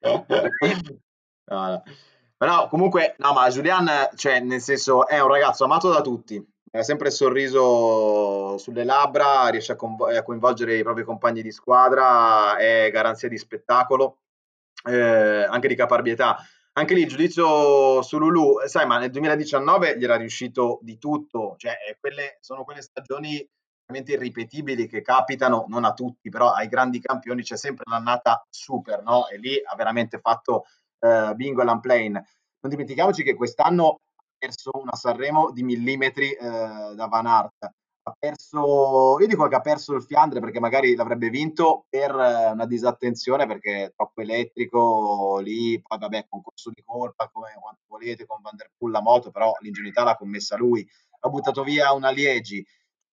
no, 0.00 0.24
no. 1.44 1.82
Però 2.36 2.68
comunque, 2.68 3.16
no, 3.18 3.32
ma 3.32 3.48
Julian, 3.48 4.10
cioè, 4.14 4.38
nel 4.38 4.60
senso, 4.60 5.08
è 5.08 5.20
un 5.20 5.28
ragazzo 5.28 5.64
amato 5.64 5.90
da 5.90 6.00
tutti, 6.00 6.40
ha 6.70 6.82
sempre 6.84 7.08
il 7.08 7.14
sorriso 7.14 8.56
sulle 8.58 8.84
labbra, 8.84 9.48
riesce 9.48 9.72
a, 9.72 9.76
convo- 9.76 10.06
a, 10.06 10.22
coinvolgere 10.22 10.76
i 10.76 10.84
propri 10.84 11.02
compagni 11.02 11.42
di 11.42 11.50
squadra, 11.50 12.56
è 12.56 12.90
garanzia 12.92 13.28
di 13.28 13.36
spettacolo, 13.36 14.18
eh, 14.84 15.44
anche 15.44 15.66
di 15.66 15.74
caparbietà. 15.74 16.36
Anche 16.78 16.94
lì 16.94 17.00
il 17.00 17.08
giudizio 17.08 18.02
su 18.02 18.18
Lulu, 18.18 18.58
sai, 18.66 18.86
ma 18.86 18.98
nel 18.98 19.10
2019 19.10 19.98
gli 19.98 20.04
era 20.04 20.14
riuscito 20.14 20.78
di 20.80 20.96
tutto, 20.96 21.56
cioè 21.56 21.72
eh, 21.72 21.96
quelle, 21.98 22.38
sono 22.40 22.62
quelle 22.62 22.82
stagioni 22.82 23.44
veramente 23.84 24.12
irripetibili 24.12 24.86
che 24.86 25.02
capitano, 25.02 25.64
non 25.66 25.84
a 25.84 25.92
tutti, 25.92 26.28
però 26.28 26.52
ai 26.52 26.68
grandi 26.68 27.00
campioni 27.00 27.42
c'è 27.42 27.56
sempre 27.56 27.82
l'annata 27.90 28.46
super, 28.48 29.02
no? 29.02 29.26
E 29.26 29.38
lì 29.38 29.60
ha 29.60 29.74
veramente 29.74 30.20
fatto 30.20 30.66
uh, 31.00 31.34
bingo 31.34 31.62
all'unplane. 31.62 32.10
Non 32.60 32.70
dimentichiamoci 32.70 33.24
che 33.24 33.34
quest'anno 33.34 33.98
ha 34.14 34.22
perso 34.38 34.70
una 34.74 34.94
Sanremo 34.94 35.50
di 35.50 35.64
millimetri 35.64 36.36
uh, 36.38 36.94
da 36.94 37.06
Van 37.08 37.26
Aert, 37.26 37.72
ha 38.08 38.16
perso, 38.18 39.18
io 39.20 39.26
dico 39.26 39.46
che 39.46 39.54
ha 39.54 39.60
perso 39.60 39.94
il 39.94 40.02
Fiandre 40.02 40.40
perché 40.40 40.60
magari 40.60 40.94
l'avrebbe 40.94 41.30
vinto 41.30 41.86
per 41.88 42.10
eh, 42.10 42.50
una 42.50 42.66
disattenzione 42.66 43.46
perché 43.46 43.84
è 43.84 43.92
troppo 43.94 44.20
elettrico 44.20 45.38
lì, 45.38 45.80
poi 45.80 45.98
vabbè, 45.98 46.26
concorso 46.28 46.70
di 46.74 46.82
colpa 46.84 47.28
come 47.32 47.50
quanto 47.60 47.82
volete 47.86 48.26
con 48.26 48.40
Van 48.42 48.56
der 48.56 48.70
Poel 48.76 48.92
la 48.92 49.02
moto, 49.02 49.30
però 49.30 49.52
l'ingenuità 49.60 50.02
l'ha 50.04 50.16
commessa 50.16 50.56
lui, 50.56 50.86
ha 51.20 51.28
buttato 51.28 51.62
via 51.62 51.92
una 51.92 52.10
Liegi, 52.10 52.64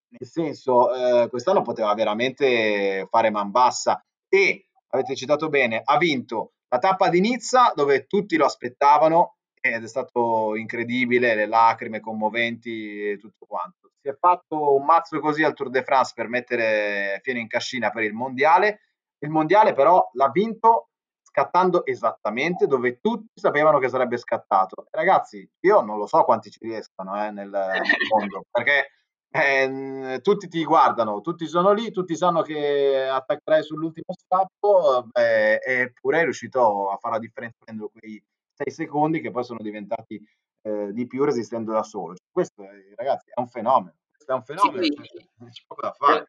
nel 0.09 0.29
senso 0.29 0.93
eh, 0.93 1.29
quest'anno 1.29 1.61
poteva 1.61 1.93
veramente 1.93 3.07
fare 3.09 3.29
man 3.29 3.51
bassa. 3.51 4.03
E 4.27 4.67
avete 4.89 5.15
citato 5.15 5.49
bene, 5.49 5.81
ha 5.83 5.97
vinto 5.97 6.53
la 6.69 6.79
tappa 6.79 7.09
di 7.09 7.19
Nizza 7.19 7.71
dove 7.75 8.05
tutti 8.05 8.35
lo 8.37 8.45
aspettavano 8.45 9.37
ed 9.73 9.83
è 9.83 9.87
stato 9.87 10.55
incredibile, 10.55 11.35
le 11.35 11.47
lacrime 11.47 11.99
commoventi 11.99 13.11
e 13.11 13.17
tutto 13.17 13.45
quanto. 13.45 13.91
Si 14.01 14.09
è 14.09 14.15
fatto 14.19 14.75
un 14.75 14.85
mazzo 14.85 15.19
così 15.19 15.43
al 15.43 15.53
Tour 15.53 15.69
de 15.69 15.83
France 15.83 16.13
per 16.15 16.27
mettere 16.27 17.19
fine 17.23 17.39
in 17.39 17.47
cascina 17.47 17.89
per 17.89 18.03
il 18.03 18.13
mondiale. 18.13 18.81
Il 19.19 19.29
mondiale 19.29 19.73
però 19.73 20.09
l'ha 20.13 20.29
vinto 20.29 20.89
scattando 21.21 21.85
esattamente 21.85 22.65
dove 22.67 22.99
tutti 23.01 23.31
sapevano 23.33 23.79
che 23.79 23.89
sarebbe 23.89 24.17
scattato. 24.17 24.85
Ragazzi, 24.89 25.47
io 25.61 25.81
non 25.81 25.97
lo 25.97 26.05
so 26.05 26.23
quanti 26.23 26.49
ci 26.49 26.59
riescono 26.61 27.21
eh, 27.21 27.31
nel, 27.31 27.49
nel 27.49 27.81
mondo, 28.13 28.45
perché 28.49 28.91
eh, 29.29 30.19
tutti 30.21 30.47
ti 30.47 30.63
guardano, 30.63 31.19
tutti 31.19 31.45
sono 31.45 31.73
lì, 31.73 31.91
tutti 31.91 32.15
sanno 32.15 32.41
che 32.41 33.05
attaccherai 33.05 33.63
sull'ultimo 33.63 34.13
strappo, 34.17 35.07
eh, 35.11 35.59
eppure 35.61 36.19
è 36.19 36.23
riuscito 36.23 36.89
a 36.89 36.97
fare 36.97 37.15
la 37.15 37.19
differenza 37.19 37.57
prendendo 37.59 37.91
quei 37.91 38.23
6 38.55 38.71
secondi 38.71 39.21
che 39.21 39.31
poi 39.31 39.43
sono 39.43 39.59
diventati 39.61 40.19
eh, 40.61 40.91
di 40.91 41.05
più 41.07 41.23
resistendo 41.23 41.71
da 41.71 41.83
solo. 41.83 42.15
Cioè, 42.15 42.27
questo, 42.31 42.65
ragazzi, 42.95 43.29
è 43.33 43.39
un 43.39 43.47
fenomeno. 43.47 43.95
Questo 44.11 44.31
è 44.31 44.35
un 44.35 44.43
fenomeno. 44.43 44.83
Sì, 44.83 44.89
c'è, 44.91 45.49
c'è 45.49 45.63
poco 45.67 45.81
da 45.81 45.91
fare. 45.91 46.27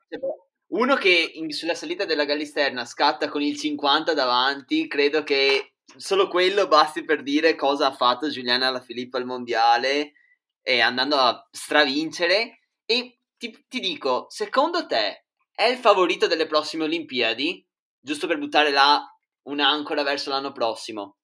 Uno 0.69 0.97
che 0.97 1.33
in, 1.35 1.51
sulla 1.53 1.75
salita 1.75 2.05
della 2.05 2.25
Gallisterna 2.25 2.85
scatta 2.85 3.29
con 3.29 3.41
il 3.41 3.57
50 3.57 4.15
davanti, 4.15 4.89
credo 4.89 5.23
che 5.23 5.75
solo 5.97 6.27
quello 6.27 6.67
basti 6.67 7.05
per 7.05 7.23
dire 7.23 7.55
cosa 7.55 7.87
ha 7.87 7.93
fatto 7.95 8.29
Giuliana 8.29 8.71
La 8.71 8.81
Filippa 8.81 9.19
al 9.19 9.25
mondiale 9.25 10.13
e 10.61 10.81
andando 10.81 11.17
a 11.17 11.49
stravincere. 11.51 12.63
E 12.85 13.21
ti, 13.39 13.65
ti 13.69 13.79
dico, 13.81 14.27
secondo 14.29 14.87
te 14.87 15.27
è 15.53 15.65
il 15.65 15.79
favorito 15.79 16.27
delle 16.27 16.47
prossime 16.47 16.85
Olimpiadi? 16.85 17.65
Giusto 17.99 18.27
per 18.27 18.39
buttare 18.39 18.71
là 18.71 19.03
un'ancora 19.43 20.03
verso 20.03 20.31
l'anno 20.31 20.53
prossimo. 20.53 21.17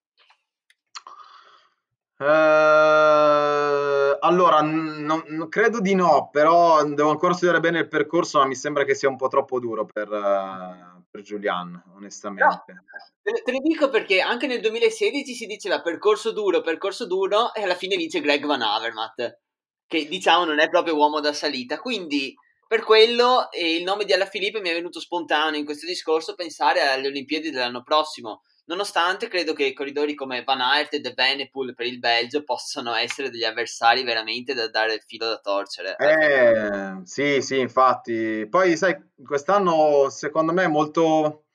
Uh, 2.23 4.17
allora, 4.21 4.61
non, 4.61 5.23
non, 5.27 5.49
credo 5.49 5.81
di 5.81 5.93
no, 5.93 6.29
però 6.31 6.81
devo 6.85 7.09
ancora 7.09 7.33
studiare 7.33 7.59
bene 7.59 7.79
il 7.79 7.89
percorso, 7.89 8.39
ma 8.39 8.45
mi 8.45 8.55
sembra 8.55 8.85
che 8.85 8.95
sia 8.95 9.09
un 9.09 9.17
po' 9.17 9.27
troppo 9.27 9.59
duro 9.59 9.85
per, 9.85 10.09
uh, 10.09 11.03
per 11.11 11.21
Julian, 11.21 11.83
onestamente. 11.95 12.73
No, 12.73 12.77
te, 13.21 13.41
te 13.43 13.51
lo 13.51 13.59
dico 13.59 13.89
perché 13.89 14.21
anche 14.21 14.47
nel 14.47 14.61
2016 14.61 15.33
si 15.33 15.45
diceva 15.45 15.81
percorso 15.81 16.31
duro, 16.31 16.61
percorso 16.61 17.05
duro, 17.05 17.53
e 17.53 17.63
alla 17.63 17.75
fine 17.75 17.97
vince 17.97 18.21
Greg 18.21 18.45
Van 18.45 18.61
Avermaet, 18.61 19.39
che 19.85 20.07
diciamo 20.07 20.45
non 20.45 20.59
è 20.59 20.69
proprio 20.69 20.95
uomo 20.95 21.19
da 21.19 21.33
salita. 21.33 21.79
Quindi 21.79 22.33
per 22.65 22.83
quello 22.83 23.51
eh, 23.51 23.75
il 23.75 23.83
nome 23.83 24.05
di 24.05 24.13
Alla 24.13 24.25
Filippo 24.25 24.61
mi 24.61 24.69
è 24.69 24.73
venuto 24.73 25.01
spontaneo 25.01 25.59
in 25.59 25.65
questo 25.65 25.85
discorso 25.85 26.35
pensare 26.35 26.79
alle 26.81 27.07
Olimpiadi 27.07 27.51
dell'anno 27.51 27.83
prossimo 27.83 28.43
nonostante 28.65 29.27
credo 29.27 29.53
che 29.53 29.73
corridori 29.73 30.15
come 30.15 30.43
Van 30.43 30.61
Aert 30.61 30.93
e 30.93 30.99
De 30.99 31.13
Venepool 31.15 31.73
per 31.73 31.85
il 31.85 31.99
Belgio 31.99 32.43
possano 32.43 32.93
essere 32.93 33.29
degli 33.29 33.43
avversari 33.43 34.03
veramente 34.03 34.53
da 34.53 34.69
dare 34.69 34.95
il 34.95 35.03
filo 35.05 35.27
da 35.27 35.37
torcere. 35.37 35.95
Eh, 35.97 37.01
sì, 37.03 37.41
sì, 37.41 37.59
infatti. 37.59 38.47
Poi, 38.49 38.77
sai, 38.77 38.95
quest'anno 39.25 40.09
secondo 40.09 40.53
me 40.53 40.63
è 40.63 40.67
molto, 40.67 41.45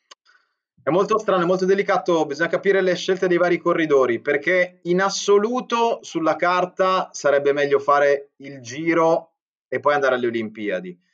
è 0.83 0.91
molto 0.91 1.19
strano, 1.19 1.43
è 1.43 1.47
molto 1.47 1.65
delicato, 1.65 2.27
bisogna 2.27 2.49
capire 2.49 2.81
le 2.81 2.95
scelte 2.95 3.29
dei 3.29 3.39
vari 3.39 3.59
corridori, 3.59 4.21
perché 4.21 4.81
in 4.83 5.01
assoluto 5.01 6.01
sulla 6.03 6.37
carta 6.37 7.11
sarebbe 7.13 7.53
meglio 7.53 7.79
fare 7.79 8.33
il 8.37 8.61
giro 8.61 9.35
e 9.69 9.81
poi 9.81 9.95
andare 9.95 10.15
alle 10.15 10.27
Olimpiadi 10.27 11.07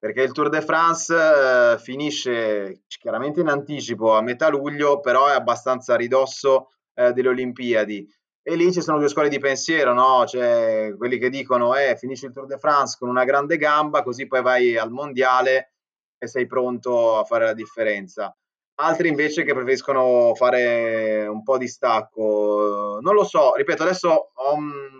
perché 0.00 0.22
il 0.22 0.32
Tour 0.32 0.48
de 0.48 0.62
France 0.62 1.14
eh, 1.14 1.78
finisce 1.78 2.84
chiaramente 2.88 3.40
in 3.40 3.48
anticipo 3.48 4.16
a 4.16 4.22
metà 4.22 4.48
luglio, 4.48 4.98
però 5.00 5.28
è 5.28 5.34
abbastanza 5.34 5.92
a 5.92 5.96
ridosso 5.96 6.70
eh, 6.94 7.12
delle 7.12 7.28
Olimpiadi. 7.28 8.08
E 8.42 8.56
lì 8.56 8.72
ci 8.72 8.80
sono 8.80 8.98
due 8.98 9.10
scuole 9.10 9.28
di 9.28 9.38
pensiero, 9.38 9.92
no? 9.92 10.24
Cioè, 10.26 10.94
quelli 10.96 11.18
che 11.18 11.28
dicono, 11.28 11.76
eh, 11.76 11.98
finisci 11.98 12.24
il 12.24 12.32
Tour 12.32 12.46
de 12.46 12.56
France 12.56 12.96
con 12.98 13.10
una 13.10 13.24
grande 13.24 13.58
gamba, 13.58 14.02
così 14.02 14.26
poi 14.26 14.40
vai 14.40 14.78
al 14.78 14.90
mondiale 14.90 15.74
e 16.16 16.26
sei 16.26 16.46
pronto 16.46 17.18
a 17.18 17.24
fare 17.24 17.44
la 17.44 17.52
differenza. 17.52 18.34
Altri 18.76 19.08
invece 19.08 19.44
che 19.44 19.52
preferiscono 19.52 20.34
fare 20.34 21.26
un 21.26 21.42
po' 21.42 21.58
di 21.58 21.68
stacco. 21.68 22.98
Non 23.02 23.12
lo 23.12 23.24
so, 23.24 23.54
ripeto, 23.54 23.82
adesso 23.82 24.30
ho 24.32 24.54
un 24.54 24.99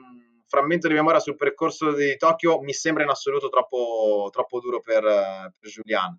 frammento 0.51 0.89
di 0.89 0.95
memoria 0.95 1.21
sul 1.21 1.37
percorso 1.37 1.93
di 1.93 2.17
Tokyo 2.17 2.61
mi 2.61 2.73
sembra 2.73 3.05
in 3.05 3.09
assoluto 3.09 3.49
troppo, 3.49 4.29
troppo 4.33 4.59
duro 4.59 4.81
per, 4.81 5.03
per 5.03 5.71
Julian. 5.71 6.19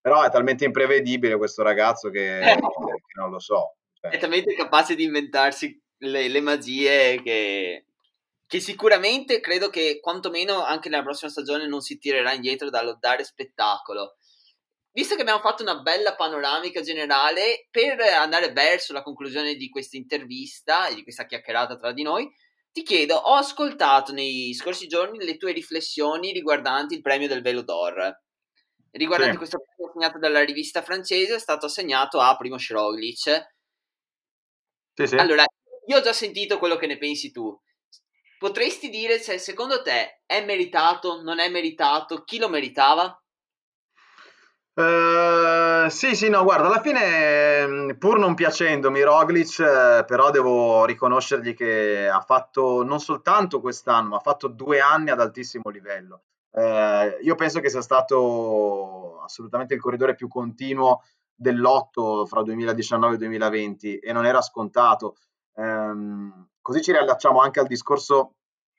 Però 0.00 0.22
è 0.22 0.30
talmente 0.30 0.64
imprevedibile 0.64 1.36
questo 1.36 1.62
ragazzo 1.62 2.08
che, 2.08 2.40
che 2.40 3.18
non 3.18 3.30
lo 3.30 3.38
so. 3.38 3.76
Cioè. 3.92 4.12
È 4.12 4.18
talmente 4.18 4.54
capace 4.54 4.94
di 4.94 5.04
inventarsi 5.04 5.78
le, 5.98 6.28
le 6.28 6.40
magie 6.40 7.20
che, 7.22 7.84
che 8.46 8.60
sicuramente 8.60 9.40
credo 9.40 9.68
che 9.68 9.98
quantomeno 10.00 10.64
anche 10.64 10.88
nella 10.88 11.02
prossima 11.02 11.30
stagione 11.30 11.68
non 11.68 11.82
si 11.82 11.98
tirerà 11.98 12.32
indietro 12.32 12.70
dallo 12.70 12.96
dare 12.98 13.24
spettacolo. 13.24 14.16
Visto 14.92 15.16
che 15.16 15.20
abbiamo 15.20 15.40
fatto 15.40 15.62
una 15.62 15.80
bella 15.80 16.14
panoramica 16.14 16.80
generale, 16.80 17.66
per 17.70 18.00
andare 18.00 18.52
verso 18.52 18.94
la 18.94 19.02
conclusione 19.02 19.54
di 19.54 19.68
questa 19.68 19.98
intervista 19.98 20.86
e 20.86 20.94
di 20.94 21.02
questa 21.02 21.26
chiacchierata 21.26 21.76
tra 21.76 21.92
di 21.92 22.02
noi, 22.02 22.32
ti 22.76 22.82
chiedo, 22.82 23.14
ho 23.14 23.36
ascoltato 23.36 24.12
nei 24.12 24.52
scorsi 24.52 24.86
giorni 24.86 25.24
le 25.24 25.38
tue 25.38 25.52
riflessioni 25.52 26.30
riguardanti 26.30 26.92
il 26.92 27.00
premio 27.00 27.26
del 27.26 27.40
Velo 27.40 27.62
d'Or. 27.62 28.20
Riguardante 28.90 29.32
sì. 29.32 29.38
questo 29.38 29.62
premio 29.64 29.88
assegnato 29.88 30.18
dalla 30.18 30.44
rivista 30.44 30.82
francese, 30.82 31.36
è 31.36 31.38
stato 31.38 31.64
assegnato 31.64 32.20
a 32.20 32.36
Primo 32.36 32.58
Roglic. 32.68 33.54
Sì, 34.92 35.06
sì. 35.06 35.14
Allora, 35.16 35.46
io 35.86 35.96
ho 35.96 36.02
già 36.02 36.12
sentito 36.12 36.58
quello 36.58 36.76
che 36.76 36.86
ne 36.86 36.98
pensi 36.98 37.30
tu. 37.30 37.58
Potresti 38.38 38.90
dire 38.90 39.18
se 39.20 39.38
secondo 39.38 39.80
te 39.80 40.20
è 40.26 40.44
meritato, 40.44 41.22
non 41.22 41.38
è 41.38 41.48
meritato, 41.48 42.24
chi 42.24 42.36
lo 42.36 42.50
meritava? 42.50 43.18
Uh, 44.78 45.88
sì, 45.88 46.14
sì, 46.14 46.28
no, 46.28 46.42
guarda, 46.42 46.66
alla 46.66 46.82
fine, 46.82 47.96
pur 47.96 48.18
non 48.18 48.34
piacendomi 48.34 49.00
Roglic, 49.00 49.58
eh, 49.60 50.04
però 50.04 50.30
devo 50.30 50.84
riconoscergli 50.84 51.54
che 51.54 52.06
ha 52.06 52.20
fatto 52.20 52.82
non 52.84 53.00
soltanto 53.00 53.62
quest'anno, 53.62 54.08
ma 54.08 54.16
ha 54.16 54.20
fatto 54.20 54.48
due 54.48 54.80
anni 54.80 55.08
ad 55.08 55.20
altissimo 55.20 55.70
livello. 55.70 56.24
Uh, 56.50 57.22
io 57.22 57.34
penso 57.36 57.60
che 57.60 57.70
sia 57.70 57.80
stato 57.80 59.20
assolutamente 59.22 59.72
il 59.72 59.80
corridore 59.80 60.14
più 60.14 60.28
continuo 60.28 61.02
dell'otto 61.34 62.26
fra 62.26 62.42
2019 62.42 63.14
e 63.14 63.18
2020 63.18 63.98
e 63.98 64.12
non 64.12 64.26
era 64.26 64.42
scontato. 64.42 65.16
Um, 65.54 66.48
così 66.60 66.82
ci 66.82 66.92
riallacciamo 66.92 67.40
anche 67.40 67.60
al 67.60 67.66
discorso 67.66 68.34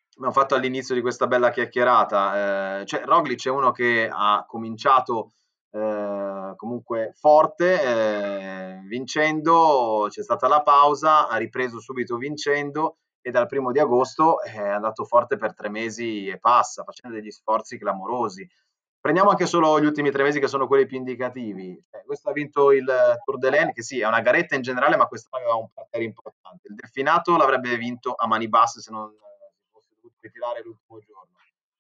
che 0.10 0.18
abbiamo 0.18 0.34
fatto 0.34 0.54
all'inizio 0.54 0.93
di 0.93 1.02
questa 1.02 1.26
bella 1.26 1.50
chiacchierata. 1.50 2.82
Uh, 2.82 2.86
cioè, 2.86 3.04
Roglic 3.04 3.48
è 3.48 3.50
uno 3.50 3.72
che 3.72 4.08
ha 4.12 4.45
cominciato 4.48 5.32
eh, 5.72 6.53
comunque 6.55 7.11
forte, 7.15 7.82
eh, 7.82 8.82
vincendo, 8.88 10.07
c'è 10.09 10.24
stata 10.24 10.47
la 10.47 10.61
pausa, 10.61 11.28
ha 11.28 11.38
ripreso 11.38 11.80
subito 11.80 12.18
vincendo 12.18 12.97
e 13.22 13.32
dal 13.32 13.47
primo 13.47 13.72
di 13.72 13.80
agosto 13.80 14.41
è 14.41 14.57
andato 14.57 15.03
forte 15.03 15.36
per 15.36 15.53
tre 15.53 15.70
mesi 15.70 16.28
e 16.28 16.39
passa, 16.39 16.84
facendo 16.84 17.18
degli 17.18 17.32
sforzi 17.32 17.78
clamorosi. 17.78 18.47
Prendiamo 18.99 19.30
anche 19.30 19.45
solo 19.45 19.80
gli 19.80 19.86
ultimi 19.86 20.11
tre 20.11 20.24
mesi 20.24 20.39
che 20.39 20.47
sono 20.47 20.68
quelli 20.68 20.86
più 20.86 20.97
indicativi. 20.97 21.72
Eh, 21.91 22.03
questo 22.05 22.30
ha 22.30 22.34
vinto 22.34 22.72
il 22.72 22.86
Tour 23.24 23.38
de 23.38 23.49
l'Ain, 23.49 23.74
che 23.74 23.84
sì, 23.84 23.99
è 23.99 24.07
una 24.07 24.22
garetta 24.22 24.55
in 24.55 24.61
generale, 24.61 24.95
ma 24.95 25.07
questo 25.07 25.36
aveva 25.36 25.55
un 25.55 25.70
parterre 25.74 26.03
importante. 26.03 26.68
Il 26.70 26.76
Delfinato 26.76 27.36
l'avrebbe 27.38 27.76
vinto 27.78 28.13
a 28.15 28.28
mani 28.28 28.47
basse 28.47 28.82
se 28.82 28.91
non 28.91 29.09
si 29.09 29.68
fosse 29.72 29.93
dovuto 29.95 30.15
ritirare 30.20 30.61
l'ultimo 30.63 30.99
giorno. 30.99 31.36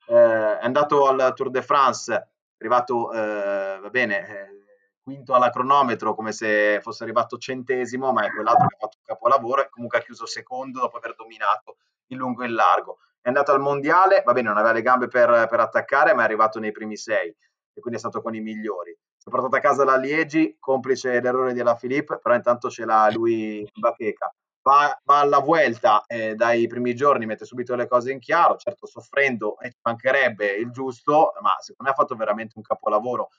Eh, 0.07 0.59
è 0.59 0.63
andato 0.63 1.07
al 1.07 1.33
Tour 1.33 1.49
de 1.49 1.61
France 1.61 2.29
arrivato, 2.57 3.11
eh, 3.11 3.79
va 3.81 3.89
bene, 3.89 4.27
eh, 4.27 4.65
quinto 5.01 5.33
alla 5.33 5.49
cronometro 5.49 6.13
come 6.13 6.31
se 6.31 6.79
fosse 6.81 7.03
arrivato 7.03 7.37
centesimo, 7.37 8.11
ma 8.11 8.25
è 8.25 8.31
quell'altro 8.31 8.67
che 8.67 8.75
ha 8.75 8.79
fatto 8.79 8.97
un 8.97 9.05
capolavoro 9.05 9.63
e 9.63 9.69
comunque 9.69 9.99
ha 9.99 10.01
chiuso 10.01 10.25
secondo 10.25 10.81
dopo 10.81 10.97
aver 10.97 11.15
dominato 11.15 11.77
il 12.07 12.17
lungo 12.17 12.43
e 12.43 12.47
il 12.47 12.53
largo. 12.53 12.97
È 13.21 13.27
andato 13.27 13.51
al 13.51 13.59
mondiale, 13.59 14.21
va 14.25 14.33
bene, 14.33 14.49
non 14.49 14.57
aveva 14.57 14.73
le 14.73 14.81
gambe 14.81 15.07
per, 15.07 15.47
per 15.49 15.59
attaccare, 15.59 16.13
ma 16.13 16.21
è 16.21 16.25
arrivato 16.25 16.59
nei 16.59 16.71
primi 16.71 16.97
sei 16.97 17.29
e 17.73 17.79
quindi 17.79 17.99
è 17.99 18.01
stato 18.01 18.21
con 18.21 18.35
i 18.35 18.41
migliori. 18.41 18.97
Si 19.15 19.27
è 19.27 19.31
portato 19.31 19.55
a 19.55 19.59
casa 19.59 19.83
la 19.83 19.95
Liegi, 19.95 20.57
complice 20.59 21.19
l'errore 21.21 21.53
di 21.53 21.59
Alaphilippe, 21.59 22.19
però 22.19 22.35
intanto 22.35 22.69
ce 22.69 22.85
l'ha 22.85 23.09
lui 23.11 23.59
in 23.59 23.79
bacheca 23.79 24.33
va, 24.67 24.99
va 25.05 25.19
alla 25.21 25.39
Vuelta 25.39 26.03
eh, 26.05 26.35
dai 26.35 26.67
primi 26.67 26.93
giorni, 26.93 27.25
mette 27.25 27.45
subito 27.45 27.73
le 27.75 27.87
cose 27.87 28.11
in 28.11 28.19
chiaro, 28.19 28.57
certo 28.57 28.85
soffrendo 28.85 29.57
e 29.59 29.71
ci 29.71 29.79
mancherebbe 29.81 30.55
il 30.55 30.71
giusto, 30.71 31.31
ma 31.41 31.51
secondo 31.59 31.83
me 31.83 31.89
ha 31.91 31.93
fatto 31.93 32.15
veramente 32.15 32.53
un 32.57 32.63
capolavoro. 32.63 33.29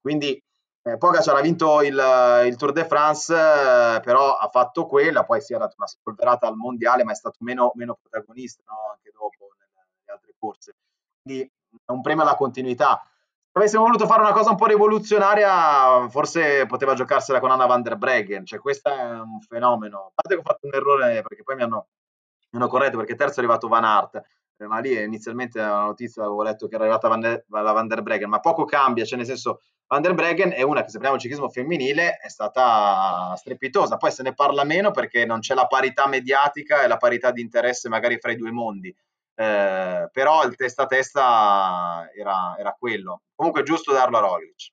Quindi 0.00 0.42
eh, 0.82 0.96
Pogacar 0.96 1.36
ha 1.36 1.40
vinto 1.42 1.82
il, 1.82 2.00
il 2.46 2.56
Tour 2.56 2.72
de 2.72 2.86
France, 2.86 3.34
eh, 3.34 4.00
però 4.00 4.36
ha 4.36 4.48
fatto 4.48 4.86
quella, 4.86 5.24
poi 5.24 5.42
si 5.42 5.52
è 5.52 5.58
dato 5.58 5.74
una 5.76 5.86
spolverata 5.86 6.46
al 6.46 6.56
mondiale, 6.56 7.04
ma 7.04 7.12
è 7.12 7.16
stato 7.16 7.36
meno, 7.40 7.72
meno 7.74 7.98
protagonista 8.00 8.62
no? 8.66 8.92
anche 8.92 9.10
dopo 9.12 9.52
nelle 9.58 10.12
altre 10.12 10.34
corse. 10.38 10.76
Quindi 11.22 11.50
è 11.84 11.90
un 11.90 12.00
premio 12.00 12.22
alla 12.22 12.36
continuità 12.36 13.02
avessimo 13.52 13.82
voluto 13.82 14.06
fare 14.06 14.22
una 14.22 14.32
cosa 14.32 14.50
un 14.50 14.56
po' 14.56 14.66
rivoluzionaria, 14.66 16.08
forse 16.08 16.66
poteva 16.66 16.94
giocarsela 16.94 17.40
con 17.40 17.50
Anna 17.50 17.66
van 17.66 17.82
der 17.82 17.96
Breggen. 17.96 18.44
Cioè, 18.44 18.58
questo 18.58 18.88
è 18.88 19.10
un 19.20 19.40
fenomeno. 19.40 19.98
A 19.98 20.12
parte 20.14 20.34
che 20.34 20.40
ho 20.40 20.42
fatto 20.42 20.66
un 20.66 20.74
errore 20.74 21.22
perché 21.22 21.42
poi 21.42 21.56
mi 21.56 21.62
hanno, 21.62 21.88
mi 22.50 22.58
hanno 22.58 22.68
corretto 22.68 22.96
perché 22.96 23.14
terzo 23.14 23.36
è 23.36 23.38
arrivato 23.42 23.68
Van 23.68 23.84
Aert. 23.84 24.22
Eh, 24.60 24.66
ma 24.66 24.80
lì 24.80 25.00
inizialmente 25.00 25.60
la 25.60 25.82
notizia 25.82 26.22
avevo 26.24 26.42
letto 26.42 26.66
che 26.66 26.74
era 26.74 26.84
arrivata 26.84 27.08
la 27.08 27.72
Van 27.72 27.86
der 27.86 28.02
Breggen, 28.02 28.28
ma 28.28 28.40
poco 28.40 28.64
cambia, 28.64 29.04
cioè 29.04 29.16
nel 29.16 29.26
senso 29.26 29.60
Van 29.86 30.02
der 30.02 30.14
Breggen 30.14 30.50
è 30.50 30.62
una 30.62 30.80
che 30.82 30.90
se 30.90 30.98
prendiamo 30.98 31.14
il 31.14 31.20
ciclismo 31.22 31.48
femminile 31.48 32.16
è 32.16 32.28
stata 32.28 33.34
strepitosa, 33.36 33.96
poi 33.96 34.10
se 34.10 34.22
ne 34.22 34.34
parla 34.34 34.64
meno 34.64 34.90
perché 34.90 35.24
non 35.24 35.38
c'è 35.38 35.54
la 35.54 35.66
parità 35.66 36.06
mediatica 36.08 36.82
e 36.82 36.88
la 36.88 36.96
parità 36.96 37.30
di 37.30 37.40
interesse 37.40 37.88
magari 37.88 38.18
fra 38.18 38.32
i 38.32 38.36
due 38.36 38.50
mondi 38.50 38.94
eh, 39.40 40.08
però 40.10 40.44
il 40.44 40.56
testa 40.56 40.82
a 40.82 40.86
testa 40.86 42.10
era, 42.12 42.56
era 42.58 42.74
quello. 42.76 43.22
Comunque 43.36 43.60
è 43.60 43.64
giusto 43.64 43.92
darlo 43.92 44.16
a 44.16 44.20
Roglic. 44.20 44.72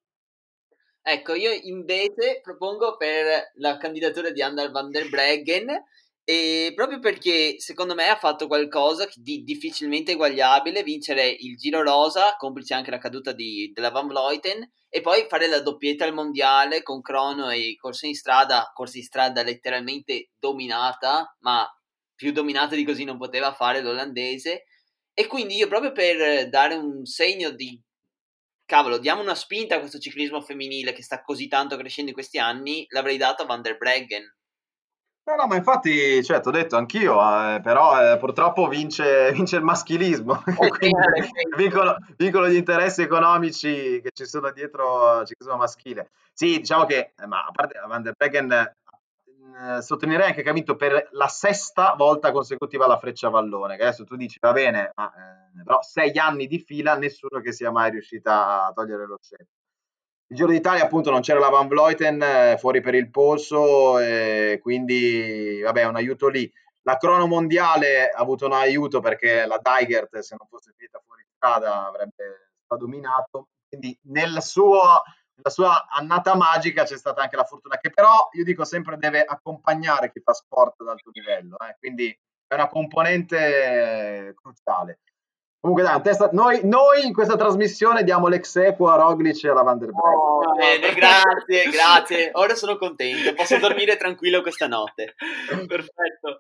Ecco, 1.04 1.36
io 1.36 1.52
invece 1.52 2.40
propongo 2.42 2.98
per 2.98 3.52
la 3.58 3.78
candidatura 3.78 4.32
di 4.32 4.42
Andal 4.42 4.72
van 4.72 4.90
der 4.90 5.08
Breggen, 5.08 5.70
e 6.24 6.72
proprio 6.74 6.98
perché 6.98 7.60
secondo 7.60 7.94
me 7.94 8.10
ha 8.10 8.16
fatto 8.16 8.48
qualcosa 8.48 9.08
di 9.14 9.44
difficilmente 9.44 10.14
eguagliabile, 10.14 10.82
vincere 10.82 11.28
il 11.28 11.56
Giro 11.58 11.84
Rosa, 11.84 12.36
complice 12.36 12.74
anche 12.74 12.90
la 12.90 12.98
caduta 12.98 13.34
di, 13.34 13.72
della 13.72 13.92
Van 13.92 14.08
Vleuten, 14.08 14.68
e 14.90 15.02
poi 15.02 15.28
fare 15.30 15.48
la 15.48 15.60
doppietta 15.60 16.06
al 16.06 16.14
mondiale 16.16 16.82
con 16.82 17.02
crono 17.02 17.52
e 17.52 17.76
corsa 17.80 18.08
in 18.08 18.16
strada, 18.16 18.72
corsa 18.74 18.98
in 18.98 19.04
strada 19.04 19.44
letteralmente 19.44 20.32
dominata, 20.40 21.36
ma 21.42 21.70
più 22.16 22.32
dominata 22.32 22.76
di 22.76 22.86
così 22.86 23.04
non 23.04 23.18
poteva 23.18 23.54
fare 23.54 23.82
l'olandese. 23.82 24.66
E 25.14 25.28
quindi 25.28 25.56
io 25.56 25.68
proprio 25.68 25.92
per 25.92 26.50
dare 26.50 26.76
un 26.76 27.06
segno 27.06 27.52
di 27.52 27.82
cavolo, 28.66 28.98
diamo 28.98 29.22
una 29.22 29.36
spinta 29.36 29.76
a 29.76 29.80
questo 29.80 30.00
ciclismo 30.00 30.42
femminile 30.42 30.92
che 30.92 31.04
sta 31.04 31.22
così 31.22 31.48
tanto 31.48 31.78
crescendo 31.78 32.10
in 32.10 32.16
questi 32.16 32.40
anni, 32.40 32.86
l'avrei 32.90 33.18
dato 33.18 33.44
a 33.44 33.46
Van 33.46 33.62
der 33.62 33.78
Breggen. 33.78 34.24
No, 35.28 35.34
no, 35.34 35.48
ma 35.48 35.56
infatti, 35.56 36.24
cioè, 36.24 36.40
ti 36.40 36.50
ho 36.50 36.52
detto 36.52 36.76
anch'io, 36.76 37.20
eh, 37.20 37.60
però 37.60 38.14
eh, 38.14 38.18
purtroppo 38.18 38.68
vince, 38.68 39.32
vince, 39.34 39.56
il 39.56 39.64
maschilismo, 39.64 40.44
quindi 40.78 40.96
vincono, 41.58 41.98
vincono, 42.16 42.48
gli 42.48 42.56
interessi 42.56 43.02
economici 43.02 44.02
che 44.04 44.12
ci 44.14 44.26
sono 44.26 44.52
dietro 44.52 45.08
al 45.08 45.26
ciclismo 45.26 45.58
maschile. 45.58 46.12
Sì, 46.32 46.58
diciamo 46.58 46.86
che, 46.86 47.14
eh, 47.18 47.26
ma 47.26 47.44
a 47.44 47.52
parte 47.52 47.80
Van 47.88 48.04
der 48.04 48.14
Breggen, 48.16 48.76
eh, 49.54 49.82
sottolineerei 49.82 50.30
anche 50.30 50.42
che 50.42 50.50
ha 50.50 50.54
vinto 50.54 50.76
per 50.76 51.10
la 51.12 51.28
sesta 51.28 51.94
volta 51.98 52.32
consecutiva 52.32 52.88
la 52.88 52.98
freccia 52.98 53.30
vallone, 53.30 53.78
che 53.78 53.84
adesso 53.84 54.04
tu 54.04 54.16
dici 54.16 54.38
va 54.40 54.52
bene, 54.52 54.92
ma 54.96 55.12
eh, 55.14 55.64
però 55.64 55.82
sei 55.82 56.18
anni 56.18 56.48
di 56.48 56.60
fila 56.60 56.96
nessuno 56.96 57.40
che 57.42 57.52
sia 57.52 57.72
mai 57.72 57.92
riuscita 57.92 58.66
a 58.66 58.74
togliere 58.74 59.06
lo 59.06 59.18
scelto. 59.22 59.52
Il 60.28 60.38
Giro 60.38 60.50
d'Italia 60.50 60.84
appunto 60.84 61.12
non 61.12 61.22
c'era 61.22 61.40
la 61.40 61.50
Van 61.50 61.68
Vleuten 61.68 62.22
eh, 62.22 62.58
fuori 62.58 62.82
per 62.82 62.96
il 62.96 63.12
polso, 63.12 63.98
quindi 64.60 65.62
vabbè 65.62 65.86
un 65.86 65.96
aiuto 65.96 66.28
lì. 66.28 66.52
La 66.82 66.98
crono 66.98 67.28
mondiale 67.28 68.10
ha 68.10 68.20
avuto 68.20 68.46
un 68.46 68.54
aiuto 68.54 69.00
perché 69.00 69.46
la 69.46 69.60
Tigert 69.60 70.20
se 70.20 70.36
non 70.38 70.48
fosse 70.48 70.74
finita 70.76 71.02
fuori 71.06 71.24
strada 71.36 71.88
avrebbe 71.88 72.52
dominato, 72.76 73.50
quindi 73.68 73.98
nel 74.04 74.42
suo, 74.42 75.04
nella 75.36 75.50
sua 75.50 75.88
annata 75.90 76.36
magica 76.36 76.84
c'è 76.84 76.98
stata 76.98 77.22
anche 77.22 77.36
la 77.36 77.44
fortuna 77.44 77.78
che 77.78 77.90
però 77.90 78.30
io 78.32 78.44
dico 78.44 78.64
sempre 78.64 78.98
deve 78.98 79.24
accompagnare 79.24 80.12
chi 80.12 80.22
fa 80.22 80.34
sport 80.34 80.82
ad 80.82 80.88
alto 80.88 81.10
livello, 81.14 81.58
eh, 81.60 81.76
quindi 81.80 82.18
è 82.48 82.54
una 82.54 82.68
componente 82.68 84.34
cruciale. 84.36 85.00
Comunque 85.66 85.84
dai, 85.84 86.00
testa... 86.04 86.30
noi, 86.32 86.60
noi, 86.64 87.08
in 87.08 87.12
questa 87.12 87.36
trasmissione 87.36 88.04
diamo 88.04 88.28
l'ex 88.28 88.56
equo 88.58 88.88
a 88.88 88.98
Roglic 88.98 89.44
e 89.44 89.50
alla 89.50 89.64
Van 89.64 89.80
der 89.80 89.90
Breggen. 89.90 90.20
Oh, 90.20 90.54
bene, 90.54 90.94
grazie, 90.94 91.70
grazie. 91.72 92.30
Ora 92.34 92.54
sono 92.54 92.78
contento, 92.78 93.34
posso 93.34 93.58
dormire 93.58 93.98
tranquillo 93.98 94.44
questa 94.44 94.68
notte. 94.68 95.16
Perfetto. 95.66 96.38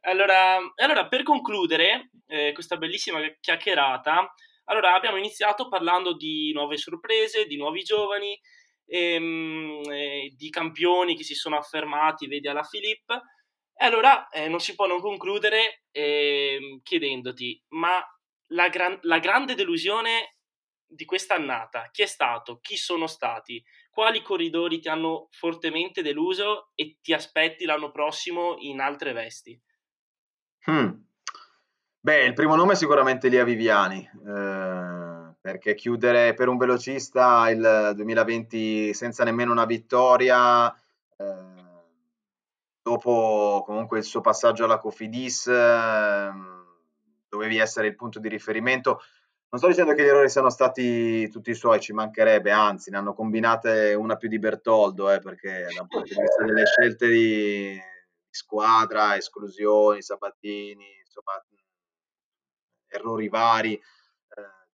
Allora, 0.00 0.56
allora 0.74 1.06
per 1.06 1.22
concludere 1.22 2.10
eh, 2.26 2.50
questa 2.52 2.76
bellissima 2.76 3.20
chiacchierata, 3.38 4.34
allora 4.64 4.94
abbiamo 4.94 5.16
iniziato 5.16 5.68
parlando 5.68 6.14
di 6.14 6.52
nuove 6.52 6.76
sorprese, 6.76 7.46
di 7.46 7.56
nuovi 7.56 7.82
giovani, 7.82 8.38
ehm, 8.86 9.82
eh, 9.90 10.32
di 10.36 10.50
campioni 10.50 11.16
che 11.16 11.24
si 11.24 11.34
sono 11.34 11.56
affermati, 11.56 12.26
vedi 12.26 12.48
alla 12.48 12.62
Filippo. 12.62 13.14
E 13.76 13.84
allora 13.84 14.28
eh, 14.28 14.48
non 14.48 14.60
si 14.60 14.74
può 14.74 14.86
non 14.86 15.00
concludere 15.00 15.84
ehm, 15.90 16.80
chiedendoti, 16.82 17.62
ma 17.70 18.02
la, 18.48 18.68
gran- 18.68 18.98
la 19.02 19.18
grande 19.18 19.54
delusione 19.54 20.36
di 20.86 21.04
questa 21.04 21.34
annata, 21.34 21.88
chi 21.90 22.02
è 22.02 22.06
stato, 22.06 22.60
chi 22.60 22.76
sono 22.76 23.06
stati, 23.06 23.62
quali 23.90 24.22
corridori 24.22 24.78
ti 24.80 24.88
hanno 24.88 25.28
fortemente 25.30 26.02
deluso 26.02 26.70
e 26.74 26.98
ti 27.02 27.12
aspetti 27.12 27.64
l'anno 27.64 27.90
prossimo 27.90 28.56
in 28.58 28.80
altre 28.80 29.12
vesti? 29.12 29.60
Hmm. 30.66 31.04
Beh, 32.04 32.26
il 32.26 32.34
primo 32.34 32.54
nome 32.54 32.74
è 32.74 32.76
sicuramente 32.76 33.28
Lia 33.28 33.44
Viviani, 33.44 34.06
eh, 34.26 35.34
perché 35.40 35.72
chiudere 35.72 36.34
per 36.34 36.48
un 36.48 36.58
velocista 36.58 37.48
il 37.48 37.92
2020 37.94 38.92
senza 38.92 39.24
nemmeno 39.24 39.52
una 39.52 39.64
vittoria, 39.64 40.70
eh, 40.70 41.34
dopo 42.82 43.62
comunque 43.64 43.96
il 43.96 44.04
suo 44.04 44.20
passaggio 44.20 44.64
alla 44.64 44.76
Cofidis, 44.76 45.46
eh, 45.46 46.30
dovevi 47.26 47.56
essere 47.56 47.86
il 47.86 47.96
punto 47.96 48.18
di 48.18 48.28
riferimento. 48.28 49.00
Non 49.48 49.58
sto 49.58 49.68
dicendo 49.68 49.94
che 49.94 50.02
gli 50.02 50.08
errori 50.08 50.28
siano 50.28 50.50
stati 50.50 51.26
tutti 51.30 51.52
i 51.52 51.54
suoi, 51.54 51.80
ci 51.80 51.94
mancherebbe, 51.94 52.50
anzi, 52.50 52.90
ne 52.90 52.98
hanno 52.98 53.14
combinate 53.14 53.94
una 53.94 54.16
più 54.16 54.28
di 54.28 54.38
Bertoldo, 54.38 55.10
eh, 55.10 55.20
perché 55.20 55.68
dal 55.74 55.86
punto 55.86 56.12
di 56.12 56.20
vista 56.20 56.44
delle 56.44 56.66
scelte 56.66 57.08
di 57.08 57.80
squadra, 58.28 59.16
esclusioni, 59.16 60.02
Sabatini, 60.02 60.84
insomma, 61.02 61.42
errori 62.96 63.28
vari, 63.28 63.74
eh, 63.74 63.80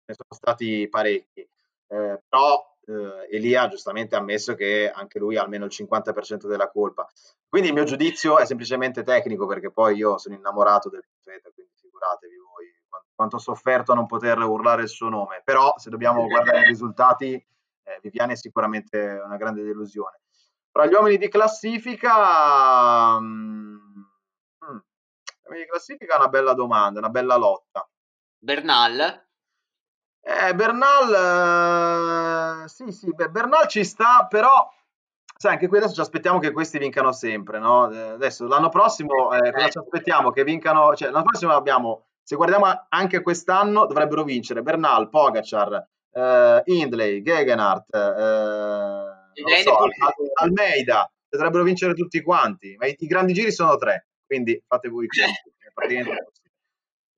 ne 0.04 0.14
sono 0.14 0.34
stati 0.34 0.88
parecchi. 0.88 1.40
Eh, 1.40 2.22
però 2.28 2.76
eh, 2.86 3.28
Elia 3.30 3.68
giustamente 3.68 4.14
ha 4.14 4.18
ammesso 4.18 4.54
che 4.54 4.90
anche 4.90 5.18
lui 5.18 5.36
ha 5.36 5.42
almeno 5.42 5.64
il 5.64 5.72
50% 5.74 6.46
della 6.46 6.70
colpa. 6.70 7.08
Quindi 7.48 7.68
il 7.68 7.74
mio 7.74 7.84
giudizio 7.84 8.38
è 8.38 8.46
semplicemente 8.46 9.02
tecnico, 9.02 9.46
perché 9.46 9.70
poi 9.70 9.96
io 9.96 10.18
sono 10.18 10.34
innamorato 10.34 10.88
del 10.88 11.04
profeta, 11.08 11.50
quindi 11.54 11.72
figuratevi 11.80 12.36
voi 12.36 12.76
quanto 13.14 13.36
ho 13.36 13.40
sofferto 13.40 13.92
a 13.92 13.94
non 13.96 14.06
poter 14.06 14.38
urlare 14.38 14.82
il 14.82 14.88
suo 14.88 15.08
nome. 15.08 15.42
Però 15.44 15.74
se 15.76 15.90
dobbiamo 15.90 16.26
guardare 16.26 16.60
i 16.60 16.68
risultati, 16.68 17.34
eh, 17.34 17.98
Viviani 18.00 18.34
è 18.34 18.36
sicuramente 18.36 19.20
una 19.24 19.36
grande 19.36 19.64
delusione. 19.64 20.20
Tra 20.70 20.86
gli 20.86 20.92
uomini 20.92 21.16
di 21.16 21.28
classifica, 21.28 23.18
mm, 23.18 23.76
mm, 24.64 24.78
di 25.50 25.66
classifica 25.68 26.14
è 26.14 26.18
una 26.18 26.28
bella 26.28 26.52
domanda, 26.52 27.00
una 27.00 27.08
bella 27.08 27.36
lotta. 27.36 27.88
Bernal? 28.38 29.26
Eh, 30.20 30.54
Bernal, 30.54 32.64
eh, 32.64 32.68
sì, 32.68 32.92
sì, 32.92 33.12
beh, 33.14 33.30
Bernal 33.30 33.66
ci 33.66 33.82
sta, 33.84 34.26
però 34.28 34.68
sai, 35.36 35.52
anche 35.52 35.68
qui 35.68 35.78
adesso 35.78 35.94
ci 35.94 36.00
aspettiamo 36.00 36.38
che 36.38 36.52
questi 36.52 36.78
vincano 36.78 37.12
sempre, 37.12 37.58
no? 37.58 37.90
Eh, 37.90 38.10
adesso 38.10 38.46
l'anno 38.46 38.68
prossimo 38.68 39.32
eh, 39.32 39.50
cosa 39.52 39.70
ci 39.70 39.78
aspettiamo? 39.78 40.30
Che 40.30 40.44
vincano, 40.44 40.94
cioè 40.94 41.10
l'anno 41.10 41.24
prossimo 41.24 41.52
abbiamo, 41.52 42.08
se 42.22 42.36
guardiamo 42.36 42.86
anche 42.90 43.22
quest'anno, 43.22 43.86
dovrebbero 43.86 44.22
vincere 44.22 44.62
Bernal, 44.62 45.08
Pogacar, 45.08 45.88
eh, 46.12 46.62
Hindley, 46.66 47.22
Gegenhardt, 47.22 47.94
eh, 47.94 49.62
so, 49.62 49.78
Almeida, 50.40 51.10
dovrebbero 51.28 51.62
vincere 51.62 51.94
tutti 51.94 52.20
quanti, 52.20 52.76
ma 52.76 52.86
i, 52.86 52.94
i, 52.98 53.06
grandi 53.06 53.32
giri 53.32 53.50
sono 53.50 53.76
tre, 53.76 54.08
quindi 54.26 54.62
fate 54.66 54.88
voi 54.88 55.06
conti. 55.06 55.56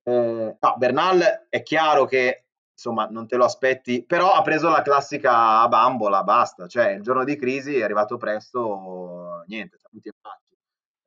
Eh, 0.03 0.57
no, 0.59 0.75
Bernal 0.77 1.45
è 1.49 1.61
chiaro 1.61 2.05
che 2.05 2.45
insomma 2.73 3.05
non 3.05 3.27
te 3.27 3.35
lo 3.35 3.45
aspetti, 3.45 4.03
però 4.03 4.31
ha 4.31 4.41
preso 4.41 4.69
la 4.69 4.81
classica 4.81 5.67
bambola, 5.67 6.23
basta, 6.23 6.67
cioè 6.67 6.91
il 6.91 7.03
giorno 7.03 7.23
di 7.23 7.35
crisi 7.35 7.77
è 7.77 7.83
arrivato 7.83 8.17
presto, 8.17 9.43
niente, 9.45 9.77
saluti 9.77 10.09
e 10.09 10.13
baci. 10.19 10.57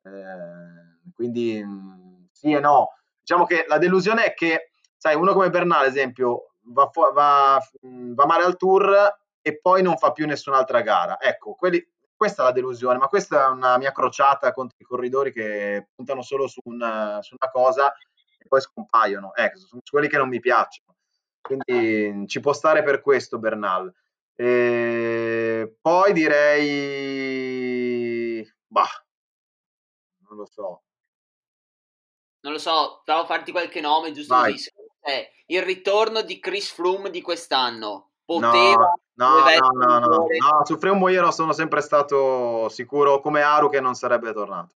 Eh, 0.03 1.11
quindi 1.13 1.63
sì 2.31 2.53
e 2.53 2.59
no. 2.59 2.93
Diciamo 3.19 3.45
che 3.45 3.65
la 3.67 3.77
delusione 3.77 4.25
è 4.25 4.33
che, 4.33 4.69
sai, 4.95 5.15
uno 5.15 5.33
come 5.33 5.49
Bernal, 5.49 5.81
ad 5.81 5.87
esempio, 5.87 6.51
va, 6.67 6.89
va, 6.93 7.59
va 7.81 8.25
male 8.25 8.43
al 8.43 8.55
tour 8.55 9.17
e 9.41 9.59
poi 9.59 9.81
non 9.81 9.97
fa 9.97 10.11
più 10.11 10.25
nessun'altra 10.25 10.81
gara. 10.81 11.19
Ecco, 11.19 11.55
quelli, 11.55 11.85
questa 12.15 12.43
è 12.43 12.45
la 12.45 12.51
delusione, 12.51 12.97
ma 12.99 13.07
questa 13.07 13.45
è 13.45 13.49
una 13.49 13.77
mia 13.77 13.91
crociata 13.91 14.53
contro 14.53 14.77
i 14.79 14.85
corridori 14.85 15.33
che 15.33 15.89
puntano 15.93 16.21
solo 16.21 16.47
su 16.47 16.61
una, 16.65 17.21
su 17.21 17.35
una 17.37 17.51
cosa 17.51 17.93
e 18.45 18.47
poi 18.47 18.61
scompaiono. 18.61 19.33
Ecco, 19.35 19.57
sono 19.57 19.81
quelli 19.89 20.07
che 20.07 20.17
non 20.17 20.29
mi 20.29 20.39
piacciono. 20.39 20.95
Quindi 21.41 22.27
ci 22.27 22.39
può 22.39 22.53
stare 22.53 22.83
per 22.83 23.01
questo 23.01 23.39
Bernal. 23.39 23.91
E 24.35 25.75
poi 25.81 26.13
direi, 26.13 26.61
bah, 28.67 29.05
non 30.27 30.37
lo 30.37 30.45
so. 30.45 30.83
Non 32.41 32.53
lo 32.53 32.59
so, 32.59 32.99
stavo 33.01 33.21
a 33.21 33.25
farti 33.25 33.51
qualche 33.51 33.81
nome 33.81 34.11
giusto 34.11 34.35
Vai. 34.35 34.51
così. 34.51 34.69
Eh, 35.01 35.31
il 35.47 35.63
ritorno 35.63 36.21
di 36.21 36.39
Chris 36.39 36.71
Froome 36.71 37.09
di 37.09 37.21
quest'anno 37.21 38.11
poteva 38.23 38.93
No, 39.17 39.39
no, 39.39 39.45
no, 39.45 39.71
no, 39.71 39.99
no, 39.99 40.27
no, 40.27 40.65
su 40.65 40.77
Froome 40.77 41.11
io 41.11 41.31
sono 41.31 41.53
sempre 41.53 41.81
stato 41.81 42.67
sicuro 42.69 43.21
come 43.21 43.41
Aru 43.41 43.69
che 43.69 43.79
non 43.79 43.95
sarebbe 43.95 44.33
tornato. 44.33 44.75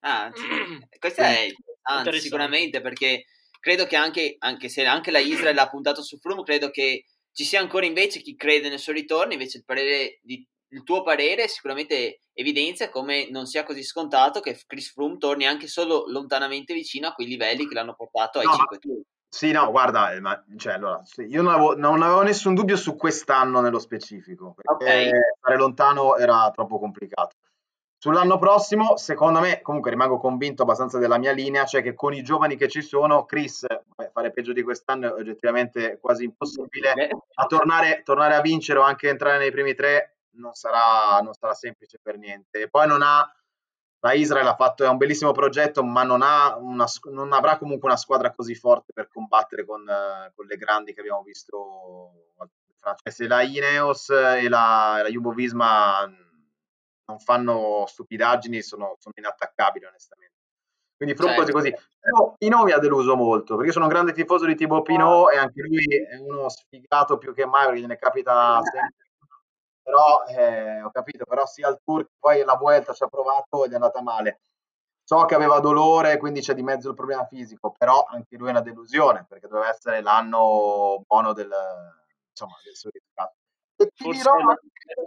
Ah, 0.00 0.32
sì. 0.32 0.42
questo 0.98 1.20
è 1.20 1.48
interessante 1.88 2.20
sicuramente 2.20 2.80
perché 2.80 3.24
credo 3.60 3.86
che 3.86 3.96
anche, 3.96 4.36
anche 4.38 4.68
se 4.68 4.84
anche 4.84 5.10
la 5.10 5.18
Israel 5.18 5.58
ha 5.58 5.68
puntato 5.68 6.02
su 6.02 6.18
Froome, 6.18 6.42
credo 6.42 6.70
che 6.70 7.04
ci 7.32 7.44
sia 7.44 7.60
ancora 7.60 7.84
invece 7.84 8.20
chi 8.20 8.36
crede 8.36 8.68
nel 8.68 8.78
suo 8.78 8.92
ritorno, 8.92 9.32
invece 9.32 9.58
il, 9.58 9.64
parere 9.64 10.20
di, 10.22 10.46
il 10.68 10.82
tuo 10.82 11.02
parere 11.02 11.48
sicuramente 11.48 12.22
evidenzia 12.32 12.90
come 12.90 13.28
non 13.30 13.46
sia 13.46 13.64
così 13.64 13.82
scontato 13.82 14.40
che 14.40 14.58
Chris 14.66 14.92
Froome 14.92 15.18
torni 15.18 15.46
anche 15.46 15.66
solo 15.66 16.04
lontanamente 16.06 16.74
vicino 16.74 17.08
a 17.08 17.12
quei 17.12 17.26
livelli 17.26 17.66
che 17.66 17.74
l'hanno 17.74 17.94
portato 17.94 18.38
ai 18.38 18.46
no, 18.46 18.52
5 18.52 18.78
tour. 18.78 19.00
Sì, 19.28 19.50
no, 19.50 19.70
guarda, 19.70 20.12
eh, 20.12 20.20
ma, 20.20 20.42
cioè, 20.56 20.74
allora, 20.74 21.02
io 21.28 21.42
non 21.42 21.52
avevo, 21.52 21.76
non 21.76 22.00
avevo, 22.00 22.22
nessun 22.22 22.54
dubbio 22.54 22.76
su 22.76 22.96
quest'anno 22.96 23.60
nello 23.60 23.78
specifico, 23.78 24.54
perché 24.54 24.84
okay. 24.84 25.10
stare 25.38 25.56
lontano 25.56 26.16
era 26.16 26.50
troppo 26.54 26.78
complicato. 26.78 27.36
Sull'anno 27.98 28.38
prossimo, 28.38 28.96
secondo 28.98 29.40
me, 29.40 29.62
comunque 29.62 29.90
rimango 29.90 30.18
convinto 30.18 30.62
abbastanza 30.62 30.98
della 30.98 31.18
mia 31.18 31.32
linea, 31.32 31.64
cioè 31.64 31.82
che 31.82 31.94
con 31.94 32.12
i 32.12 32.22
giovani 32.22 32.56
che 32.56 32.68
ci 32.68 32.82
sono, 32.82 33.24
Chris, 33.24 33.64
beh, 33.66 34.10
fare 34.12 34.32
peggio 34.32 34.52
di 34.52 34.62
quest'anno 34.62 35.08
è 35.08 35.18
oggettivamente 35.18 35.98
quasi 35.98 36.24
impossibile, 36.24 37.08
a 37.34 37.46
tornare, 37.46 38.02
tornare, 38.04 38.34
a 38.34 38.42
vincere 38.42 38.80
o 38.80 38.82
anche 38.82 39.08
entrare 39.08 39.38
nei 39.38 39.50
primi 39.50 39.74
tre 39.74 40.18
non 40.36 40.52
sarà, 40.52 41.20
non 41.22 41.32
sarà 41.32 41.54
semplice 41.54 41.98
per 42.02 42.18
niente. 42.18 42.60
E 42.60 42.68
poi 42.68 42.86
non 42.86 43.00
ha, 43.02 43.26
la 44.00 44.12
Israel 44.12 44.46
ha 44.46 44.54
fatto, 44.54 44.84
è 44.84 44.88
un 44.88 44.98
bellissimo 44.98 45.32
progetto, 45.32 45.82
ma 45.82 46.02
non, 46.02 46.20
una, 46.20 46.86
non 47.10 47.32
avrà 47.32 47.56
comunque 47.56 47.88
una 47.88 47.96
squadra 47.96 48.32
così 48.34 48.54
forte 48.54 48.92
per 48.92 49.08
combattere 49.08 49.64
con, 49.64 49.84
con 50.34 50.44
le 50.46 50.56
grandi 50.56 50.92
che 50.92 51.00
abbiamo 51.00 51.22
visto. 51.22 52.12
Cioè, 52.78 53.10
se 53.10 53.26
la 53.26 53.42
Ineos 53.42 54.10
e 54.10 54.48
la, 54.48 55.00
la 55.02 55.08
Jumbo 55.08 55.32
Visma 55.32 56.06
non 57.06 57.18
fanno 57.18 57.84
stupidaggini, 57.86 58.62
sono, 58.62 58.96
sono 58.98 59.14
inattaccabili 59.16 59.84
onestamente. 59.86 60.34
Quindi 60.96 61.14
Froome 61.14 61.36
Certo. 61.36 61.52
così 61.52 61.70
così. 61.72 61.86
Però 62.00 62.34
Pinot 62.38 62.64
mi 62.64 62.72
ha 62.72 62.78
deluso 62.78 63.16
molto, 63.16 63.56
perché 63.56 63.72
sono 63.72 63.84
un 63.84 63.90
grande 63.90 64.12
tifoso 64.12 64.46
di 64.46 64.54
Thibaut 64.54 64.82
Pinot 64.82 65.32
e 65.32 65.36
anche 65.36 65.62
lui 65.62 65.84
è 65.84 66.16
uno 66.16 66.48
sfigato 66.48 67.18
più 67.18 67.34
che 67.34 67.44
mai 67.44 67.66
perché 67.66 67.80
gliene 67.80 67.96
capita 67.96 68.60
sempre. 68.62 69.04
Però 69.82 70.24
eh, 70.26 70.82
ho 70.82 70.90
capito, 70.90 71.24
però 71.24 71.46
sia 71.46 71.68
al 71.68 71.80
Tour 71.84 72.04
che 72.04 72.14
poi 72.18 72.42
la 72.44 72.56
Vuelta 72.56 72.92
ci 72.92 73.04
ha 73.04 73.08
provato 73.08 73.64
ed 73.64 73.72
è 73.72 73.74
andata 73.74 74.02
male. 74.02 74.40
So 75.04 75.24
che 75.26 75.36
aveva 75.36 75.60
dolore, 75.60 76.16
quindi 76.16 76.40
c'è 76.40 76.54
di 76.54 76.64
mezzo 76.64 76.88
il 76.88 76.96
problema 76.96 77.24
fisico, 77.26 77.72
però 77.76 78.04
anche 78.10 78.36
lui 78.36 78.48
è 78.48 78.50
una 78.50 78.60
delusione 78.60 79.24
perché 79.28 79.46
doveva 79.46 79.68
essere 79.68 80.00
l'anno 80.00 81.04
buono 81.06 81.32
del, 81.32 81.52
insomma, 82.30 82.54
del 82.64 82.74
suo 82.74 82.90
riscatto. 82.90 83.36
E 83.76 83.86
ti 83.94 84.02
Forse 84.02 84.22
dirò 84.22 84.32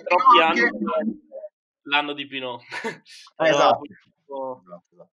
troppi 0.06 0.42
anni 0.42 0.60
anche- 0.62 1.28
l'anno 1.90 2.14
di 2.14 2.26
Pinot. 2.28 2.62
Esatto. 3.38 3.82
Esatto, 4.30 4.64
esatto. 4.92 5.10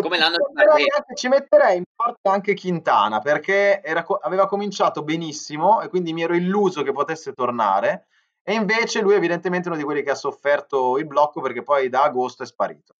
Come 0.00 0.18
l'anno 0.18 0.36
di 0.54 0.62
anche- 0.62 1.14
ci 1.14 1.28
metterei 1.28 1.76
in 1.76 1.84
parte 1.94 2.28
anche 2.28 2.54
Quintana 2.54 3.18
perché 3.20 3.82
era 3.82 4.02
co- 4.02 4.16
aveva 4.16 4.46
cominciato 4.46 5.02
benissimo 5.02 5.82
e 5.82 5.88
quindi 5.88 6.14
mi 6.14 6.22
ero 6.22 6.34
illuso 6.34 6.82
che 6.82 6.92
potesse 6.92 7.34
tornare 7.34 8.06
e 8.42 8.54
invece 8.54 9.02
lui 9.02 9.14
evidentemente 9.14 9.66
è 9.66 9.70
uno 9.70 9.78
di 9.78 9.84
quelli 9.84 10.02
che 10.02 10.10
ha 10.10 10.14
sofferto 10.14 10.96
il 10.96 11.06
blocco 11.06 11.42
perché 11.42 11.62
poi 11.62 11.90
da 11.90 12.04
agosto 12.04 12.42
è 12.42 12.46
sparito. 12.46 12.96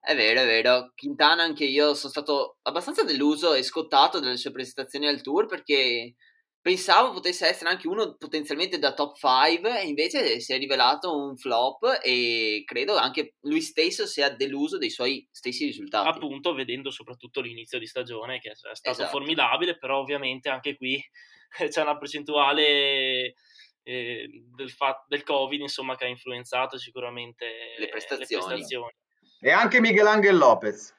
È 0.00 0.14
vero, 0.16 0.40
è 0.40 0.46
vero. 0.46 0.92
Quintana 0.96 1.42
anche 1.44 1.64
io 1.64 1.94
sono 1.94 2.10
stato 2.10 2.56
abbastanza 2.62 3.04
deluso 3.04 3.54
e 3.54 3.62
scottato 3.62 4.18
dalle 4.18 4.38
sue 4.38 4.50
prestazioni 4.50 5.06
al 5.06 5.20
tour 5.20 5.46
perché 5.46 6.14
pensavo 6.62 7.12
potesse 7.12 7.46
essere 7.46 7.70
anche 7.70 7.88
uno 7.88 8.16
potenzialmente 8.16 8.78
da 8.78 8.92
top 8.92 9.16
5 9.16 9.80
e 9.80 9.86
invece 9.86 10.40
si 10.40 10.52
è 10.52 10.58
rivelato 10.58 11.16
un 11.16 11.36
flop 11.36 12.00
e 12.02 12.62
credo 12.66 12.96
anche 12.96 13.36
lui 13.40 13.60
stesso 13.62 14.06
sia 14.06 14.28
deluso 14.28 14.76
dei 14.76 14.90
suoi 14.90 15.26
stessi 15.30 15.64
risultati. 15.64 16.08
appunto 16.08 16.52
vedendo 16.52 16.90
soprattutto 16.90 17.40
l'inizio 17.40 17.78
di 17.78 17.86
stagione 17.86 18.38
che 18.40 18.50
è 18.50 18.54
stato 18.54 18.90
Esatto. 18.90 19.10
formidabile, 19.10 19.78
però 19.78 20.00
ovviamente 20.00 20.48
anche 20.50 20.76
qui 20.76 21.02
c'è 21.70 21.80
una 21.82 21.96
percentuale 21.98 23.34
eh, 23.82 24.28
del, 24.54 24.70
fa- 24.70 25.04
del 25.08 25.22
Covid 25.22 25.60
insomma, 25.60 25.96
che 25.96 26.04
ha 26.04 26.08
influenzato 26.08 26.78
sicuramente 26.78 27.46
Le 27.78 27.88
prestazioni. 27.88 28.44
prestazioni. 28.44 28.92
E 29.40 29.50
anche 29.50 29.80
Miguel 29.80 30.06
Angel 30.06 30.36
Lopez. 30.36 30.94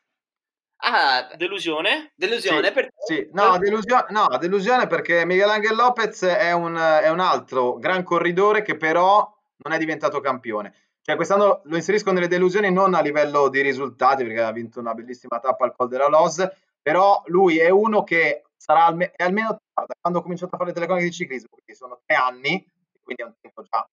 Ah, 0.83 1.29
Delusione? 1.35 2.11
delusione 2.15 2.67
Sì, 2.67 2.73
per 2.73 2.89
sì. 3.05 3.29
No, 3.33 3.57
delusione, 3.59 4.05
no, 4.09 4.27
delusione 4.39 4.87
perché 4.87 5.25
Miguel 5.25 5.49
Angel 5.49 5.75
Lopez 5.75 6.23
è 6.23 6.51
un, 6.53 6.75
è 6.75 7.07
un 7.09 7.19
altro 7.19 7.77
gran 7.77 8.03
corridore 8.03 8.63
che 8.63 8.75
però 8.77 9.31
non 9.63 9.73
è 9.73 9.77
diventato 9.77 10.19
campione. 10.19 10.73
Cioè, 11.03 11.15
quest'anno 11.15 11.61
lo 11.65 11.75
inserisco 11.75 12.11
nelle 12.11 12.27
delusioni 12.27 12.71
non 12.71 12.95
a 12.95 13.01
livello 13.01 13.47
di 13.49 13.61
risultati, 13.61 14.23
perché 14.23 14.41
ha 14.41 14.51
vinto 14.51 14.79
una 14.79 14.93
bellissima 14.93 15.39
tappa 15.39 15.65
al 15.65 15.75
Col 15.75 15.87
della 15.87 16.07
Loz, 16.07 16.47
però 16.81 17.21
lui 17.25 17.59
è 17.59 17.69
uno 17.69 18.03
che 18.03 18.43
sarà 18.57 18.85
alme- 18.85 19.11
è 19.11 19.23
almeno 19.23 19.57
da 19.73 19.85
quando 19.99 20.19
ho 20.19 20.21
cominciato 20.23 20.55
a 20.55 20.57
fare 20.57 20.69
le 20.69 20.75
telecronache 20.75 21.07
di 21.07 21.13
ciclismo, 21.13 21.49
quindi 21.49 21.75
sono 21.75 21.99
tre 22.05 22.15
anni, 22.15 22.65
quindi 23.01 23.23
è 23.23 23.25
un 23.25 23.33
tempo 23.39 23.61
già 23.63 23.87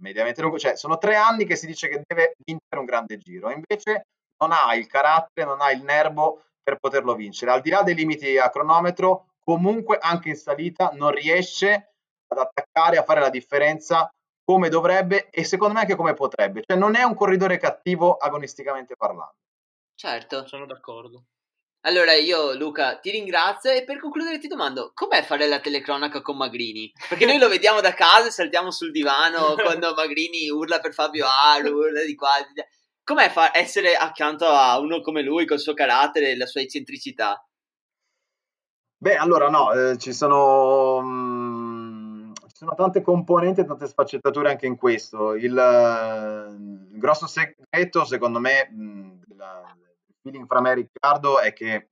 mediamente 0.00 0.40
lungo, 0.40 0.58
cioè 0.58 0.76
sono 0.76 0.98
tre 0.98 1.16
anni 1.16 1.44
che 1.44 1.56
si 1.56 1.66
dice 1.66 1.88
che 1.88 2.02
deve 2.06 2.34
vincere 2.44 2.78
un 2.78 2.84
grande 2.84 3.16
giro, 3.18 3.50
invece 3.50 4.06
non 4.38 4.52
ha 4.52 4.74
il 4.74 4.86
carattere, 4.86 5.46
non 5.46 5.60
ha 5.60 5.70
il 5.70 5.82
nervo 5.82 6.44
per 6.62 6.78
poterlo 6.78 7.14
vincere. 7.14 7.50
Al 7.50 7.60
di 7.60 7.70
là 7.70 7.82
dei 7.82 7.94
limiti 7.94 8.38
a 8.38 8.50
cronometro, 8.50 9.34
comunque 9.42 9.98
anche 10.00 10.28
in 10.28 10.36
salita 10.36 10.90
non 10.92 11.10
riesce 11.10 11.94
ad 12.28 12.38
attaccare, 12.38 12.98
a 12.98 13.04
fare 13.04 13.20
la 13.20 13.30
differenza 13.30 14.10
come 14.44 14.68
dovrebbe 14.68 15.30
e 15.30 15.44
secondo 15.44 15.74
me 15.74 15.80
anche 15.80 15.94
come 15.94 16.14
potrebbe. 16.14 16.62
Cioè 16.66 16.76
non 16.76 16.94
è 16.94 17.02
un 17.02 17.14
corridore 17.14 17.58
cattivo 17.58 18.16
agonisticamente 18.16 18.96
parlando. 18.96 19.34
certo. 19.94 20.46
Sono 20.46 20.66
d'accordo. 20.66 21.24
Allora 21.82 22.12
io 22.12 22.54
Luca 22.54 22.98
ti 22.98 23.10
ringrazio 23.10 23.70
e 23.70 23.84
per 23.84 24.00
concludere 24.00 24.38
ti 24.38 24.48
domando 24.48 24.90
com'è 24.94 25.22
fare 25.22 25.46
la 25.46 25.60
telecronaca 25.60 26.20
con 26.22 26.36
Magrini? 26.36 26.92
Perché 27.08 27.24
noi 27.24 27.38
lo 27.38 27.48
vediamo 27.48 27.80
da 27.80 27.94
casa 27.94 28.26
e 28.26 28.30
saltiamo 28.32 28.70
sul 28.70 28.90
divano 28.90 29.54
quando 29.62 29.94
Magrini 29.94 30.50
urla 30.50 30.80
per 30.80 30.92
Fabio 30.92 31.26
Aru, 31.26 31.76
urla 31.76 32.02
di 32.04 32.14
qua. 32.14 32.30
di 32.46 32.60
là. 32.60 32.64
Com'è 33.08 33.30
fa- 33.30 33.56
essere 33.56 33.94
accanto 33.94 34.44
a 34.44 34.78
uno 34.78 35.00
come 35.00 35.22
lui 35.22 35.46
col 35.46 35.58
suo 35.58 35.72
carattere 35.72 36.32
e 36.32 36.36
la 36.36 36.44
sua 36.44 36.60
eccentricità? 36.60 37.42
Beh, 38.98 39.16
allora 39.16 39.48
no, 39.48 39.72
eh, 39.72 39.96
ci 39.96 40.12
sono, 40.12 41.00
mm, 41.00 42.32
ci 42.34 42.56
sono 42.56 42.74
tante 42.74 43.00
componenti 43.00 43.60
e 43.60 43.64
tante 43.64 43.86
sfaccettature 43.86 44.50
anche 44.50 44.66
in 44.66 44.76
questo. 44.76 45.32
Il, 45.36 45.56
eh, 45.56 46.50
il 46.92 46.98
grosso 46.98 47.26
segreto, 47.26 48.04
secondo 48.04 48.40
me, 48.40 48.68
mm, 48.70 49.22
della- 49.24 49.74
del 49.74 50.16
feeling 50.20 50.46
fra 50.46 50.60
me 50.60 50.72
e 50.72 50.74
Riccardo 50.74 51.38
è 51.40 51.54
che 51.54 51.88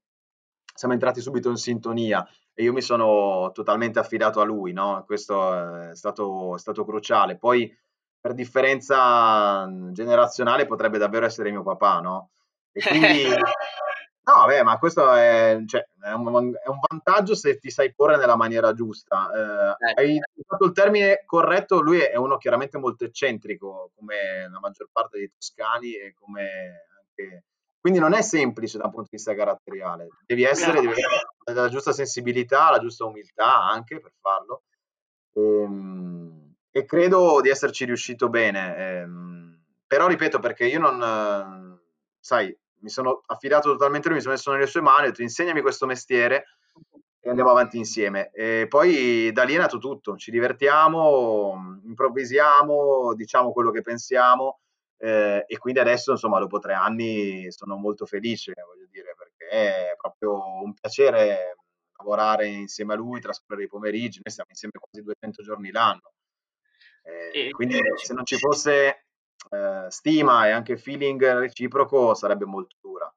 siamo 0.74 0.92
entrati 0.92 1.22
subito 1.22 1.48
in 1.48 1.56
sintonia 1.56 2.28
e 2.52 2.62
io 2.62 2.74
mi 2.74 2.82
sono 2.82 3.52
totalmente 3.54 3.98
affidato 3.98 4.42
a 4.42 4.44
lui, 4.44 4.74
no? 4.74 5.02
Questo 5.06 5.88
è 5.92 5.94
stato, 5.94 6.56
è 6.56 6.58
stato 6.58 6.84
cruciale. 6.84 7.38
Poi, 7.38 7.74
per 8.26 8.34
differenza 8.34 9.68
mm, 9.68 9.92
generazionale, 9.92 10.66
potrebbe 10.66 10.98
davvero 10.98 11.26
essere 11.26 11.52
mio 11.52 11.62
papà, 11.62 12.00
no? 12.00 12.30
E 12.72 12.80
quindi... 12.80 13.22
No, 14.26 14.38
vabbè, 14.38 14.64
ma 14.64 14.76
questo 14.76 15.12
è, 15.12 15.56
cioè, 15.66 15.86
è, 16.02 16.10
un, 16.10 16.52
è 16.52 16.68
un 16.68 16.78
vantaggio 16.88 17.36
se 17.36 17.60
ti 17.60 17.70
sai 17.70 17.94
porre 17.94 18.16
nella 18.16 18.34
maniera 18.34 18.74
giusta. 18.74 19.30
Eh, 19.32 19.90
Ecco. 19.90 20.00
hai 20.00 20.20
usato 20.34 20.64
il 20.64 20.72
termine 20.72 21.22
corretto, 21.24 21.80
lui 21.80 22.00
è 22.00 22.16
uno 22.16 22.36
chiaramente 22.36 22.76
molto 22.76 23.04
eccentrico, 23.04 23.92
come 23.94 24.48
la 24.50 24.58
maggior 24.58 24.88
parte 24.90 25.18
dei 25.18 25.30
toscani 25.32 25.92
e 25.94 26.12
come 26.18 26.86
anche... 26.98 27.44
Quindi 27.78 28.00
non 28.00 28.14
è 28.14 28.22
semplice 28.22 28.78
da 28.78 28.86
un 28.86 28.90
punto 28.90 29.10
di 29.10 29.16
vista 29.16 29.32
caratteriale. 29.32 30.08
Devi 30.26 30.42
essere, 30.42 30.80
devi 30.80 30.88
avere 30.88 31.60
la 31.60 31.68
giusta 31.68 31.92
sensibilità, 31.92 32.68
la 32.70 32.80
giusta 32.80 33.04
umiltà 33.04 33.62
anche 33.62 34.00
per 34.00 34.12
farlo. 34.20 34.64
Ehm, 35.34 36.45
E, 36.76 36.84
credo 36.84 37.40
di 37.40 37.48
esserci 37.48 37.86
riuscito 37.86 38.28
bene. 38.28 38.76
Ehm, 38.76 39.58
però 39.86 40.06
ripeto, 40.08 40.40
perché 40.40 40.66
io 40.66 40.78
non... 40.78 41.80
sai, 42.20 42.54
mi 42.80 42.90
sono 42.90 43.22
affidato 43.26 43.70
totalmente 43.70 44.08
a 44.08 44.10
lui, 44.10 44.18
mi 44.18 44.22
sono 44.22 44.34
messo 44.34 44.52
nelle 44.52 44.66
sue 44.66 44.82
mani, 44.82 45.06
ho 45.06 45.08
detto 45.08 45.22
insegnami 45.22 45.62
questo 45.62 45.86
mestiere 45.86 46.58
e 47.18 47.30
andiamo 47.30 47.50
avanti 47.50 47.78
insieme. 47.78 48.30
E 48.30 48.66
poi 48.68 49.32
da 49.32 49.44
lì 49.44 49.54
è 49.54 49.58
nato 49.58 49.78
tutto, 49.78 50.16
ci 50.18 50.30
divertiamo, 50.30 51.80
improvvisiamo, 51.86 53.14
diciamo 53.14 53.52
quello 53.52 53.70
che 53.70 53.80
pensiamo 53.80 54.60
eh, 54.98 55.44
e 55.46 55.56
quindi 55.56 55.80
adesso, 55.80 56.10
insomma, 56.10 56.38
dopo 56.40 56.58
tre 56.58 56.74
anni 56.74 57.50
sono 57.52 57.76
molto 57.76 58.04
felice, 58.04 58.52
voglio 58.54 58.86
dire, 58.90 59.14
perché 59.16 59.48
è 59.48 59.94
proprio 59.96 60.62
un 60.62 60.74
piacere 60.74 61.56
lavorare 61.96 62.48
insieme 62.48 62.92
a 62.92 62.96
lui, 62.96 63.20
trascorrere 63.20 63.64
i 63.64 63.68
pomeriggi, 63.68 64.20
noi 64.22 64.30
stiamo 64.32 64.50
insieme 64.50 64.74
quasi 64.78 65.02
200 65.02 65.42
giorni 65.42 65.70
l'anno. 65.70 66.10
Eh, 67.06 67.46
E- 67.46 67.50
quindi 67.50 67.80
se 67.94 68.14
non 68.14 68.24
ci 68.26 68.36
fosse 68.36 69.06
eh, 69.50 69.86
stima 69.88 70.46
e 70.46 70.50
anche 70.50 70.76
feeling 70.76 71.24
reciproco 71.38 72.14
sarebbe 72.14 72.44
molto 72.44 72.76
dura. 72.80 73.12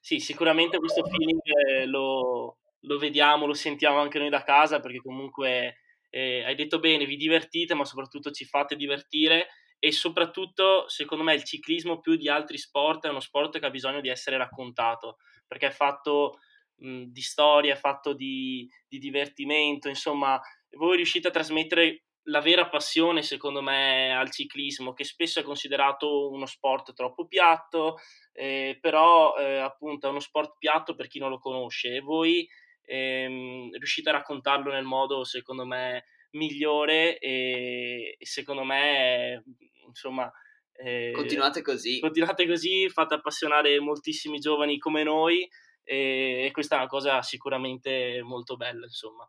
Sì, 0.00 0.20
sicuramente 0.20 0.78
questo 0.78 1.04
feeling 1.04 1.40
eh, 1.44 1.86
lo, 1.86 2.58
lo 2.80 2.98
vediamo, 2.98 3.46
lo 3.46 3.54
sentiamo 3.54 3.98
anche 3.98 4.18
noi 4.18 4.30
da 4.30 4.42
casa 4.42 4.80
perché 4.80 4.98
comunque 4.98 5.78
eh, 6.08 6.44
hai 6.44 6.54
detto 6.54 6.78
bene, 6.78 7.04
vi 7.04 7.16
divertite, 7.16 7.74
ma 7.74 7.84
soprattutto 7.84 8.30
ci 8.30 8.44
fate 8.44 8.76
divertire 8.76 9.48
e 9.78 9.92
soprattutto, 9.92 10.88
secondo 10.88 11.24
me, 11.24 11.34
il 11.34 11.44
ciclismo 11.44 12.00
più 12.00 12.16
di 12.16 12.28
altri 12.28 12.58
sport 12.58 13.06
è 13.06 13.10
uno 13.10 13.20
sport 13.20 13.58
che 13.58 13.66
ha 13.66 13.70
bisogno 13.70 14.00
di 14.00 14.08
essere 14.08 14.36
raccontato 14.36 15.16
perché 15.46 15.68
è 15.68 15.70
fatto 15.70 16.38
mh, 16.76 17.04
di 17.04 17.22
storia, 17.22 17.72
è 17.74 17.76
fatto 17.76 18.12
di, 18.12 18.70
di 18.86 18.98
divertimento, 18.98 19.88
insomma, 19.88 20.40
voi 20.76 20.96
riuscite 20.96 21.28
a 21.28 21.32
trasmettere 21.32 22.04
la 22.24 22.40
vera 22.40 22.68
passione, 22.68 23.22
secondo 23.22 23.62
me, 23.62 24.14
al 24.16 24.30
ciclismo, 24.30 24.92
che 24.92 25.04
spesso 25.04 25.40
è 25.40 25.42
considerato 25.42 26.30
uno 26.30 26.46
sport 26.46 26.92
troppo 26.92 27.26
piatto, 27.26 27.96
eh, 28.32 28.78
però 28.80 29.36
eh, 29.36 29.58
appunto 29.58 30.06
è 30.06 30.10
uno 30.10 30.20
sport 30.20 30.56
piatto 30.58 30.94
per 30.94 31.08
chi 31.08 31.18
non 31.18 31.30
lo 31.30 31.38
conosce 31.38 31.96
e 31.96 32.00
voi 32.00 32.46
ehm, 32.84 33.70
riuscite 33.72 34.10
a 34.10 34.12
raccontarlo 34.12 34.70
nel 34.70 34.84
modo, 34.84 35.24
secondo 35.24 35.64
me, 35.64 36.04
migliore 36.32 37.18
e, 37.18 38.16
e 38.18 38.26
secondo 38.26 38.64
me, 38.64 39.42
insomma... 39.86 40.30
eh, 40.72 41.10
Continuate 41.14 41.62
così. 41.62 41.98
continuate 42.00 42.46
così, 42.46 42.88
fate 42.88 43.14
appassionare 43.14 43.80
moltissimi 43.80 44.38
giovani 44.38 44.78
come 44.78 45.02
noi 45.02 45.48
e, 45.82 46.44
e 46.46 46.50
questa 46.52 46.76
è 46.76 46.78
una 46.78 46.86
cosa 46.86 47.22
sicuramente 47.22 48.20
molto 48.22 48.56
bella, 48.56 48.84
insomma. 48.84 49.28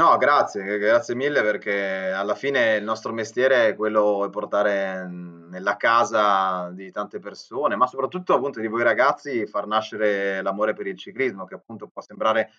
No, 0.00 0.16
grazie, 0.16 0.78
grazie 0.78 1.14
mille 1.14 1.42
perché 1.42 2.10
alla 2.10 2.34
fine 2.34 2.76
il 2.76 2.84
nostro 2.84 3.12
mestiere 3.12 3.68
è 3.68 3.76
quello 3.76 4.22
di 4.24 4.30
portare 4.30 5.06
nella 5.06 5.76
casa 5.76 6.70
di 6.72 6.90
tante 6.90 7.18
persone, 7.18 7.76
ma 7.76 7.86
soprattutto 7.86 8.32
appunto 8.32 8.60
di 8.60 8.66
voi 8.66 8.82
ragazzi 8.82 9.44
far 9.46 9.66
nascere 9.66 10.40
l'amore 10.40 10.72
per 10.72 10.86
il 10.86 10.96
ciclismo, 10.96 11.44
che 11.44 11.52
appunto 11.52 11.88
può 11.88 12.00
sembrare 12.00 12.50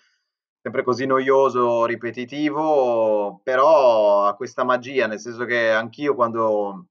sempre 0.60 0.84
così 0.84 1.04
noioso, 1.04 1.84
ripetitivo, 1.84 3.40
però 3.42 4.24
ha 4.24 4.36
questa 4.36 4.62
magia, 4.62 5.08
nel 5.08 5.18
senso 5.18 5.44
che 5.44 5.72
anch'io 5.72 6.14
quando 6.14 6.90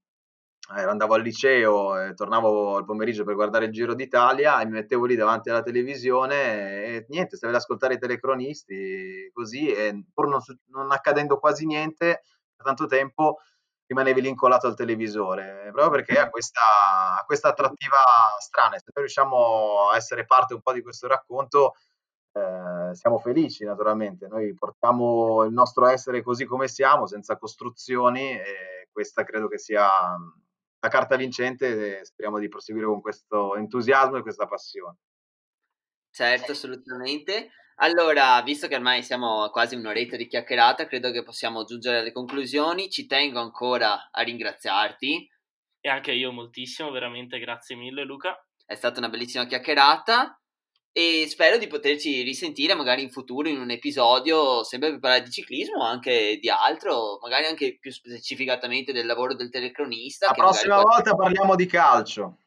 eh, 0.78 0.84
andavo 0.84 1.14
al 1.16 1.22
liceo, 1.22 2.00
e 2.00 2.14
tornavo 2.14 2.76
al 2.78 2.86
pomeriggio 2.86 3.24
per 3.24 3.36
guardare 3.36 3.66
il 3.66 3.72
Giro 3.72 3.94
d'Italia 3.94 4.62
e 4.62 4.66
mi 4.66 4.72
mettevo 4.72 5.06
lì 5.06 5.16
davanti 5.16 5.50
alla 5.50 5.62
televisione 5.62 6.84
e 6.84 7.06
niente, 7.10 7.38
stavi 7.38 7.54
ad 7.54 7.60
ascoltare 7.60 7.96
i 7.96 8.00
telecronisti 8.00 9.30
così 9.34 9.72
e 9.72 10.06
pur 10.14 10.28
non, 10.28 10.40
non 10.68 10.92
accadendo 10.92 11.40
quasi 11.40 11.66
niente 11.66 12.24
per 12.56 12.66
tanto 12.66 12.86
tempo 12.86 13.40
rimanevi 13.92 14.22
lì 14.22 14.30
incollato 14.30 14.68
al 14.68 14.76
televisore, 14.76 15.70
proprio 15.74 15.90
perché 15.90 16.18
ha 16.18 16.30
questa, 16.30 16.62
questa 17.26 17.50
attrattiva 17.50 17.98
strana. 18.40 18.78
Se 18.78 18.86
noi 18.94 19.04
riusciamo 19.06 19.90
a 19.92 19.98
essere 19.98 20.26
parte 20.26 20.54
un 20.54 20.62
po' 20.62 20.72
di 20.72 20.82
questo 20.82 21.08
racconto, 21.08 21.74
eh, 22.32 22.96
siamo 22.96 23.20
felici 23.20 23.66
naturalmente. 23.66 24.28
Noi 24.28 24.54
portiamo 24.54 25.44
il 25.44 25.52
nostro 25.52 25.88
essere 25.88 26.22
così 26.22 26.46
come 26.46 26.70
siamo, 26.70 27.06
senza 27.06 27.38
costruzioni, 27.38 28.32
e 28.32 28.88
questa 28.92 29.26
credo 29.26 29.50
che 29.50 29.58
sia 29.58 29.90
la 30.82 30.90
carta 30.90 31.16
vincente 31.16 32.00
e 32.00 32.06
speriamo 32.06 32.40
di 32.40 32.48
proseguire 32.48 32.88
con 32.88 33.02
questo 33.02 33.56
entusiasmo 33.56 34.18
e 34.18 34.22
questa 34.22 34.48
passione. 34.48 34.98
Certo, 36.10 36.52
assolutamente. 36.52 37.52
Allora, 37.76 38.42
visto 38.42 38.68
che 38.68 38.76
ormai 38.76 39.02
siamo 39.02 39.44
a 39.44 39.52
quasi 39.52 39.76
un'oretta 39.76 40.18
di 40.18 40.28
chiacchierata, 40.28 40.88
credo 40.88 41.12
che 41.12 41.24
possiamo 41.24 41.64
giungere 41.64 42.00
alle 42.00 42.12
conclusioni. 42.12 42.90
Ci 42.90 43.06
tengo 43.06 43.40
ancora 43.40 44.10
a 44.12 44.22
ringraziarti. 44.22 45.30
E 45.80 45.90
anche 45.90 46.12
io 46.12 46.32
moltissimo, 46.32 46.92
veramente 46.92 47.40
grazie 47.40 47.76
mille 47.76 48.04
Luca. 48.04 48.36
È 48.66 48.76
stata 48.76 49.00
una 49.00 49.10
bellissima 49.10 49.46
chiacchierata 49.46 50.41
e 50.94 51.26
spero 51.30 51.58
di 51.58 51.68
poterci 51.68 52.22
risentire 52.22 52.76
magari 52.76 53.02
in 53.02 53.12
futuro 53.12 53.48
in 53.48 53.60
un 53.60 53.72
episodio 53.72 54.64
sempre 54.64 54.90
per 54.90 55.00
parlare 55.00 55.24
di 55.24 55.32
ciclismo 55.32 55.80
o 55.80 55.86
anche 55.86 56.38
di 56.42 56.50
altro, 56.50 57.18
magari 57.22 57.46
anche 57.46 57.78
più 57.80 57.92
specificatamente 57.92 58.92
del 58.92 59.06
lavoro 59.06 59.34
del 59.34 59.50
telecronista. 59.50 60.28
La 60.28 60.34
prossima 60.34 60.82
volta 60.82 61.16
parliamo 61.16 61.56
di 61.56 61.66
calcio. 61.66 62.38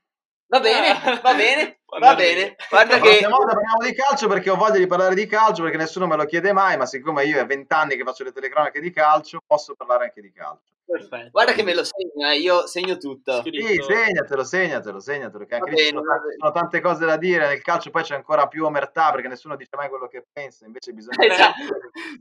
Va 0.46 0.60
bene, 0.60 1.20
va 1.22 1.34
bene, 1.34 1.80
va 1.98 2.14
bene. 2.14 2.56
Guarda 2.68 2.98
che... 3.00 3.20
La 3.20 3.28
volta 3.28 3.54
parliamo 3.54 3.84
di 3.84 3.94
calcio 3.94 4.28
perché 4.28 4.50
ho 4.50 4.56
voglia 4.56 4.78
di 4.78 4.86
parlare 4.86 5.14
di 5.14 5.26
calcio 5.26 5.62
perché 5.62 5.76
nessuno 5.76 6.06
me 6.06 6.16
lo 6.16 6.24
chiede 6.24 6.52
mai, 6.52 6.76
ma 6.76 6.86
siccome 6.86 7.24
io 7.24 7.38
è 7.38 7.46
vent'anni 7.46 7.96
che 7.96 8.04
faccio 8.04 8.24
le 8.24 8.32
telecronache 8.32 8.80
di 8.80 8.90
calcio, 8.90 9.40
posso 9.46 9.74
parlare 9.74 10.04
anche 10.04 10.20
di 10.20 10.32
calcio. 10.32 10.72
Perfetto. 10.86 11.30
Guarda 11.30 11.52
che 11.52 11.62
me 11.62 11.74
lo 11.74 11.82
segna, 11.82 12.32
eh, 12.32 12.38
io 12.38 12.66
segno 12.66 12.98
tutto. 12.98 13.42
Sì, 13.42 13.80
segnatelo, 13.80 14.44
segnatelo, 14.44 15.00
segnatelo, 15.00 15.46
che 15.46 15.54
anche 15.54 15.70
lì 15.70 15.88
sono, 15.88 16.02
tante, 16.02 16.36
sono 16.38 16.52
tante 16.52 16.80
cose 16.80 17.06
da 17.06 17.16
dire, 17.16 17.48
nel 17.48 17.62
calcio 17.62 17.90
poi 17.90 18.02
c'è 18.02 18.14
ancora 18.14 18.46
più 18.48 18.64
omertà 18.64 19.10
perché 19.10 19.28
nessuno 19.28 19.56
dice 19.56 19.70
mai 19.76 19.88
quello 19.88 20.08
che 20.08 20.26
pensa, 20.30 20.66
invece 20.66 20.92
bisogna... 20.92 21.24
Esatto. 21.24 21.62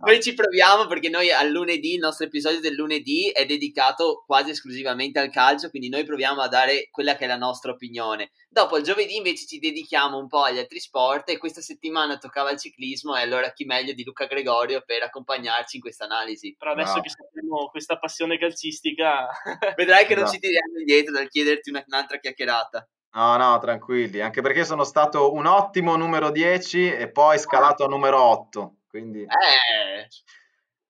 noi 0.06 0.22
ci 0.22 0.34
proviamo 0.34 0.88
perché 0.88 1.10
noi 1.10 1.30
al 1.30 1.50
lunedì, 1.50 1.96
il 1.96 2.00
nostro 2.00 2.26
episodio 2.26 2.62
del 2.62 2.74
lunedì 2.74 3.30
è 3.32 3.46
dedicato 3.46 4.24
quasi 4.26 4.52
esclusivamente 4.52 5.20
al 5.20 5.30
calcio, 5.30 5.70
quindi 5.70 5.90
noi 5.90 6.06
proviamo 6.06 6.42
a 6.42 6.48
dare 6.48 6.88
quella 6.90 7.16
che 7.16 7.26
è 7.26 7.28
la 7.28 7.38
nostra 7.38 7.72
opinione. 7.72 8.32
Dopo 8.48 8.78
il 8.78 8.84
giovedì 8.84 9.18
invece 9.18 9.46
ci 9.46 9.60
dedichiamo 9.64 10.18
un 10.18 10.28
po' 10.28 10.44
agli 10.44 10.58
altri 10.58 10.80
sport 10.80 11.30
e 11.30 11.38
questa 11.38 11.62
settimana 11.62 12.18
toccava 12.18 12.52
il 12.52 12.60
ciclismo 12.60 13.16
e 13.16 13.22
allora 13.22 13.54
chi 13.54 13.64
meglio 13.64 13.94
di 13.94 14.04
Luca 14.04 14.26
Gregorio 14.26 14.84
per 14.86 15.04
accompagnarci 15.04 15.78
in 15.78 15.82
questa 15.82 16.04
analisi. 16.04 16.54
Però 16.58 16.72
adesso 16.72 16.96
no. 16.96 17.02
che 17.02 17.10
sappiamo 17.10 17.70
questa 17.70 17.98
passione 17.98 18.38
calcistica. 18.38 19.28
Vedrai 19.78 20.06
che 20.06 20.16
non 20.16 20.26
ci 20.28 20.36
esatto. 20.36 20.48
tiriamo 20.48 20.80
indietro 20.80 21.14
dal 21.14 21.30
chiederti 21.30 21.70
un'altra 21.70 22.18
chiacchierata. 22.18 22.88
No, 23.16 23.38
no, 23.38 23.60
tranquilli, 23.60 24.22
anche 24.22 24.42
perché 24.42 24.66
sono 24.66 24.84
stato 24.84 25.34
un 25.34 25.46
ottimo 25.46 25.96
numero 25.96 26.32
10 26.32 26.94
e 26.96 27.12
poi 27.12 27.38
scalato 27.38 27.86
a 27.86 27.88
numero 27.88 28.22
8. 28.22 28.76
Quindi... 28.88 29.22
Eh. 29.22 30.08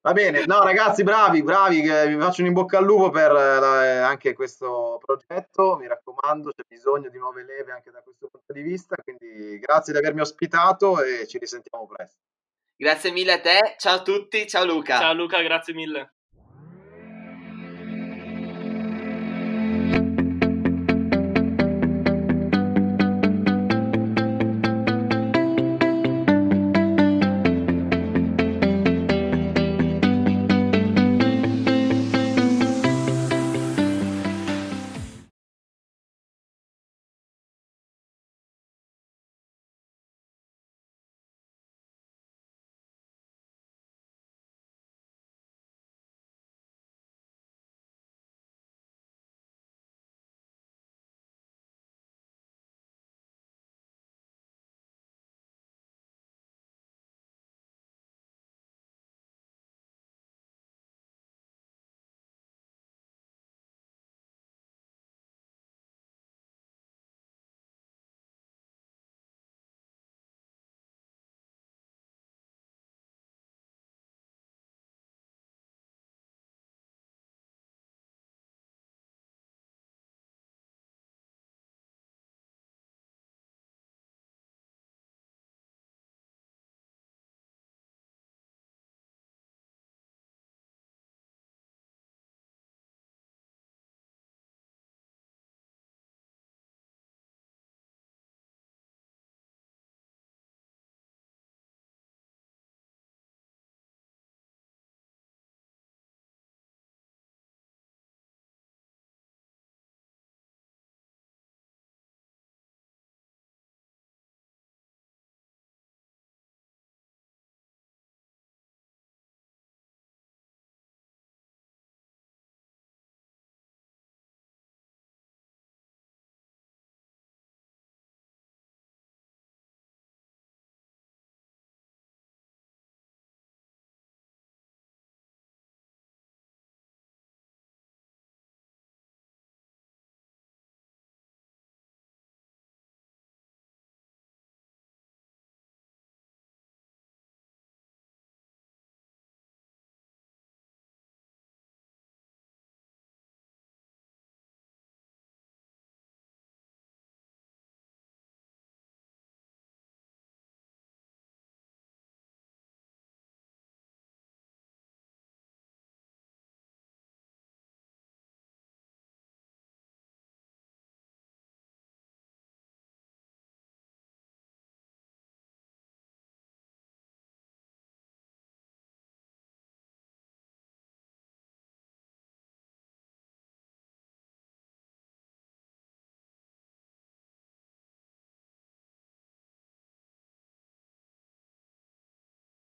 Va 0.06 0.12
bene, 0.12 0.43
no 0.45 0.62
ragazzi, 0.62 1.01
bravi, 1.01 1.41
bravi, 1.43 1.80
vi 1.80 2.20
faccio 2.20 2.41
un 2.41 2.47
in 2.47 2.54
bocca 2.54 2.78
al 2.78 2.84
lupo 2.84 3.10
per 3.10 3.32
la, 3.32 4.06
anche 4.06 4.34
questo 4.34 4.99
progetto, 5.01 5.78
mi 5.78 5.88
raccomando, 5.88 6.51
c'è 6.51 6.64
bisogno 6.68 7.08
di 7.08 7.18
nuove 7.18 7.45
leve 7.45 7.72
anche 7.72 7.89
da 7.89 8.01
questo 8.01 8.28
punto 8.28 8.51
di 8.51 8.62
vista, 8.62 8.97
quindi 9.01 9.58
grazie 9.60 9.93
di 9.93 9.99
avermi 9.99 10.20
ospitato 10.20 11.01
e 11.01 11.26
ci 11.26 11.38
risentiamo 11.38 11.88
presto. 11.88 12.20
Grazie 12.76 13.12
mille 13.12 13.32
a 13.32 13.39
te, 13.39 13.76
ciao 13.78 13.95
a 13.95 14.01
tutti, 14.01 14.45
ciao 14.45 14.66
Luca. 14.66 14.97
Ciao 14.97 15.14
Luca, 15.14 15.41
grazie 15.41 15.74
mille. 15.74 16.12